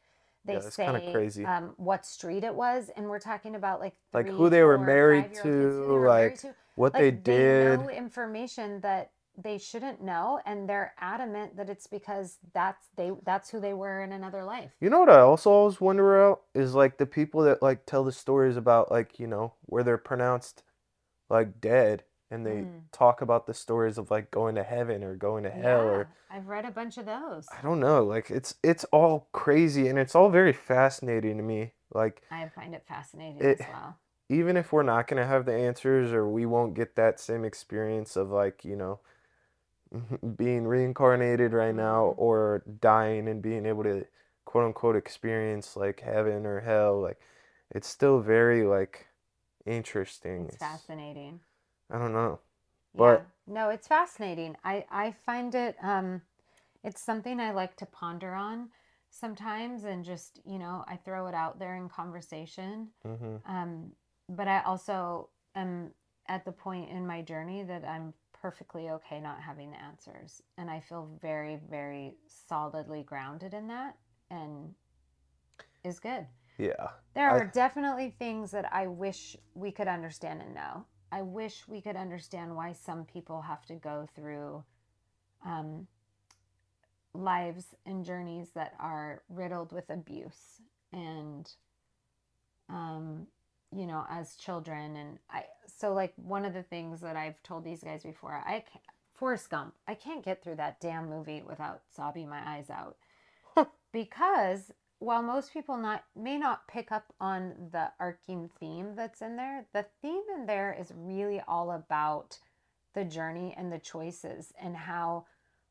They 0.46 0.56
Yeah, 0.56 0.70
say 0.70 1.02
crazy. 1.12 1.46
Um, 1.46 1.74
what 1.78 2.06
street 2.06 2.44
it 2.44 2.54
was, 2.54 2.92
and 2.96 3.10
we're 3.10 3.20
talking 3.20 3.56
about 3.56 3.80
like 3.80 3.96
Like 4.14 4.30
who 4.30 4.50
they 4.50 4.64
were 4.64 4.78
married 4.78 5.34
they 5.34 5.40
to, 5.42 6.00
like, 6.06 6.40
what 6.76 6.94
Like, 6.94 7.02
they 7.02 7.12
did. 7.12 7.80
know 7.80 7.90
information 7.90 8.82
that 8.82 9.12
they 9.38 9.58
shouldn't 9.58 10.02
know, 10.02 10.40
and 10.46 10.70
they're 10.70 10.94
adamant 11.00 11.56
that 11.58 11.70
it's 11.70 11.88
because 11.88 12.38
that's 12.54 12.88
they 12.96 13.12
that's 13.26 13.50
who 13.50 13.60
they 13.60 13.74
were 13.74 14.02
in 14.04 14.12
another 14.12 14.44
life. 14.44 14.72
You 14.80 14.90
know 14.90 15.00
what 15.00 15.10
I 15.10 15.20
also 15.20 15.50
always 15.52 15.82
wonder 15.82 16.24
about 16.26 16.42
is 16.54 16.76
like 16.76 16.98
the 16.98 17.06
people 17.06 17.42
that 17.44 17.62
like 17.62 17.86
tell 17.86 18.04
the 18.04 18.12
stories 18.12 18.58
about 18.58 18.92
like, 18.92 19.20
you 19.20 19.28
know, 19.28 19.54
where 19.66 19.84
they're 19.84 19.98
pronounced 19.98 20.64
like 21.30 21.60
dead 21.62 22.04
and 22.30 22.46
they 22.46 22.52
Mm. 22.52 22.82
talk 22.92 23.22
about 23.22 23.48
the 23.48 23.54
stories 23.54 23.98
of 23.98 24.12
like 24.12 24.30
going 24.32 24.56
to 24.56 24.64
heaven 24.64 25.04
or 25.04 25.16
going 25.16 25.44
to 25.44 25.50
hell 25.50 25.82
Yeah, 25.82 25.90
or 25.92 26.08
I've 26.30 26.48
read 26.48 26.66
a 26.66 26.72
bunch 26.72 26.98
of 26.98 27.06
those. 27.06 27.48
I 27.58 27.62
don't 27.62 27.80
know, 27.80 28.04
like 28.04 28.30
it's 28.30 28.56
it's 28.64 28.84
all 28.86 29.28
crazy 29.32 29.88
and 29.88 29.98
it's 29.98 30.16
all 30.16 30.30
very 30.30 30.54
fascinating 30.54 31.38
to 31.38 31.44
me. 31.44 31.74
Like 31.94 32.22
I 32.32 32.48
find 32.50 32.74
it 32.76 32.84
fascinating 32.88 33.42
It- 33.42 33.62
as 33.62 33.68
well. 33.68 33.98
even 34.30 34.58
if 34.58 34.72
we're 34.72 34.84
not 34.84 35.08
gonna 35.08 35.26
have 35.28 35.46
the 35.46 35.54
answers 35.54 36.12
or 36.14 36.28
we 36.28 36.46
won't 36.46 36.74
get 36.74 36.96
that 36.96 37.20
same 37.20 37.44
experience 37.46 38.16
of 38.16 38.30
like, 38.32 38.64
you 38.66 38.76
know, 38.76 39.00
being 40.38 40.66
reincarnated 40.68 41.54
right 41.54 41.76
now 41.76 42.08
Mhm. 42.08 42.18
or 42.18 42.64
dying 42.82 43.28
and 43.28 43.42
being 43.42 43.66
able 43.66 43.84
to 43.84 44.06
quote 44.46 44.66
unquote 44.66 44.96
experience 44.96 45.76
like 45.76 46.02
heaven 46.02 46.46
or 46.46 46.62
hell, 46.62 47.00
like 47.02 47.20
it's 47.72 47.88
still 47.88 48.20
very 48.22 48.64
like 48.66 49.08
interesting. 49.66 50.48
It's 50.48 50.56
It's 50.56 50.56
fascinating. 50.56 51.42
I 51.90 51.98
don't 51.98 52.14
know. 52.14 52.40
Yeah. 52.94 53.20
But 53.20 53.28
No, 53.48 53.70
it's 53.70 53.88
fascinating. 53.88 54.58
I 54.64 54.86
I 54.90 55.12
find 55.12 55.54
it 55.56 55.76
um 55.82 56.22
it's 56.84 57.02
something 57.02 57.40
I 57.40 57.52
like 57.52 57.76
to 57.78 57.86
ponder 57.86 58.34
on 58.34 58.70
sometimes 59.12 59.84
and 59.86 60.04
just, 60.06 60.40
you 60.46 60.60
know, 60.60 60.84
I 60.88 60.98
throw 60.98 61.28
it 61.28 61.36
out 61.36 61.60
there 61.60 61.76
in 61.76 61.90
conversation. 61.90 62.90
hmm 63.04 63.36
Um 63.46 63.94
but 64.30 64.48
I 64.48 64.62
also 64.64 65.30
am 65.56 65.92
at 66.28 66.46
the 66.46 66.52
point 66.52 66.90
in 66.90 67.08
my 67.08 67.22
journey 67.22 67.64
that 67.64 67.86
I'm 67.86 68.14
perfectly 68.44 68.90
okay 68.90 69.22
not 69.22 69.40
having 69.42 69.72
the 69.72 69.82
answers. 69.82 70.44
And 70.58 70.70
I 70.70 70.82
feel 70.82 71.10
very, 71.22 71.62
very 71.70 72.16
solidly 72.28 73.02
grounded 73.02 73.54
in 73.54 73.70
that 73.70 73.96
and 74.30 74.76
is 75.86 76.00
good. 76.00 76.28
yeah. 76.58 76.90
There 77.16 77.30
I 77.30 77.38
are 77.38 77.46
definitely 77.46 78.14
things 78.20 78.52
that 78.52 78.66
I 78.74 78.88
wish 78.88 79.38
we 79.56 79.72
could 79.72 79.88
understand 79.88 80.42
and 80.42 80.54
know. 80.54 80.86
I 81.10 81.22
wish 81.22 81.66
we 81.70 81.80
could 81.80 81.96
understand 81.96 82.54
why 82.54 82.74
some 82.74 83.06
people 83.06 83.42
have 83.42 83.66
to 83.68 83.76
go 83.76 84.10
through 84.14 84.62
um, 85.46 85.88
lives 87.14 87.68
and 87.86 88.04
journeys 88.04 88.50
that 88.56 88.74
are 88.78 89.24
riddled 89.30 89.72
with 89.72 89.90
abuse 89.90 90.60
and, 90.92 91.50
um, 92.68 93.28
you 93.76 93.88
know, 93.88 94.06
as 94.10 94.36
children. 94.36 94.96
And 94.96 95.20
I, 95.30 95.44
so 95.68 95.94
like 95.94 96.14
one 96.16 96.46
of 96.46 96.54
the 96.54 96.64
things 96.64 97.02
that 97.02 97.16
I've 97.16 97.42
told 97.44 97.64
these 97.64 97.84
guys 97.84 98.04
before, 98.04 98.34
I, 98.34 98.64
ca- 98.72 98.80
Forrest 99.14 99.50
Gump, 99.50 99.74
I 99.88 99.94
can't 99.96 100.24
get 100.24 100.44
through 100.44 100.56
that 100.56 100.80
damn 100.82 101.10
movie 101.10 101.44
without 101.48 101.82
sobbing 101.96 102.30
my 102.30 102.42
eyes 102.46 102.70
out 102.70 102.98
because 103.92 104.72
while 105.00 105.22
most 105.22 105.52
people 105.52 105.78
not 105.78 106.06
may 106.16 106.38
not 106.38 106.68
pick 106.68 106.92
up 106.92 107.14
on 107.20 107.54
the 107.72 107.92
arcing 108.00 108.50
theme 108.60 108.96
that's 108.96 109.22
in 109.22 109.36
there, 109.36 109.66
the 109.74 109.86
theme 110.02 110.24
in 110.36 110.46
there 110.46 110.76
is 110.80 110.94
really 110.96 111.42
all 111.48 111.72
about 111.72 112.40
the 112.94 113.04
journey 113.04 113.54
and 113.58 113.72
the 113.72 113.80
choices 113.80 114.54
and 114.62 114.76
how 114.76 115.26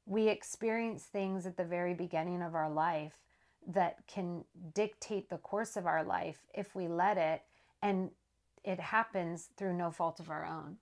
we 0.07 0.28
experience 0.28 1.05
things 1.05 1.46
at 1.46 1.57
the 1.57 1.64
very 1.64 1.94
beginning 1.94 2.42
of 2.42 2.55
our 2.55 2.70
life 2.70 3.14
that 3.66 3.98
can 4.07 4.44
dictate 4.74 5.30
the 5.30 5.38
course 5.38 5.76
of 5.76 5.86
our 5.86 6.03
life 6.05 6.38
if 6.53 6.74
we 6.74 6.88
let 6.88 7.16
it 7.16 7.42
and 7.82 8.10
it 8.64 8.78
happens 8.80 9.48
through 9.56 9.74
no 9.74 9.90
fault 9.90 10.20
of 10.20 10.30
our 10.30 10.46
own. 10.46 10.76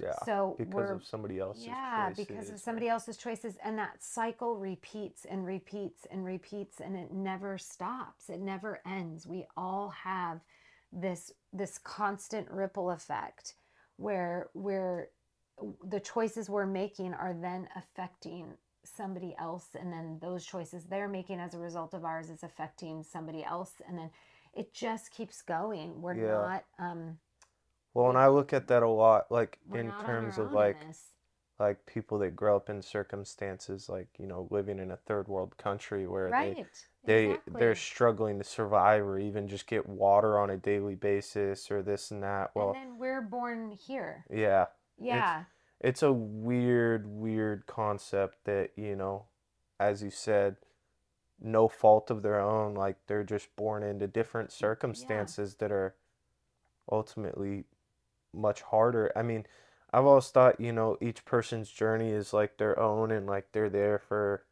Yeah. 0.00 0.14
So 0.24 0.56
Because 0.58 0.90
of 0.90 1.04
somebody 1.04 1.38
else's 1.38 1.64
choices. 1.64 1.76
yeah, 1.76 2.12
because 2.16 2.50
of 2.50 2.60
somebody 2.60 2.88
else's 2.88 3.16
choices. 3.16 3.56
And 3.64 3.78
that 3.78 4.02
cycle 4.02 4.56
repeats 4.56 5.24
and 5.24 5.44
repeats 5.46 6.06
and 6.10 6.24
repeats 6.24 6.80
and 6.80 6.96
it 6.96 7.12
never 7.12 7.56
stops. 7.58 8.28
It 8.28 8.40
never 8.40 8.80
ends. 8.86 9.26
We 9.26 9.46
all 9.56 9.90
have 9.90 10.40
this 10.92 11.32
this 11.52 11.78
constant 11.78 12.48
ripple 12.50 12.90
effect 12.90 13.54
where 13.96 14.50
where 14.52 15.08
the 15.88 16.00
choices 16.00 16.48
we're 16.50 16.66
making 16.66 17.14
are 17.14 17.34
then 17.40 17.66
affecting 17.74 18.52
somebody 18.84 19.34
else 19.40 19.68
and 19.74 19.92
then 19.92 20.18
those 20.20 20.44
choices 20.44 20.84
they're 20.84 21.08
making 21.08 21.40
as 21.40 21.54
a 21.54 21.58
result 21.58 21.92
of 21.92 22.04
ours 22.04 22.30
is 22.30 22.42
affecting 22.44 23.02
somebody 23.02 23.42
else 23.42 23.72
and 23.88 23.98
then 23.98 24.10
it 24.56 24.72
just 24.74 25.10
keeps 25.10 25.42
going. 25.42 26.02
We're 26.02 26.14
Yeah. 26.14 26.48
not 26.48 26.64
um 26.78 27.18
Well, 27.94 28.08
and 28.08 28.18
I 28.18 28.28
look 28.28 28.52
at 28.52 28.68
that 28.68 28.82
a 28.82 28.88
lot, 28.88 29.30
like 29.32 29.58
in 29.72 29.92
terms 29.94 30.38
of 30.38 30.52
like 30.52 30.86
like 31.58 31.86
people 31.86 32.18
that 32.20 32.36
grow 32.36 32.56
up 32.56 32.70
in 32.70 32.82
circumstances 32.82 33.88
like, 33.88 34.08
you 34.18 34.26
know, 34.26 34.48
living 34.50 34.78
in 34.78 34.90
a 34.90 34.96
third 34.96 35.28
world 35.28 35.56
country 35.58 36.06
where 36.06 36.32
they 36.32 36.52
Right. 36.52 36.66
they 37.06 37.38
they're 37.46 37.74
struggling 37.74 38.38
to 38.38 38.44
survive 38.44 39.04
or 39.04 39.18
even 39.18 39.48
just 39.48 39.66
get 39.66 39.88
water 39.88 40.38
on 40.38 40.50
a 40.50 40.56
daily 40.58 40.94
basis 40.96 41.70
or 41.70 41.82
this 41.82 42.10
and 42.10 42.22
that. 42.22 42.52
Well 42.54 42.70
and 42.70 42.74
then 42.74 42.98
we're 42.98 43.22
born 43.22 43.70
here. 43.72 44.26
yeah, 44.30 44.66
Yeah. 44.98 45.44
it's 45.80 46.02
a 46.02 46.12
weird, 46.12 47.06
weird 47.06 47.66
concept 47.66 48.44
that, 48.44 48.70
you 48.76 48.96
know, 48.96 49.24
as 49.78 50.02
you 50.02 50.10
said, 50.10 50.56
no 51.40 51.68
fault 51.68 52.10
of 52.10 52.22
their 52.22 52.40
own, 52.40 52.74
like 52.74 52.96
they're 53.06 53.24
just 53.24 53.54
born 53.56 53.82
into 53.82 54.06
different 54.06 54.50
Yeah. 54.50 54.58
circumstances 54.58 55.56
that 55.56 55.72
are 55.72 55.94
ultimately 56.90 57.64
much 58.32 58.62
harder. 58.62 59.12
I 59.16 59.22
mean, 59.22 59.46
I've 59.92 60.06
always 60.06 60.28
thought, 60.30 60.60
you 60.60 60.72
know, 60.72 60.98
each 61.00 61.24
person's 61.24 61.70
journey 61.70 62.10
is 62.10 62.32
like 62.32 62.58
their 62.58 62.78
own 62.78 63.10
and 63.10 63.26
like 63.26 63.52
they're 63.52 63.70
there 63.70 63.98
for, 63.98 64.44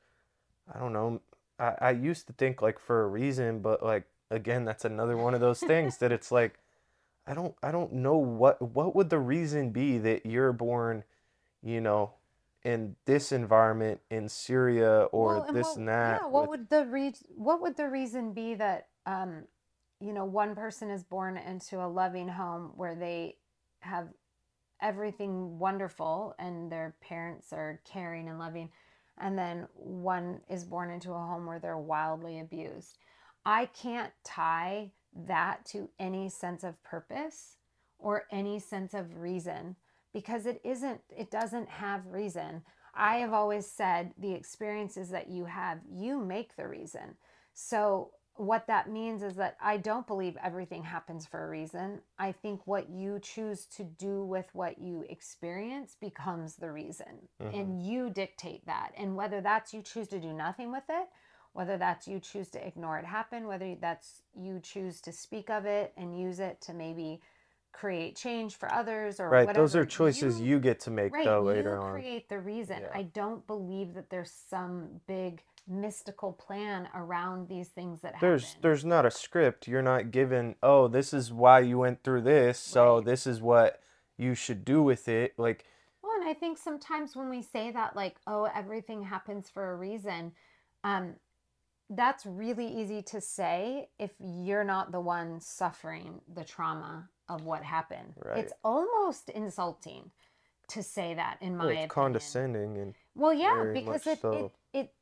I 0.72 0.78
don't 0.78 0.92
know, 0.92 1.20
I, 1.58 1.74
I 1.80 1.90
used 1.92 2.26
to 2.28 2.32
think 2.32 2.62
like 2.62 2.78
for 2.78 3.02
a 3.04 3.08
reason, 3.08 3.60
but 3.60 3.82
like 3.82 4.04
again, 4.30 4.64
that's 4.64 4.84
another 4.84 5.16
one 5.16 5.34
of 5.34 5.40
those 5.40 5.60
things 5.60 5.98
that 5.98 6.12
it's 6.12 6.32
like 6.32 6.58
I 7.26 7.34
don't 7.34 7.54
I 7.62 7.72
don't 7.72 7.92
know 7.94 8.16
what 8.16 8.60
what 8.62 8.94
would 8.96 9.10
the 9.10 9.18
reason 9.18 9.70
be 9.70 9.98
that 9.98 10.26
you're 10.26 10.52
born, 10.52 11.04
you 11.62 11.80
know, 11.80 12.14
in 12.64 12.96
this 13.04 13.32
environment 13.32 14.00
in 14.10 14.28
Syria 14.28 15.08
Well, 15.12 15.42
or 15.42 15.46
and 15.46 15.56
this 15.56 15.66
what, 15.66 15.76
and 15.76 15.86
yeah, 15.86 16.18
that 16.18 16.30
what 16.30 16.48
with 16.48 16.60
would 16.60 16.70
the 16.70 16.86
re 16.86 17.12
what 17.36 17.60
would 17.60 17.76
the 17.76 17.88
reason 17.88 18.32
be 18.32 18.54
that 18.54 18.88
um, 19.06 19.44
you 20.00 20.12
know, 20.12 20.24
one 20.24 20.54
person 20.54 20.90
is 20.90 21.04
born 21.04 21.36
into 21.36 21.80
a 21.80 21.86
loving 21.88 22.28
home 22.28 22.72
where 22.76 22.94
they 22.94 23.36
have 23.80 24.08
everything 24.80 25.58
wonderful 25.58 26.34
and 26.38 26.70
their 26.70 26.94
parents 27.00 27.52
are 27.52 27.80
caring 27.84 28.28
and 28.28 28.38
loving, 28.38 28.70
and 29.18 29.38
then 29.38 29.68
one 29.74 30.40
is 30.48 30.64
born 30.64 30.90
into 30.90 31.10
a 31.12 31.18
home 31.18 31.46
where 31.46 31.58
they're 31.58 31.78
wildly 31.78 32.40
abused. 32.40 32.98
I 33.46 33.66
can't 33.66 34.12
tie 34.24 34.92
that 35.26 35.64
to 35.66 35.90
any 35.98 36.28
sense 36.28 36.64
of 36.64 36.82
purpose 36.82 37.58
or 37.98 38.24
any 38.32 38.58
sense 38.58 38.94
of 38.94 39.16
reason 39.18 39.76
because 40.14 40.46
it 40.46 40.62
isn't, 40.64 41.02
it 41.10 41.30
doesn't 41.32 41.68
have 41.70 42.06
reason. 42.08 42.62
I 42.94 43.18
have 43.18 43.34
always 43.34 43.66
said 43.70 44.14
the 44.18 44.34
experiences 44.34 45.10
that 45.10 45.30
you 45.30 45.46
have, 45.46 45.80
you 45.92 46.20
make 46.20 46.56
the 46.56 46.68
reason. 46.68 47.16
So, 47.54 48.12
what 48.36 48.66
that 48.68 48.90
means 48.90 49.22
is 49.22 49.36
that 49.36 49.58
I 49.62 49.78
don't 49.78 50.08
believe 50.08 50.36
everything 50.42 50.84
happens 50.84 51.26
for 51.26 51.44
a 51.44 51.50
reason. 51.50 52.00
I 52.18 52.32
think 52.32 52.66
what 52.66 52.90
you 52.90 53.20
choose 53.20 53.66
to 53.76 53.84
do 53.84 54.24
with 54.24 54.46
what 54.54 54.80
you 54.80 55.04
experience 55.10 55.96
becomes 56.00 56.56
the 56.56 56.72
reason. 56.72 57.28
hmm 57.40 57.50
And 57.52 57.86
you 57.86 58.10
dictate 58.10 58.66
that. 58.66 58.92
And 58.98 59.16
whether 59.16 59.42
that's 59.42 59.74
you 59.74 59.82
choose 59.82 60.08
to 60.08 60.20
do 60.20 60.32
nothing 60.32 60.72
with 60.72 60.84
it, 60.90 61.08
whether 61.54 61.78
that's 61.78 62.08
you 62.08 62.20
choose 62.20 62.50
to 62.50 62.66
ignore 62.66 62.98
it 62.98 63.06
happen, 63.06 63.46
whether 63.46 63.76
that's 63.80 64.22
you 64.34 64.60
choose 64.60 65.00
to 65.02 65.12
speak 65.12 65.50
of 65.50 65.66
it 65.66 65.92
and 65.96 66.18
use 66.18 66.40
it 66.40 66.60
to 66.62 66.74
maybe 66.74 67.22
create 67.74 68.16
change 68.16 68.56
for 68.56 68.72
others 68.72 69.20
or 69.20 69.28
Right, 69.28 69.52
those 69.52 69.74
are 69.76 69.84
choices 69.84 70.40
you 70.40 70.46
you 70.54 70.60
get 70.60 70.80
to 70.80 70.90
make 70.90 71.12
Right, 71.12 71.24
though 71.24 71.40
you 71.40 71.46
later 71.46 71.78
on. 71.78 71.92
create 71.92 72.28
the 72.28 72.38
reason. 72.38 72.80
Yeah. 72.80 72.88
I 72.94 73.02
don't 73.02 73.46
believe 73.46 73.94
that 73.94 74.10
there's 74.10 74.30
some 74.30 75.00
big 75.06 75.42
mystical 75.66 76.32
plan 76.32 76.88
around 76.94 77.48
these 77.48 77.68
things 77.68 78.00
that 78.02 78.14
There's 78.20 78.48
happen. 78.48 78.62
there's 78.62 78.84
not 78.84 79.06
a 79.06 79.10
script. 79.10 79.66
You're 79.66 79.82
not 79.82 80.10
given, 80.10 80.56
oh, 80.62 80.88
this 80.88 81.12
is 81.12 81.32
why 81.32 81.60
you 81.60 81.78
went 81.78 82.02
through 82.04 82.22
this, 82.22 82.58
so 82.58 82.96
Right. 82.96 83.04
this 83.04 83.26
is 83.26 83.40
what 83.42 83.82
you 84.16 84.34
should 84.34 84.64
do 84.64 84.82
with 84.82 85.08
it. 85.08 85.38
Like, 85.38 85.64
Well, 86.02 86.12
and 86.20 86.28
I 86.28 86.34
think 86.34 86.58
sometimes 86.58 87.16
when 87.16 87.28
we 87.30 87.42
say 87.42 87.70
that, 87.72 87.96
like, 87.96 88.16
oh, 88.26 88.44
everything 88.44 89.02
happens 89.02 89.48
for 89.50 89.72
a 89.72 89.76
reason, 89.76 90.32
um, 90.84 91.16
that's 91.90 92.24
really 92.26 92.66
easy 92.66 93.02
to 93.02 93.20
say 93.20 93.88
if 93.98 94.12
you're 94.18 94.64
not 94.64 94.92
the 94.92 95.00
one 95.00 95.40
suffering 95.40 96.20
the 96.32 96.44
trauma 96.44 97.08
of 97.28 97.44
what 97.44 97.62
happened. 97.62 98.14
right. 98.24 98.38
It's 98.38 98.52
almost 98.62 99.28
insulting 99.30 100.10
to 100.68 100.82
say 100.82 101.14
that, 101.14 101.38
in 101.40 101.58
Well, 101.58 101.66
my 101.68 101.72
it's 101.72 101.76
opinion. 101.76 101.88
condescending 101.88 102.78
and 102.78 102.94
Well, 103.14 103.34
yeah, 103.34 103.70
because 103.72 104.06
it, 104.06 104.12
it 104.12 104.20
so. 104.20 104.52
it 104.72 104.92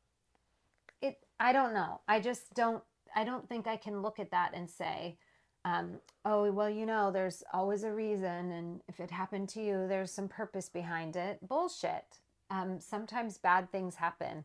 it 1.01 1.18
I 1.41 1.53
don't 1.53 1.75
know. 1.75 2.01
I 2.09 2.20
just 2.20 2.55
don't 2.55 2.83
I 3.14 3.25
don't 3.25 3.49
think 3.49 3.66
I 3.66 3.77
can 3.77 4.03
look 4.03 4.18
at 4.18 4.31
that 4.31 4.53
and 4.55 4.68
say, 4.70 5.16
um, 5.64 6.01
oh 6.25 6.51
well, 6.53 6.70
you 6.70 6.87
know, 6.87 7.11
there's 7.12 7.43
always 7.53 7.85
a 7.85 7.93
reason, 7.93 8.51
and 8.53 8.81
if 8.89 9.01
it 9.01 9.11
happened 9.11 9.49
to 9.51 9.62
you, 9.62 9.87
there's 9.89 10.11
some 10.11 10.29
purpose 10.29 10.68
behind 10.68 11.16
it. 11.16 11.39
Bullshit. 11.47 12.18
Um, 12.51 12.81
sometimes 12.81 13.39
bad 13.39 13.70
things 13.73 13.95
happen, 13.97 14.45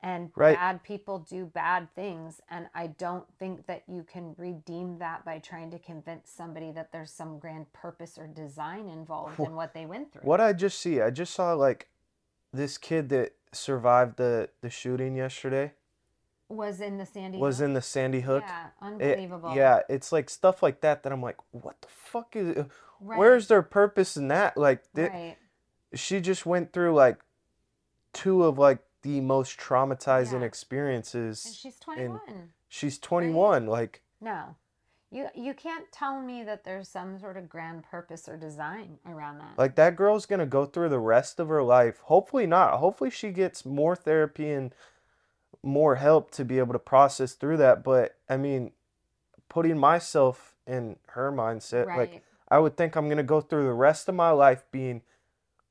and 0.00 0.30
Right. 0.36 0.56
bad 0.56 0.82
people 0.82 1.18
do 1.18 1.44
bad 1.46 1.92
things, 1.94 2.40
and 2.48 2.68
I 2.74 2.86
don't 2.86 3.26
think 3.38 3.66
that 3.66 3.82
you 3.88 4.04
can 4.04 4.34
redeem 4.38 4.98
that 4.98 5.24
by 5.24 5.38
trying 5.40 5.70
to 5.72 5.78
convince 5.78 6.30
somebody 6.30 6.70
that 6.72 6.92
there's 6.92 7.10
some 7.12 7.38
grand 7.38 7.72
purpose 7.72 8.16
or 8.18 8.26
design 8.28 8.88
involved 8.88 9.40
in 9.40 9.54
what 9.56 9.74
they 9.74 9.86
went 9.86 10.12
through. 10.12 10.22
What 10.22 10.40
I 10.40 10.52
just 10.52 10.78
see, 10.80 11.00
I 11.00 11.10
just 11.10 11.34
saw 11.34 11.52
like 11.54 11.88
this 12.52 12.78
kid 12.78 13.08
that 13.10 13.34
survived 13.52 14.16
the 14.16 14.50
the 14.60 14.70
shooting 14.70 15.16
yesterday. 15.16 15.72
was 16.50 16.80
in 16.80 16.96
the 16.96 17.04
Sandy 17.04 17.36
was 17.38 17.58
Hook. 17.58 17.64
in 17.66 17.74
the 17.74 17.82
Sandy 17.82 18.20
Hook. 18.22 18.42
Yeah, 18.46 18.66
It- 18.68 18.72
unbelievable. 18.80 19.54
yeah, 19.54 19.80
it's 19.90 20.12
like 20.12 20.30
stuff 20.30 20.62
like 20.62 20.80
that 20.80 21.02
that 21.02 21.12
I'm 21.12 21.20
like, 21.22 21.36
what 21.50 21.78
the 21.82 21.88
fuck 21.88 22.34
is? 22.36 22.56
right, 23.00 23.18
Where's 23.18 23.48
their 23.48 23.60
purpose 23.62 24.16
in 24.16 24.28
that? 24.28 24.56
Like, 24.56 24.82
thi- 24.94 25.08
right. 25.08 25.36
she 25.92 26.20
just 26.20 26.46
went 26.46 26.72
through 26.72 26.94
like 26.94 27.18
two 28.14 28.44
of 28.44 28.58
like 28.58 28.78
the 29.08 29.20
most 29.22 29.58
traumatizing 29.58 30.40
Yeah. 30.40 30.46
experiences. 30.46 31.44
And 31.46 31.54
she's 31.54 31.78
21. 31.78 32.52
She's 32.68 32.98
21. 32.98 33.66
Like, 33.66 34.02
No. 34.20 34.56
You 35.10 35.28
you 35.34 35.54
can't 35.54 35.90
tell 35.90 36.20
me 36.20 36.44
that 36.44 36.64
there's 36.64 36.86
some 36.86 37.18
sort 37.18 37.38
of 37.38 37.48
grand 37.48 37.84
purpose 37.84 38.28
or 38.28 38.36
design 38.36 38.98
around 39.06 39.38
that. 39.38 39.56
like 39.56 39.74
that 39.76 39.96
girl's 39.96 40.26
gonna 40.26 40.44
go 40.44 40.66
through 40.66 40.90
the 40.90 40.98
rest 40.98 41.40
of 41.40 41.48
her 41.48 41.62
life. 41.62 42.00
Hopefully 42.00 42.46
not. 42.46 42.78
Hopefully 42.78 43.08
she 43.08 43.30
gets 43.30 43.64
more 43.64 43.96
therapy 43.96 44.50
and 44.50 44.74
more 45.62 45.94
help 45.94 46.30
to 46.32 46.44
be 46.44 46.58
able 46.58 46.74
to 46.74 46.78
process 46.78 47.32
through 47.32 47.56
that. 47.56 47.82
But 47.82 48.18
I 48.28 48.36
mean, 48.36 48.72
putting 49.48 49.78
myself 49.78 50.56
in 50.66 50.98
her 51.08 51.32
mindset, 51.32 51.86
like. 51.86 52.22
I 52.50 52.58
would 52.58 52.78
think 52.78 52.96
I'm 52.96 53.08
gonna 53.10 53.22
go 53.22 53.42
through 53.42 53.64
the 53.64 53.74
rest 53.74 54.08
of 54.08 54.14
my 54.14 54.30
life 54.30 54.64
being 54.70 55.02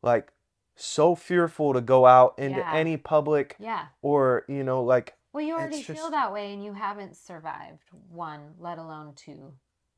like 0.03 0.31
so 0.77 1.15
fearful 1.15 1.73
to 1.73 1.81
go 1.81 2.05
out 2.05 2.35
into 2.37 2.59
Yeah. 2.59 2.73
any 2.73 2.97
public 2.97 3.55
yeah. 3.59 3.87
or 4.01 4.45
you 4.47 4.63
know 4.63 4.83
like 4.83 5.15
Well, 5.33 5.43
you 5.43 5.53
already 5.55 5.81
feel 5.81 6.09
that 6.11 6.31
way 6.31 6.53
and 6.53 6.63
you 6.63 6.73
haven't 6.73 7.15
survived 7.17 7.83
one, 8.09 8.53
let 8.59 8.77
alone 8.77 9.13
two. 9.15 9.53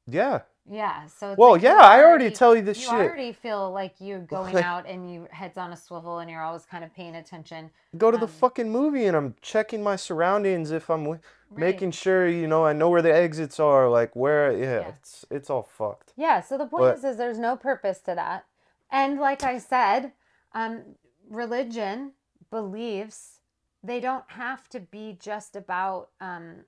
yeah 0.08 0.42
Yeah. 0.72 1.06
So 1.08 1.32
it's 1.32 1.38
well 1.38 1.52
like 1.54 1.62
yeah 1.62 1.78
i 1.82 2.04
already 2.04 2.32
tell 2.32 2.56
you 2.56 2.62
this 2.62 2.78
you 2.80 2.86
shit 2.86 2.94
already 2.94 3.32
feel 3.34 3.72
like 3.72 3.94
you're 4.00 4.20
going 4.38 4.54
Like- 4.56 4.64
out 4.66 4.86
and 4.88 5.12
you 5.12 5.28
heads 5.32 5.58
on 5.58 5.72
a 5.74 5.78
swivel 5.78 6.20
and 6.20 6.30
you're 6.32 6.42
always 6.44 6.66
kind 6.66 6.84
of 6.84 6.94
paying 6.96 7.16
attention. 7.16 7.70
go 7.98 8.10
to 8.12 8.18
the 8.18 8.26
um, 8.34 8.40
fucking 8.42 8.70
movie 8.72 9.06
and 9.06 9.16
i'm 9.18 9.36
checking 9.42 9.84
my 9.84 9.96
surroundings 9.96 10.72
if 10.72 10.90
i'm 10.90 11.06
Right. 11.52 11.60
making 11.72 11.92
sure 11.92 12.28
you 12.28 12.48
know 12.48 12.64
i 12.64 12.74
know 12.74 12.90
where 12.90 13.02
the 13.02 13.12
exits 13.14 13.60
are 13.60 13.90
like 13.90 14.16
where 14.16 14.52
yeah, 14.56 14.80
Yeah. 14.82 14.88
it's 14.90 15.26
it's 15.32 15.50
all 15.50 15.64
fucked 15.64 16.14
Yeah, 16.16 16.42
so 16.42 16.58
the 16.60 16.66
point 16.68 16.82
But- 16.84 16.98
is, 17.00 17.04
is 17.04 17.18
there's 17.18 17.40
no 17.40 17.56
purpose 17.56 18.00
to 18.02 18.14
that. 18.16 18.46
And 18.92 19.20
like 19.20 19.44
I 19.44 19.58
said, 19.60 20.12
um, 20.54 20.84
religion, 21.30 22.14
beliefs, 22.52 23.39
they 23.84 24.00
don't 24.00 24.26
have 24.28 24.68
to 24.70 24.80
be 24.80 25.18
just 25.20 25.56
about 25.56 26.10
um, 26.20 26.66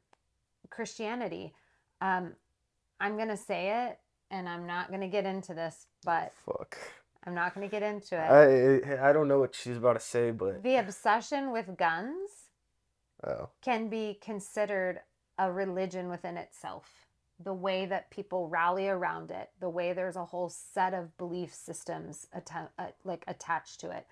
Christianity. 0.70 1.54
Um, 2.00 2.34
I'm 3.00 3.18
going 3.18 3.30
to 3.30 3.38
say 3.38 3.88
it, 3.88 4.00
and 4.30 4.48
I'm 4.48 4.66
not 4.66 4.90
going 4.90 5.02
to 5.02 5.08
get 5.08 5.26
into 5.26 5.54
this, 5.54 5.88
but 6.04 6.34
fuck 6.46 6.78
I'm 7.26 7.36
not 7.36 7.54
going 7.54 7.68
to 7.68 7.72
get 7.72 7.84
into 7.84 8.16
it. 8.16 8.88
i 8.90 9.10
i 9.10 9.14
don't 9.14 9.28
know 9.28 9.40
what 9.40 9.54
she's 9.54 9.78
about 9.78 9.94
to 9.94 10.00
say 10.00 10.32
but 10.32 10.64
the 10.64 10.78
obsession 10.78 11.52
with 11.52 11.78
guns 11.78 12.30
oh 13.28 13.50
can 13.62 13.90
be 13.90 14.18
considered 14.22 15.02
a 15.38 15.52
religion 15.52 16.10
within 16.10 16.38
itself. 16.38 17.01
The 17.44 17.54
way 17.54 17.86
that 17.86 18.10
people 18.10 18.48
rally 18.48 18.88
around 18.88 19.32
it, 19.32 19.50
the 19.60 19.70
way 19.70 19.94
there's 19.94 20.16
a 20.16 20.26
whole 20.26 20.50
set 20.50 20.94
of 20.94 21.18
belief 21.18 21.54
systems 21.54 22.28
atta- 22.34 22.70
uh, 22.78 22.88
like 23.04 23.24
attached 23.28 23.80
to 23.82 23.92
it, 23.92 24.06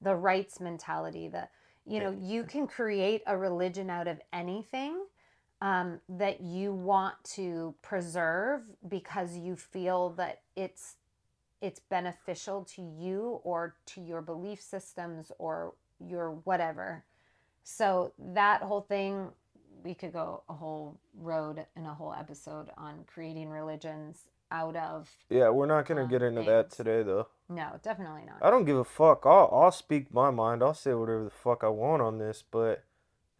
the 0.00 0.14
rights 0.14 0.60
mentality, 0.60 1.28
the 1.28 1.48
you 1.86 2.00
know, 2.00 2.16
you 2.18 2.44
can 2.44 2.66
create 2.66 3.22
a 3.26 3.36
religion 3.36 3.90
out 3.90 4.08
of 4.08 4.18
anything 4.32 5.04
um, 5.60 6.00
that 6.08 6.40
you 6.40 6.72
want 6.72 7.14
to 7.24 7.74
preserve 7.82 8.62
because 8.88 9.36
you 9.36 9.56
feel 9.56 10.10
that 10.10 10.42
it's 10.56 10.96
it's 11.60 11.80
beneficial 11.80 12.64
to 12.64 12.82
you 12.82 13.40
or 13.42 13.76
to 13.86 14.00
your 14.02 14.20
belief 14.20 14.60
systems 14.60 15.32
or 15.38 15.74
your 15.98 16.32
whatever. 16.44 17.04
So 17.62 18.12
that 18.18 18.60
whole 18.62 18.82
thing, 18.82 19.28
we 19.84 19.94
could 19.94 20.12
go 20.12 20.42
a 20.48 20.54
whole 20.54 20.98
road 21.16 21.66
and 21.76 21.86
a 21.86 21.94
whole 21.94 22.12
episode 22.14 22.68
on 22.76 23.04
creating 23.06 23.50
religions 23.50 24.22
out 24.50 24.76
of. 24.76 25.08
yeah 25.30 25.48
we're 25.50 25.66
not 25.66 25.86
gonna 25.86 26.02
Um, 26.04 26.08
get 26.08 26.22
into 26.22 26.42
that 26.42 26.70
today 26.70 27.02
though 27.02 27.28
No, 27.48 27.78
definitely 27.82 28.22
not. 28.26 28.36
i 28.42 28.50
don't 28.50 28.64
give 28.64 28.76
a 28.76 28.84
fuck 28.84 29.22
i'll 29.24 29.48
i'll 29.52 29.72
speak 29.72 30.12
my 30.12 30.30
mind 30.30 30.62
i'll 30.62 30.74
say 30.74 30.94
whatever 30.94 31.24
the 31.24 31.30
fuck 31.30 31.64
i 31.64 31.68
want 31.68 32.02
on 32.02 32.18
this 32.18 32.42
but 32.50 32.84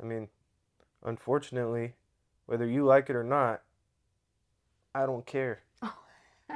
i 0.01 0.05
mean 0.05 0.28
unfortunately 1.05 1.95
whether 2.47 2.66
you 2.66 2.84
like 2.84 3.09
it 3.11 3.16
or 3.16 3.24
not 3.24 3.62
i 4.95 5.05
don't 5.07 5.26
care 5.26 5.62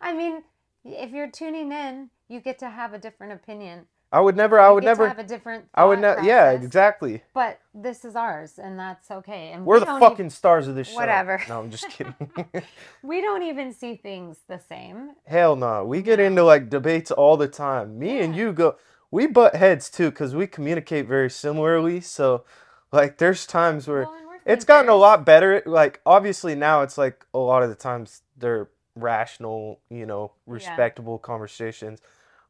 I 0.00 0.12
mean, 0.12 0.42
if 0.84 1.12
you're 1.12 1.30
tuning 1.30 1.72
in, 1.72 2.10
you 2.28 2.38
get 2.40 2.58
to 2.58 2.68
have 2.68 2.92
a 2.92 2.98
different 2.98 3.32
opinion. 3.32 3.86
I 4.14 4.20
would 4.20 4.36
never. 4.36 4.60
I 4.60 4.70
would 4.70 4.84
never. 4.84 5.08
have 5.08 5.18
a 5.18 5.24
different. 5.24 5.64
I 5.74 5.84
would 5.84 5.98
not. 5.98 6.22
Yeah, 6.22 6.52
exactly. 6.52 7.24
But 7.34 7.58
this 7.74 8.04
is 8.04 8.14
ours, 8.14 8.60
and 8.62 8.78
that's 8.78 9.10
okay. 9.10 9.50
And 9.50 9.66
We're 9.66 9.80
we 9.80 9.86
the 9.86 9.98
fucking 9.98 10.30
stars 10.30 10.68
of 10.68 10.76
this 10.76 10.88
show. 10.88 10.94
Whatever. 10.94 11.42
No, 11.48 11.58
I'm 11.58 11.68
just 11.68 11.88
kidding. 11.90 12.14
we 13.02 13.20
don't 13.20 13.42
even 13.42 13.72
see 13.72 13.96
things 13.96 14.38
the 14.46 14.60
same. 14.60 15.14
Hell 15.26 15.56
no. 15.56 15.84
We 15.84 16.00
get 16.00 16.20
into 16.20 16.44
like 16.44 16.70
debates 16.70 17.10
all 17.10 17.36
the 17.36 17.48
time. 17.48 17.98
Me 17.98 18.20
and 18.20 18.36
you 18.36 18.52
go. 18.52 18.76
We 19.10 19.26
butt 19.26 19.56
heads 19.56 19.90
too 19.90 20.10
because 20.10 20.32
we 20.32 20.46
communicate 20.46 21.08
very 21.08 21.28
similarly. 21.28 22.00
So, 22.00 22.44
like, 22.92 23.18
there's 23.18 23.46
times 23.46 23.88
where 23.88 24.04
Well, 24.04 24.20
it's 24.46 24.64
gotten 24.64 24.90
a 24.90 24.94
lot 24.94 25.26
better. 25.26 25.60
Like, 25.66 26.00
obviously 26.06 26.54
now 26.54 26.82
it's 26.82 26.96
like 26.96 27.26
a 27.34 27.38
lot 27.38 27.64
of 27.64 27.68
the 27.68 27.74
times 27.74 28.22
they're 28.36 28.68
rational, 28.94 29.80
you 29.90 30.06
know, 30.06 30.30
Yeah. 30.46 30.52
respectable 30.54 31.18
conversations. 31.18 32.00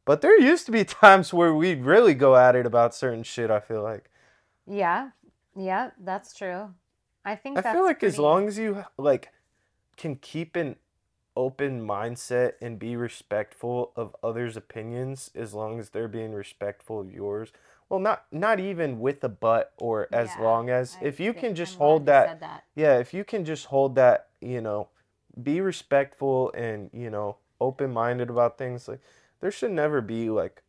But 0.05 0.21
there 0.21 0.39
used 0.39 0.65
to 0.67 0.71
be 0.71 0.83
times 0.85 1.33
where 1.33 1.53
we'd 1.53 1.83
really 1.83 2.13
go 2.13 2.35
at 2.35 2.55
it 2.55 2.65
about 2.65 2.95
certain 2.95 3.23
shit. 3.23 3.51
I 3.51 3.59
feel 3.59 3.83
like. 3.83 4.09
Yeah, 4.67 5.11
yeah, 5.55 5.91
that's 5.99 6.33
true. 6.33 6.73
I 7.25 7.35
think 7.35 7.55
I 7.55 7.61
that's 7.61 7.73
feel 7.73 7.83
like 7.83 8.03
as 8.03 8.19
long 8.19 8.47
as 8.47 8.57
you 8.57 8.85
like 8.97 9.31
can 9.97 10.15
keep 10.17 10.55
an 10.55 10.75
open 11.37 11.81
mindset 11.85 12.53
and 12.61 12.79
be 12.79 12.95
respectful 12.95 13.91
of 13.95 14.15
others' 14.23 14.57
opinions 14.57 15.31
as 15.35 15.53
long 15.53 15.79
as 15.79 15.89
they're 15.89 16.07
being 16.07 16.33
respectful 16.33 16.99
of 16.99 17.11
yours. 17.11 17.51
Well, 17.89 17.99
not 17.99 18.25
not 18.31 18.59
even 18.59 18.99
with 18.99 19.23
a 19.23 19.29
but 19.29 19.73
or 19.77 20.09
as 20.13 20.35
Yeah, 20.35 20.39
long 20.39 20.69
as 20.69 20.97
I 20.97 21.01
if 21.01 21.19
you 21.19 21.33
can 21.33 21.55
just 21.55 21.73
I'm 21.73 21.77
hold 21.77 22.05
that 22.07 22.39
that. 22.39 22.63
yeah, 22.75 22.97
if 22.99 23.13
you 23.13 23.23
can 23.23 23.45
just 23.45 23.67
hold 23.67 23.95
that, 23.95 24.27
you 24.41 24.61
know, 24.61 24.89
be 25.41 25.61
respectful 25.61 26.51
and, 26.53 26.89
you 26.93 27.09
know, 27.09 27.37
open-minded 27.61 28.29
about 28.29 28.57
things 28.57 28.87
like 28.87 28.99
there 29.45 29.51
should 29.51 29.69
never 29.69 30.01
be 30.01 30.27
like 30.27 30.63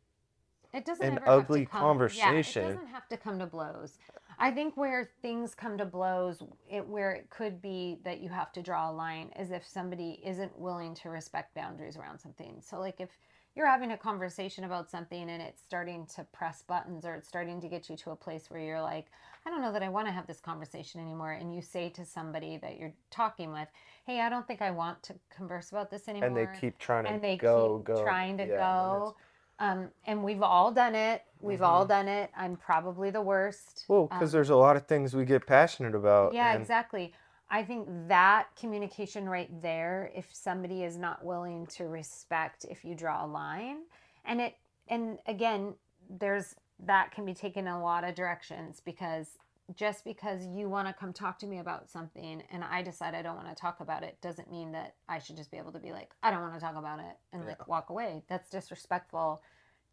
It 0.75 0.85
doesn't 0.85 1.03
an 1.03 1.15
ever 1.15 1.25
have 1.25 1.25
to 1.25 1.31
ugly 1.31 1.65
come- 1.65 1.81
conversation. 1.81 2.63
Yeah, 2.63 2.69
it 2.69 2.73
doesn't 2.75 2.89
have 2.89 3.09
to 3.09 3.17
come 3.17 3.39
to 3.39 3.47
blows. 3.47 3.97
I 4.39 4.51
think 4.51 4.77
where 4.77 5.13
things 5.23 5.55
come 5.55 5.79
to 5.79 5.87
blows, 5.87 6.43
it, 6.69 6.87
where 6.87 7.13
it 7.13 7.31
could 7.31 7.63
be 7.63 8.01
that 8.05 8.21
you 8.21 8.29
have 8.29 8.53
to 8.53 8.61
draw 8.61 8.91
a 8.91 8.93
line, 8.93 9.33
is 9.41 9.51
if 9.51 9.67
somebody 9.67 10.21
isn't 10.23 10.59
willing 10.59 10.95
to 10.97 11.09
respect 11.09 11.55
boundaries 11.55 11.97
around 11.97 12.19
something. 12.19 12.61
So, 12.61 12.79
like 12.79 13.01
if 13.01 13.09
you're 13.55 13.67
having 13.67 13.93
a 13.93 13.97
conversation 13.97 14.65
about 14.65 14.91
something 14.91 15.31
and 15.31 15.41
it's 15.41 15.63
starting 15.63 16.05
to 16.15 16.25
press 16.25 16.61
buttons 16.61 17.07
or 17.07 17.15
it's 17.15 17.27
starting 17.27 17.63
to 17.63 17.69
get 17.69 17.89
you 17.89 17.97
to 17.97 18.11
a 18.11 18.17
place 18.17 18.51
where 18.51 18.61
you're 18.61 18.83
like, 18.83 19.07
I 19.47 19.49
don't 19.49 19.63
know 19.63 19.73
that 19.73 19.83
I 19.83 19.89
want 19.89 20.07
to 20.07 20.13
have 20.13 20.27
this 20.27 20.41
conversation 20.41 21.01
anymore. 21.01 21.33
And 21.33 21.55
you 21.55 21.63
say 21.63 21.89
to 21.89 22.05
somebody 22.05 22.59
that 22.59 22.79
you're 22.79 22.93
talking 23.11 23.55
with, 23.55 23.69
Hey, 24.07 24.21
I 24.21 24.29
don't 24.29 24.47
think 24.47 24.63
I 24.63 24.71
want 24.71 25.03
to 25.05 25.15
converse 25.35 25.73
about 25.73 25.91
this 25.91 26.07
anymore 26.09 26.29
and 26.29 26.37
they 26.37 26.49
keep 26.61 26.79
trying 26.79 27.05
to 27.05 27.11
and 27.11 27.23
they 27.23 27.37
go 27.37 27.79
keep 27.79 27.87
go 27.87 28.03
trying 28.05 28.39
to 28.39 28.47
Yeah, 28.47 28.57
go. 28.57 29.17
Um, 29.59 29.89
and 30.07 30.23
we've 30.23 30.43
all 30.43 30.71
done 30.71 30.95
it. 30.95 31.23
We've 31.41 31.63
all 31.63 31.85
done 31.85 32.07
it. 32.07 32.31
I'm 32.37 32.57
probably 32.57 33.11
the 33.11 33.21
worst. 33.23 33.85
Well, 33.89 34.03
Um, 34.03 34.19
because 34.19 34.31
there's 34.31 34.51
a 34.51 34.57
lot 34.57 34.77
of 34.77 34.87
things 34.87 35.17
we 35.17 35.25
get 35.25 35.47
passionate 35.47 35.95
about. 35.95 36.35
yeah, 36.35 36.53
and- 36.53 36.61
exactly. 36.61 37.15
I 37.49 37.63
think 37.65 37.89
that 38.09 38.49
communication 38.57 39.29
right 39.29 39.51
there, 39.63 40.11
if 40.15 40.33
somebody 40.35 40.83
is 40.85 40.97
not 40.97 41.25
willing 41.25 41.67
to 41.69 41.87
respect 41.87 42.65
if 42.69 42.85
you 42.85 42.95
draw 42.95 43.25
a 43.25 43.29
line, 43.29 43.85
and 44.25 44.41
it, 44.41 44.57
and 44.89 45.19
again, 45.27 45.75
there's 46.11 46.55
that 46.81 47.11
can 47.13 47.25
be 47.25 47.35
taken 47.35 47.67
in 47.67 47.73
a 47.73 47.83
lot 47.83 48.05
of 48.05 48.15
directions 48.15 48.81
because 48.85 49.39
just 49.75 50.05
because 50.05 50.47
you 50.47 50.69
want 50.69 50.87
to 50.87 50.95
come 50.95 51.13
talk 51.13 51.39
to 51.41 51.47
me 51.47 51.59
about 51.59 51.91
something 51.91 52.43
and 52.53 52.63
I 52.63 52.83
decide 52.83 53.15
I 53.15 53.23
don't 53.23 53.37
want 53.37 53.49
to 53.49 53.55
talk 53.55 53.81
about 53.81 54.05
it 54.05 54.17
doesn't 54.21 54.51
mean 54.51 54.73
that 54.73 54.95
I 55.09 55.19
should 55.19 55.37
just 55.37 55.51
be 55.51 55.57
able 55.57 55.73
to 55.73 55.81
be 55.81 55.91
like, 55.93 56.13
I 56.23 56.31
don't 56.31 56.41
want 56.41 56.55
to 56.55 56.61
talk 56.61 56.77
about 56.77 57.01
it 57.01 57.17
and 57.33 57.43
Yeah. 57.43 57.49
like 57.49 57.67
walk 57.67 57.91
away. 57.91 58.23
That's 58.29 58.49
disrespectful 58.49 59.43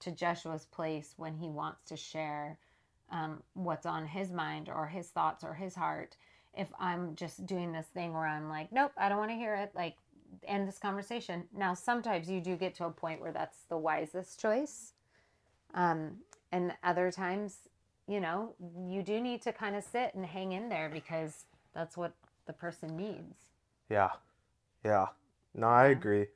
to 0.01 0.11
Jeshua's 0.11 0.65
place 0.65 1.13
when 1.17 1.35
he 1.35 1.49
wants 1.49 1.83
to 1.85 1.97
share 1.97 2.59
um, 3.09 3.41
what's 3.53 3.85
on 3.85 4.05
his 4.05 4.31
mind 4.31 4.69
or 4.69 4.87
his 4.87 5.09
thoughts 5.09 5.43
or 5.43 5.53
his 5.53 5.75
heart. 5.75 6.17
If 6.55 6.67
I'm 6.79 7.15
just 7.15 7.45
doing 7.45 7.71
this 7.71 7.87
thing 7.87 8.13
where 8.13 8.27
I'm 8.27 8.49
like, 8.49 8.71
nope, 8.71 8.91
I 8.97 9.09
don't 9.09 9.17
want 9.17 9.31
to 9.31 9.37
hear 9.37 9.55
it, 9.55 9.71
like, 9.73 9.95
end 10.45 10.67
this 10.67 10.77
conversation. 10.77 11.45
Now, 11.55 11.73
sometimes 11.73 12.29
you 12.29 12.41
do 12.41 12.55
get 12.55 12.75
to 12.75 12.85
a 12.85 12.91
point 12.91 13.21
where 13.21 13.31
that's 13.31 13.59
the 13.69 13.77
wisest 13.77 14.39
choice. 14.39 14.93
Um, 15.73 16.17
and 16.51 16.73
other 16.83 17.11
times, 17.11 17.69
you 18.13 18.19
know, 18.19 18.53
you 18.87 19.01
do 19.01 19.19
need 19.19 19.41
to 19.41 19.51
kind 19.51 19.75
of 19.75 19.83
sit 19.83 20.13
and 20.13 20.23
hang 20.23 20.51
in 20.51 20.69
there 20.69 20.87
because 20.87 21.45
that's 21.73 21.97
what 21.97 22.13
the 22.45 22.53
person 22.53 22.95
needs. 22.95 23.49
Yeah. 23.89 24.11
Yeah. 24.85 25.07
No, 25.55 25.67
I 25.67 25.87
agree. 25.87 26.27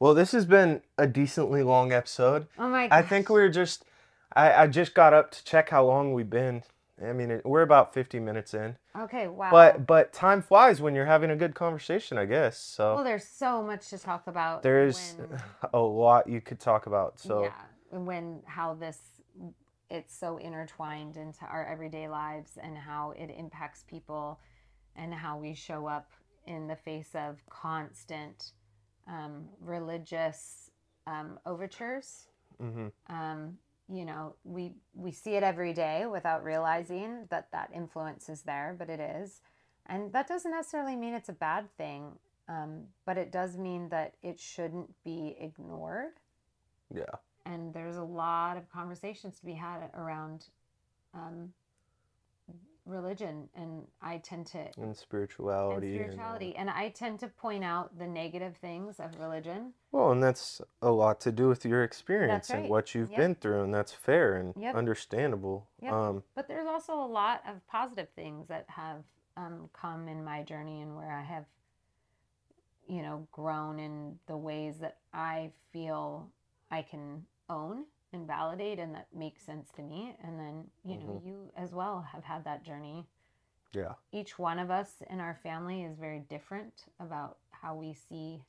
Well, 0.00 0.14
this 0.14 0.32
has 0.32 0.46
been 0.46 0.82
a 0.98 1.06
decently 1.06 1.62
long 1.62 1.92
episode. 1.92 2.48
Oh 2.58 2.68
my 2.68 2.88
I 2.90 3.02
think 3.02 3.28
we 3.28 3.40
were 3.40 3.48
just 3.48 3.84
I, 4.34 4.52
I 4.64 4.66
just 4.66 4.94
got 4.94 5.14
up 5.14 5.30
to 5.30 5.44
check 5.44 5.68
how 5.68 5.84
long 5.84 6.12
we've 6.12 6.28
been 6.28 6.64
I 7.02 7.12
mean, 7.12 7.30
it, 7.30 7.46
we're 7.46 7.62
about 7.62 7.94
50 7.94 8.18
minutes 8.18 8.52
in. 8.52 8.76
Okay, 8.98 9.28
wow. 9.28 9.50
But 9.52 9.86
but 9.86 10.12
time 10.12 10.42
flies 10.42 10.82
when 10.82 10.94
you're 10.96 11.06
having 11.06 11.30
a 11.30 11.36
good 11.36 11.54
conversation, 11.54 12.18
I 12.18 12.24
guess. 12.24 12.58
So 12.58 12.96
well, 12.96 13.04
there's 13.04 13.26
so 13.26 13.62
much 13.62 13.88
to 13.90 13.98
talk 13.98 14.26
about. 14.26 14.64
there's 14.64 15.14
when- 15.16 15.40
a 15.72 15.78
lot 15.78 16.28
you 16.28 16.40
could 16.40 16.58
talk 16.58 16.86
about. 16.86 17.20
So 17.20 17.44
yeah, 17.44 17.98
when 17.98 18.40
how 18.44 18.74
this 18.74 18.98
it's 19.90 20.16
so 20.16 20.36
intertwined 20.38 21.16
into 21.16 21.44
our 21.44 21.66
everyday 21.66 22.08
lives 22.08 22.58
and 22.62 22.76
how 22.76 23.12
it 23.12 23.30
impacts 23.36 23.84
people 23.88 24.40
and 24.96 25.12
how 25.14 25.38
we 25.38 25.54
show 25.54 25.86
up 25.86 26.10
in 26.46 26.66
the 26.66 26.76
face 26.76 27.10
of 27.14 27.44
constant 27.48 28.52
um, 29.08 29.48
religious 29.60 30.70
um, 31.06 31.38
overtures. 31.46 32.28
mhm. 32.62 32.92
Um, 33.08 33.58
you 33.92 34.04
know, 34.04 34.36
we 34.44 34.72
we 34.94 35.10
see 35.10 35.34
it 35.34 35.42
every 35.42 35.72
day 35.72 36.06
without 36.06 36.44
realizing 36.44 37.26
that 37.30 37.48
that 37.50 37.70
influence 37.74 38.28
is 38.28 38.42
there, 38.42 38.76
but 38.78 38.88
it 38.88 39.00
is, 39.00 39.40
and 39.86 40.12
that 40.12 40.28
doesn't 40.28 40.52
necessarily 40.52 40.94
mean 40.94 41.14
it's 41.14 41.28
a 41.28 41.32
bad 41.34 41.68
thing. 41.76 42.12
Um, 42.48 42.86
but 43.04 43.16
it 43.18 43.32
does 43.32 43.56
mean 43.56 43.88
that 43.90 44.14
it 44.22 44.38
shouldn't 44.40 44.90
be 45.04 45.36
ignored 45.40 46.14
yeah, 46.94 47.04
and 47.50 47.74
there's 47.74 47.96
a 47.96 48.02
lot 48.02 48.56
of 48.56 48.70
conversations 48.70 49.38
to 49.38 49.46
be 49.46 49.54
had 49.54 49.90
around 49.94 50.46
um, 51.14 51.52
religion 52.86 53.48
and 53.54 53.86
i 54.02 54.16
tend 54.18 54.46
to 54.46 54.58
and 54.58 54.72
and 54.84 54.96
spirituality. 54.96 55.98
and, 55.98 56.10
uh, 56.10 56.12
spirituality 56.12 56.56
and 56.56 56.70
i 56.70 56.88
tend 56.88 57.18
to 57.20 57.28
point 57.28 57.62
out 57.62 57.96
the 57.98 58.06
negative 58.06 58.56
things 58.56 58.98
of 58.98 59.10
religion 59.20 59.72
well, 59.92 60.12
and 60.12 60.22
that's 60.22 60.60
a 60.82 60.92
lot 60.92 61.20
to 61.22 61.32
do 61.32 61.48
with 61.48 61.64
your 61.64 61.82
experience 61.82 62.50
and 62.50 62.70
what 62.70 62.94
you've 62.94 63.10
Yep. 63.10 63.18
been 63.18 63.34
through, 63.34 63.64
and 63.64 63.74
that's 63.74 63.92
fair 63.92 64.36
and 64.36 64.54
Yep. 64.56 64.76
understandable. 64.76 65.66
Yep. 65.82 65.92
Um, 65.92 66.22
but 66.36 66.46
there's 66.46 66.68
also 66.68 66.94
a 66.94 67.06
lot 67.06 67.42
of 67.44 67.66
positive 67.66 68.08
things 68.10 68.46
that 68.46 68.66
have 68.70 69.02
um, 69.36 69.68
come 69.72 70.06
in 70.08 70.24
my 70.24 70.42
journey 70.42 70.80
and 70.80 70.96
where 70.96 71.10
i 71.10 71.22
have 71.22 71.44
you 72.86 73.02
know 73.02 73.26
grown 73.32 73.78
in 73.78 74.18
the 74.26 74.36
ways 74.36 74.78
that 74.78 74.98
i 75.12 75.50
feel 75.72 76.28
i 76.70 76.82
can 76.82 77.24
own 77.50 77.84
and 78.12 78.26
validate 78.26 78.78
and 78.78 78.94
that 78.94 79.06
makes 79.14 79.42
sense 79.44 79.70
to 79.76 79.82
me 79.82 80.16
and 80.24 80.38
then 80.38 80.64
you 80.84 80.96
know 80.96 81.20
you 81.24 81.50
as 81.56 81.72
well 81.72 82.06
have 82.12 82.24
had 82.24 82.44
that 82.44 82.64
journey 82.64 83.06
yeah, 83.72 83.92
each 84.10 84.36
one 84.38 84.58
of 84.58 84.70
us 84.70 84.94
in 85.10 85.20
our 85.20 85.38
family 85.44 85.84
is 85.84 85.96
very 85.96 86.20
different 86.28 86.86
about 86.98 87.36
how 87.52 87.76
we 87.76 87.92
see 87.94 88.42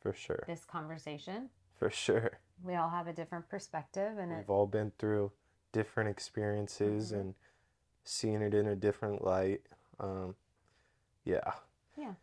for 0.00 0.12
sure, 0.12 0.42
this 0.48 0.64
conversation. 0.64 1.48
for 1.78 1.90
sure. 1.90 2.38
We 2.64 2.74
all 2.74 2.88
have 2.88 3.06
a 3.06 3.12
different 3.12 3.48
perspective, 3.48 4.18
and 4.18 4.36
We've 4.36 4.50
all 4.50 4.66
been 4.66 4.90
through 4.98 5.30
different 5.70 6.10
experiences 6.10 7.12
Mhm. 7.12 7.20
and 7.20 7.34
seeing 8.02 8.42
it 8.42 8.52
in 8.52 8.66
a 8.66 8.74
different 8.74 9.24
light. 9.24 9.62
Um, 10.00 10.34
yeah. 11.24 11.52
Yeah. 11.96 12.14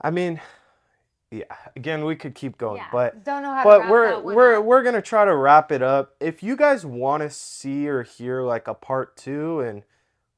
I 0.00 0.10
mean, 0.10 0.40
yeah. 1.30 1.44
Again, 1.76 2.04
we 2.04 2.16
could 2.16 2.34
keep 2.34 2.58
going, 2.58 2.78
yeah, 2.78 2.88
but 2.92 3.24
don't 3.24 3.42
know 3.42 3.52
how 3.54 3.64
but 3.64 3.88
we're 3.88 4.20
we're 4.34 4.56
up. 4.58 4.64
we're 4.64 4.82
gonna 4.82 5.02
try 5.02 5.24
to 5.24 5.36
wrap 5.36 5.70
it 5.72 5.82
up. 5.82 6.14
If 6.20 6.42
you 6.42 6.56
guys 6.56 6.86
want 6.86 7.22
to 7.22 7.30
see 7.30 7.88
or 7.88 8.02
hear 8.02 8.42
like 8.42 8.66
a 8.68 8.74
part 8.74 9.16
two 9.16 9.60
and 9.60 9.82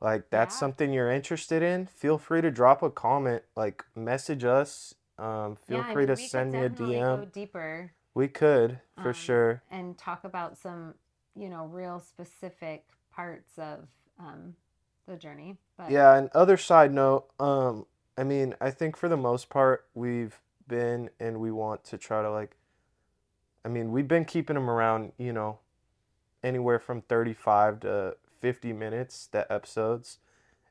like 0.00 0.30
that's 0.30 0.54
Yeah. 0.54 0.60
something 0.60 0.92
you're 0.92 1.10
interested 1.10 1.62
in, 1.62 1.86
feel 1.86 2.18
free 2.18 2.40
to 2.40 2.50
drop 2.50 2.82
a 2.82 2.90
comment, 2.90 3.42
like 3.56 3.84
message 3.94 4.44
us. 4.44 4.94
Um, 5.18 5.56
feel 5.56 5.78
Yeah, 5.78 5.84
I 5.84 5.92
free 5.92 6.06
mean, 6.06 6.16
to 6.16 6.16
send 6.16 6.52
me 6.52 6.58
a 6.60 6.68
DM. 6.70 7.16
Go 7.18 7.24
deeper 7.26 7.92
We 8.14 8.26
could 8.28 8.80
for 8.96 9.08
Um, 9.08 9.14
sure. 9.14 9.62
and 9.70 9.96
talk 9.98 10.24
about 10.24 10.56
some, 10.58 10.94
you 11.36 11.48
know, 11.48 11.66
real 11.66 12.00
specific 12.00 12.86
parts 13.12 13.58
of 13.58 13.86
um, 14.18 14.56
the 15.06 15.16
journey. 15.16 15.58
But 15.76 15.90
Yeah, 15.90 16.14
and 16.16 16.30
other 16.34 16.56
side 16.56 16.92
note, 16.92 17.26
um, 17.38 17.86
I 18.18 18.24
mean, 18.24 18.54
I 18.60 18.70
think 18.70 18.96
for 18.96 19.08
the 19.08 19.16
most 19.16 19.48
part 19.50 19.86
we've 19.94 20.40
been 20.70 21.10
and 21.18 21.38
we 21.40 21.50
want 21.50 21.84
to 21.84 21.98
try 21.98 22.22
to 22.22 22.30
like 22.30 22.56
I 23.62 23.68
mean, 23.68 23.92
we've 23.92 24.08
been 24.08 24.24
keeping 24.24 24.54
them 24.54 24.70
around, 24.70 25.12
you 25.18 25.34
know, 25.34 25.58
anywhere 26.42 26.78
from 26.78 27.02
35 27.02 27.80
to 27.80 28.16
50 28.40 28.72
minutes 28.72 29.26
the 29.26 29.50
episodes. 29.52 30.16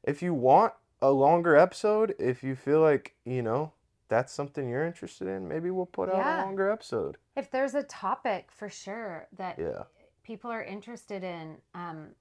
If 0.03 0.23
you 0.23 0.33
want 0.33 0.73
a 0.99 1.11
longer 1.11 1.55
episode, 1.55 2.15
if 2.17 2.41
you 2.43 2.55
feel 2.55 2.81
like, 2.81 3.13
you 3.25 3.43
know, 3.43 3.73
that's 4.07 4.33
something 4.33 4.67
you're 4.67 4.85
interested 4.87 5.27
in, 5.27 5.47
maybe 5.47 5.69
we'll 5.69 5.85
put 5.85 6.09
out 6.09 6.15
Yeah. 6.15 6.37
a 6.37 6.45
longer 6.45 6.71
episode. 6.71 7.17
if 7.35 7.51
there's 7.51 7.75
a 7.75 7.83
topic 7.83 8.51
for 8.51 8.69
sure 8.69 9.27
that 9.37 9.59
Yeah. 9.59 9.83
people 10.23 10.49
are 10.49 10.63
interested 10.63 11.23
in. 11.23 11.61
Um, 11.75 12.15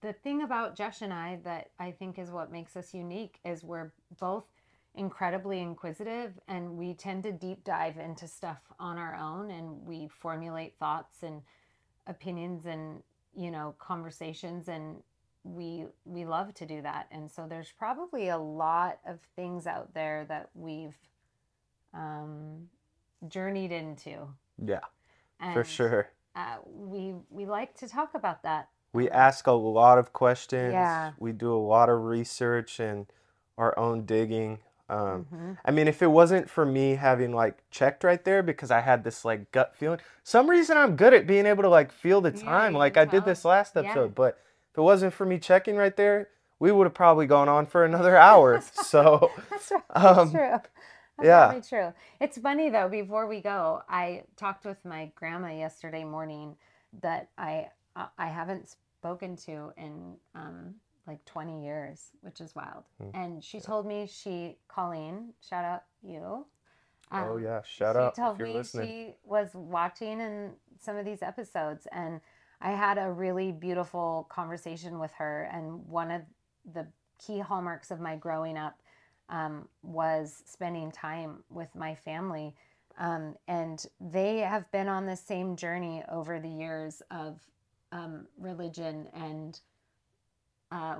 the 0.00 0.12
thing 0.12 0.42
about 0.42 0.74
Jesh 0.76 1.00
and 1.02 1.12
I 1.14 1.36
that 1.44 1.70
I 1.78 1.92
think 1.92 2.18
is 2.18 2.30
what 2.30 2.52
makes 2.52 2.76
us 2.76 2.92
unique 2.94 3.40
is 3.44 3.64
we're 3.64 3.92
both 4.18 4.44
incredibly 4.96 5.60
inquisitive 5.60 6.32
and 6.48 6.76
we 6.76 6.94
tend 6.94 7.22
to 7.22 7.32
deep 7.32 7.62
dive 7.64 7.98
into 7.98 8.26
stuff 8.26 8.58
on 8.80 8.96
our 8.96 9.14
own 9.14 9.50
and 9.50 9.84
we 9.86 10.08
formulate 10.08 10.74
thoughts 10.78 11.22
and 11.22 11.42
opinions 12.06 12.66
and 12.66 13.02
you 13.36 13.50
know 13.50 13.74
conversations 13.78 14.68
and 14.68 14.96
we 15.44 15.84
we 16.04 16.24
love 16.24 16.52
to 16.54 16.64
do 16.66 16.80
that 16.82 17.06
and 17.10 17.30
so 17.30 17.46
there's 17.48 17.72
probably 17.78 18.28
a 18.30 18.38
lot 18.38 18.98
of 19.06 19.18
things 19.36 19.66
out 19.66 19.92
there 19.94 20.24
that 20.28 20.48
we've 20.54 20.96
um, 21.94 22.68
journeyed 23.28 23.72
into 23.72 24.28
Yeah, 24.62 24.80
and 25.40 25.54
for 25.54 25.64
sure. 25.64 26.10
uh, 26.34 26.56
we 26.64 27.14
we 27.30 27.46
like 27.46 27.74
to 27.78 27.88
talk 27.88 28.10
about 28.14 28.42
that. 28.42 28.68
We 28.92 29.10
ask 29.10 29.46
a 29.46 29.52
lot 29.52 29.98
of 29.98 30.12
questions. 30.12 30.72
Yeah. 30.72 31.12
We 31.18 31.32
do 31.32 31.52
a 31.52 31.56
lot 31.56 31.88
of 31.88 32.02
research 32.02 32.80
and 32.80 33.06
our 33.58 33.78
own 33.78 34.06
digging. 34.06 34.58
Um, 34.88 35.26
Mhm. 35.32 35.58
I 35.64 35.70
mean, 35.72 35.88
if 35.88 36.00
it 36.02 36.06
wasn't 36.06 36.48
for 36.48 36.64
me 36.64 36.94
having 36.94 37.32
like 37.34 37.68
checked 37.70 38.04
right 38.04 38.22
there 38.24 38.42
because 38.42 38.70
I 38.70 38.80
had 38.80 39.02
this 39.04 39.24
like 39.24 39.50
gut 39.52 39.74
feeling, 39.74 39.98
some 40.22 40.48
reason 40.48 40.76
I'm 40.76 40.96
good 40.96 41.12
at 41.14 41.26
being 41.26 41.46
able 41.46 41.62
to 41.64 41.68
like 41.68 41.90
feel 41.92 42.20
the 42.20 42.30
time, 42.30 42.72
you 42.72 42.78
like 42.78 42.96
I 42.96 43.04
did 43.04 43.24
this 43.24 43.44
last 43.44 43.74
Yeah. 43.74 43.82
episode. 43.82 44.14
But 44.14 44.38
if 44.72 44.78
it 44.78 44.82
wasn't 44.82 45.12
for 45.12 45.26
me 45.26 45.38
checking 45.38 45.76
right 45.76 45.96
there, 45.96 46.28
we 46.58 46.70
would 46.72 46.84
have 46.84 46.94
probably 46.94 47.26
gone 47.26 47.48
on 47.48 47.66
for 47.66 47.84
another 47.84 48.16
hour. 48.16 48.60
So, 48.72 49.30
That's 49.50 49.70
right. 49.72 49.82
Um, 49.90 50.30
true. 50.30 50.60
That's 51.18 51.22
yeah. 51.22 51.60
true. 51.68 51.92
It's 52.20 52.38
funny 52.38 52.70
though. 52.70 52.88
Before 52.88 53.26
we 53.26 53.40
go, 53.40 53.82
I 53.88 54.24
talked 54.36 54.64
with 54.64 54.84
my 54.84 55.10
grandma 55.14 55.48
yesterday 55.48 56.04
morning 56.04 56.56
that 57.00 57.28
I 57.36 57.70
I- 57.96 58.08
I 58.18 58.26
haven't 58.28 58.68
spoken 59.00 59.36
to 59.36 59.72
in 59.76 60.16
um, 60.34 60.74
like 61.06 61.24
20 61.24 61.64
years, 61.64 62.10
which 62.20 62.40
is 62.40 62.54
wild. 62.54 62.84
Hmm. 63.00 63.10
And 63.14 63.44
she 63.44 63.60
told 63.60 63.86
me 63.86 64.08
she 64.10 64.56
Colleen, 64.68 65.34
shout 65.40 65.64
out 65.64 65.82
you. 66.02 66.46
oh 67.12 67.36
um, 67.36 67.42
yeah, 67.42 67.60
shout 67.64 67.94
she 67.96 68.00
out 68.00 68.14
told 68.14 68.34
if 68.34 68.38
you're 68.38 68.48
me 68.48 68.54
listening. 68.54 68.86
she 68.86 69.14
was 69.24 69.50
watching 69.54 70.20
in 70.20 70.52
some 70.80 70.96
of 70.96 71.04
these 71.04 71.22
episodes 71.22 71.86
and 71.92 72.20
i 72.60 72.70
had 72.70 72.98
a 72.98 73.10
really 73.10 73.52
beautiful 73.52 74.26
conversation 74.30 74.98
with 74.98 75.12
her 75.12 75.48
and 75.52 75.86
one 75.88 76.10
of 76.10 76.22
the 76.74 76.86
key 77.24 77.38
hallmarks 77.38 77.90
of 77.90 78.00
my 78.00 78.16
growing 78.16 78.58
up 78.58 78.80
um, 79.28 79.68
was 79.82 80.42
spending 80.46 80.92
time 80.92 81.42
with 81.50 81.74
my 81.74 81.94
family 81.94 82.54
um, 82.98 83.34
and 83.48 83.84
they 84.00 84.38
have 84.38 84.70
been 84.70 84.88
on 84.88 85.06
the 85.06 85.16
same 85.16 85.56
journey 85.56 86.02
over 86.10 86.38
the 86.38 86.48
years 86.48 87.02
of 87.10 87.40
um, 87.92 88.26
religion 88.38 89.08
and 89.14 89.60
uh, 90.70 90.96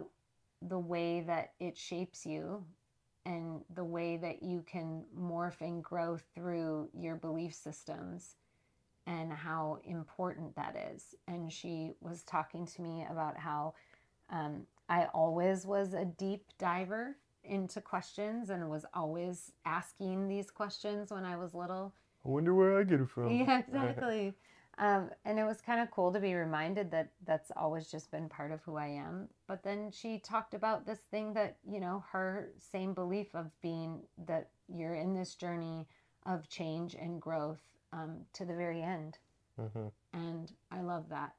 the 0.63 0.79
way 0.79 1.21
that 1.21 1.53
it 1.61 1.77
shapes 1.77 2.25
you 2.25 2.65
and 3.25 3.63
the 3.75 3.85
way 3.85 4.17
that 4.17 4.43
you 4.43 4.65
can 4.67 5.05
morph 5.19 5.61
and 5.61 5.83
grow 5.83 6.17
through 6.35 6.89
your 6.95 7.17
belief 7.17 7.55
systems 7.55 8.37
and 9.07 9.33
how 9.33 9.79
important 9.85 10.55
that 10.57 10.77
is. 10.95 11.15
And 11.29 11.53
she 11.53 11.93
was 12.01 12.23
talking 12.23 12.67
to 12.67 12.83
me 12.83 13.07
about 13.11 13.37
how 13.37 13.75
um, 14.31 14.67
I 14.89 15.07
always 15.07 15.67
was 15.67 15.95
a 15.95 16.05
deep 16.05 16.45
diver 16.59 17.17
into 17.45 17.81
questions 17.81 18.51
and 18.51 18.69
was 18.69 18.85
always 18.95 19.53
asking 19.65 20.29
these 20.29 20.51
questions 20.51 21.11
when 21.11 21.25
I 21.25 21.37
was 21.37 21.55
little. 21.55 21.95
I 22.25 22.29
wonder 22.29 22.55
where 22.55 22.79
I 22.79 22.85
get 22.85 23.01
it 23.01 23.09
from. 23.09 23.31
Yeah, 23.37 23.61
exactly. 23.61 24.35
Um, 24.79 25.11
and 25.25 25.39
it 25.39 25.45
was 25.45 25.63
kind 25.63 25.81
of 25.81 25.91
cool 25.91 26.13
to 26.13 26.21
be 26.21 26.35
reminded 26.35 26.91
that 26.91 27.11
that's 27.25 27.51
always 27.57 27.91
just 27.91 28.11
been 28.11 28.29
part 28.29 28.53
of 28.53 28.61
who 28.63 28.77
I 28.77 28.89
am. 28.89 29.29
But 29.47 29.63
then 29.63 29.91
she 29.91 30.19
talked 30.19 30.53
about 30.53 30.87
this 30.87 30.99
thing 31.11 31.33
that, 31.33 31.57
you 31.67 31.81
know, 31.81 32.05
her 32.13 32.51
same 32.59 32.93
belief 32.93 33.35
of 33.35 33.51
being 33.63 34.03
that 34.27 34.51
you're 34.69 34.95
in 34.95 35.15
this 35.15 35.35
journey 35.35 35.87
of 36.27 36.49
change 36.49 36.95
and 36.95 37.23
growth 37.23 37.63
um, 37.93 38.27
to 38.35 38.45
the 38.45 38.55
very 38.55 38.83
end. 38.83 39.19
hmm 39.57 39.89
And 40.13 40.53
I 40.71 40.83
love 40.83 41.09
that. 41.09 41.33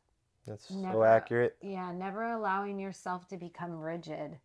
That's 0.47 0.67
so 0.67 1.03
accurate. 1.03 1.57
Yeah, 1.61 1.91
never 1.91 2.23
allowing 2.23 2.79
yourself 2.79 3.27
to 3.27 3.37
become 3.37 3.79
rigid 3.79 4.39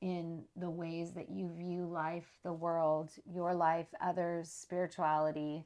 in 0.00 0.42
the 0.56 0.68
ways 0.70 1.12
that 1.12 1.30
you 1.30 1.48
view 1.56 1.86
life, 1.86 2.26
the 2.42 2.52
world, 2.52 3.12
your 3.24 3.54
life, 3.54 3.86
others, 4.00 4.50
spirituality. 4.50 5.64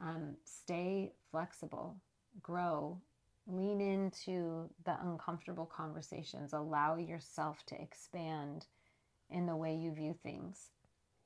Um, 0.00 0.36
stay 0.44 1.12
flexible, 1.36 1.94
grow, 2.42 2.98
lean 3.46 3.78
into 3.78 4.70
the 4.86 4.96
uncomfortable 5.02 5.66
conversations. 5.66 6.54
Allow 6.54 6.96
yourself 6.96 7.62
to 7.66 7.80
expand 7.80 8.64
in 9.28 9.44
the 9.44 9.54
way 9.54 9.74
you 9.74 9.92
view 9.92 10.14
things. 10.22 10.70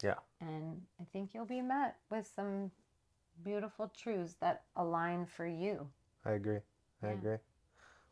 Yeah. 0.02 0.14
And 0.40 0.82
I 1.00 1.04
think 1.12 1.30
you'll 1.32 1.44
be 1.44 1.62
met 1.62 1.94
with 2.10 2.28
some 2.34 2.72
beautiful 3.44 3.92
truths 3.96 4.34
that 4.40 4.64
align 4.74 5.26
for 5.26 5.46
you. 5.46 5.86
I 6.24 6.32
agree. 6.32 6.58
I 7.04 7.06
Yeah. 7.06 7.12
agree. 7.12 7.38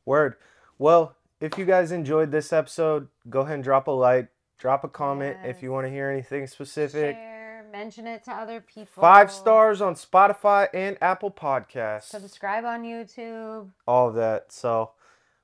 Word. 0.05 0.37
Well, 0.79 1.17
if 1.41 1.59
you 1.59 1.65
guys 1.65 1.91
enjoyed 1.91 2.31
this 2.31 2.53
episode, 2.53 3.09
go 3.29 3.41
ahead 3.41 3.57
and 3.57 3.65
drop 3.65 3.89
a 3.89 3.91
like, 3.91 4.29
drop 4.57 4.85
a 4.85 4.89
comment 4.89 5.37
if 5.43 5.65
you 5.65 5.73
want 5.73 5.87
to 5.87 5.91
hear 5.91 6.09
anything 6.11 6.47
specific. 6.47 7.17
Share, 7.17 7.38
mention 7.71 8.07
it 8.07 8.25
to 8.25 8.33
other 8.33 8.61
people. 8.61 9.01
Five 9.01 9.31
stars 9.31 9.81
on 9.81 9.95
Spotify 9.95 10.69
and 10.73 10.97
Apple 11.01 11.31
Podcasts. 11.31 12.05
Subscribe 12.05 12.65
on 12.65 12.83
YouTube. 12.83 13.71
All 13.87 14.09
of 14.09 14.15
that. 14.15 14.53
So, 14.53 14.93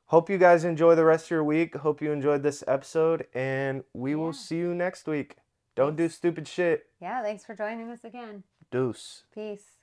hope 0.07 0.31
you 0.31 0.39
guys 0.39 0.65
enjoy 0.65 0.95
the 0.95 1.05
rest 1.05 1.27
of 1.27 1.31
your 1.31 1.45
week. 1.45 1.77
Hope 1.77 2.03
you 2.03 2.13
enjoyed 2.13 2.43
this 2.43 2.65
episode, 2.67 3.27
and 3.35 3.85
we 3.93 4.11
yeah. 4.11 4.17
will 4.17 4.33
see 4.33 4.57
you 4.57 4.75
next 4.75 5.07
week. 5.07 5.37
Don't 5.75 5.97
do 5.97 6.09
stupid 6.09 6.47
shit. 6.47 6.87
Yeah, 7.01 7.23
thanks 7.23 7.45
for 7.45 7.55
joining 7.55 7.91
us 7.91 8.05
again. 8.05 8.45
Deuce. 8.71 9.25
Peace. 9.35 9.79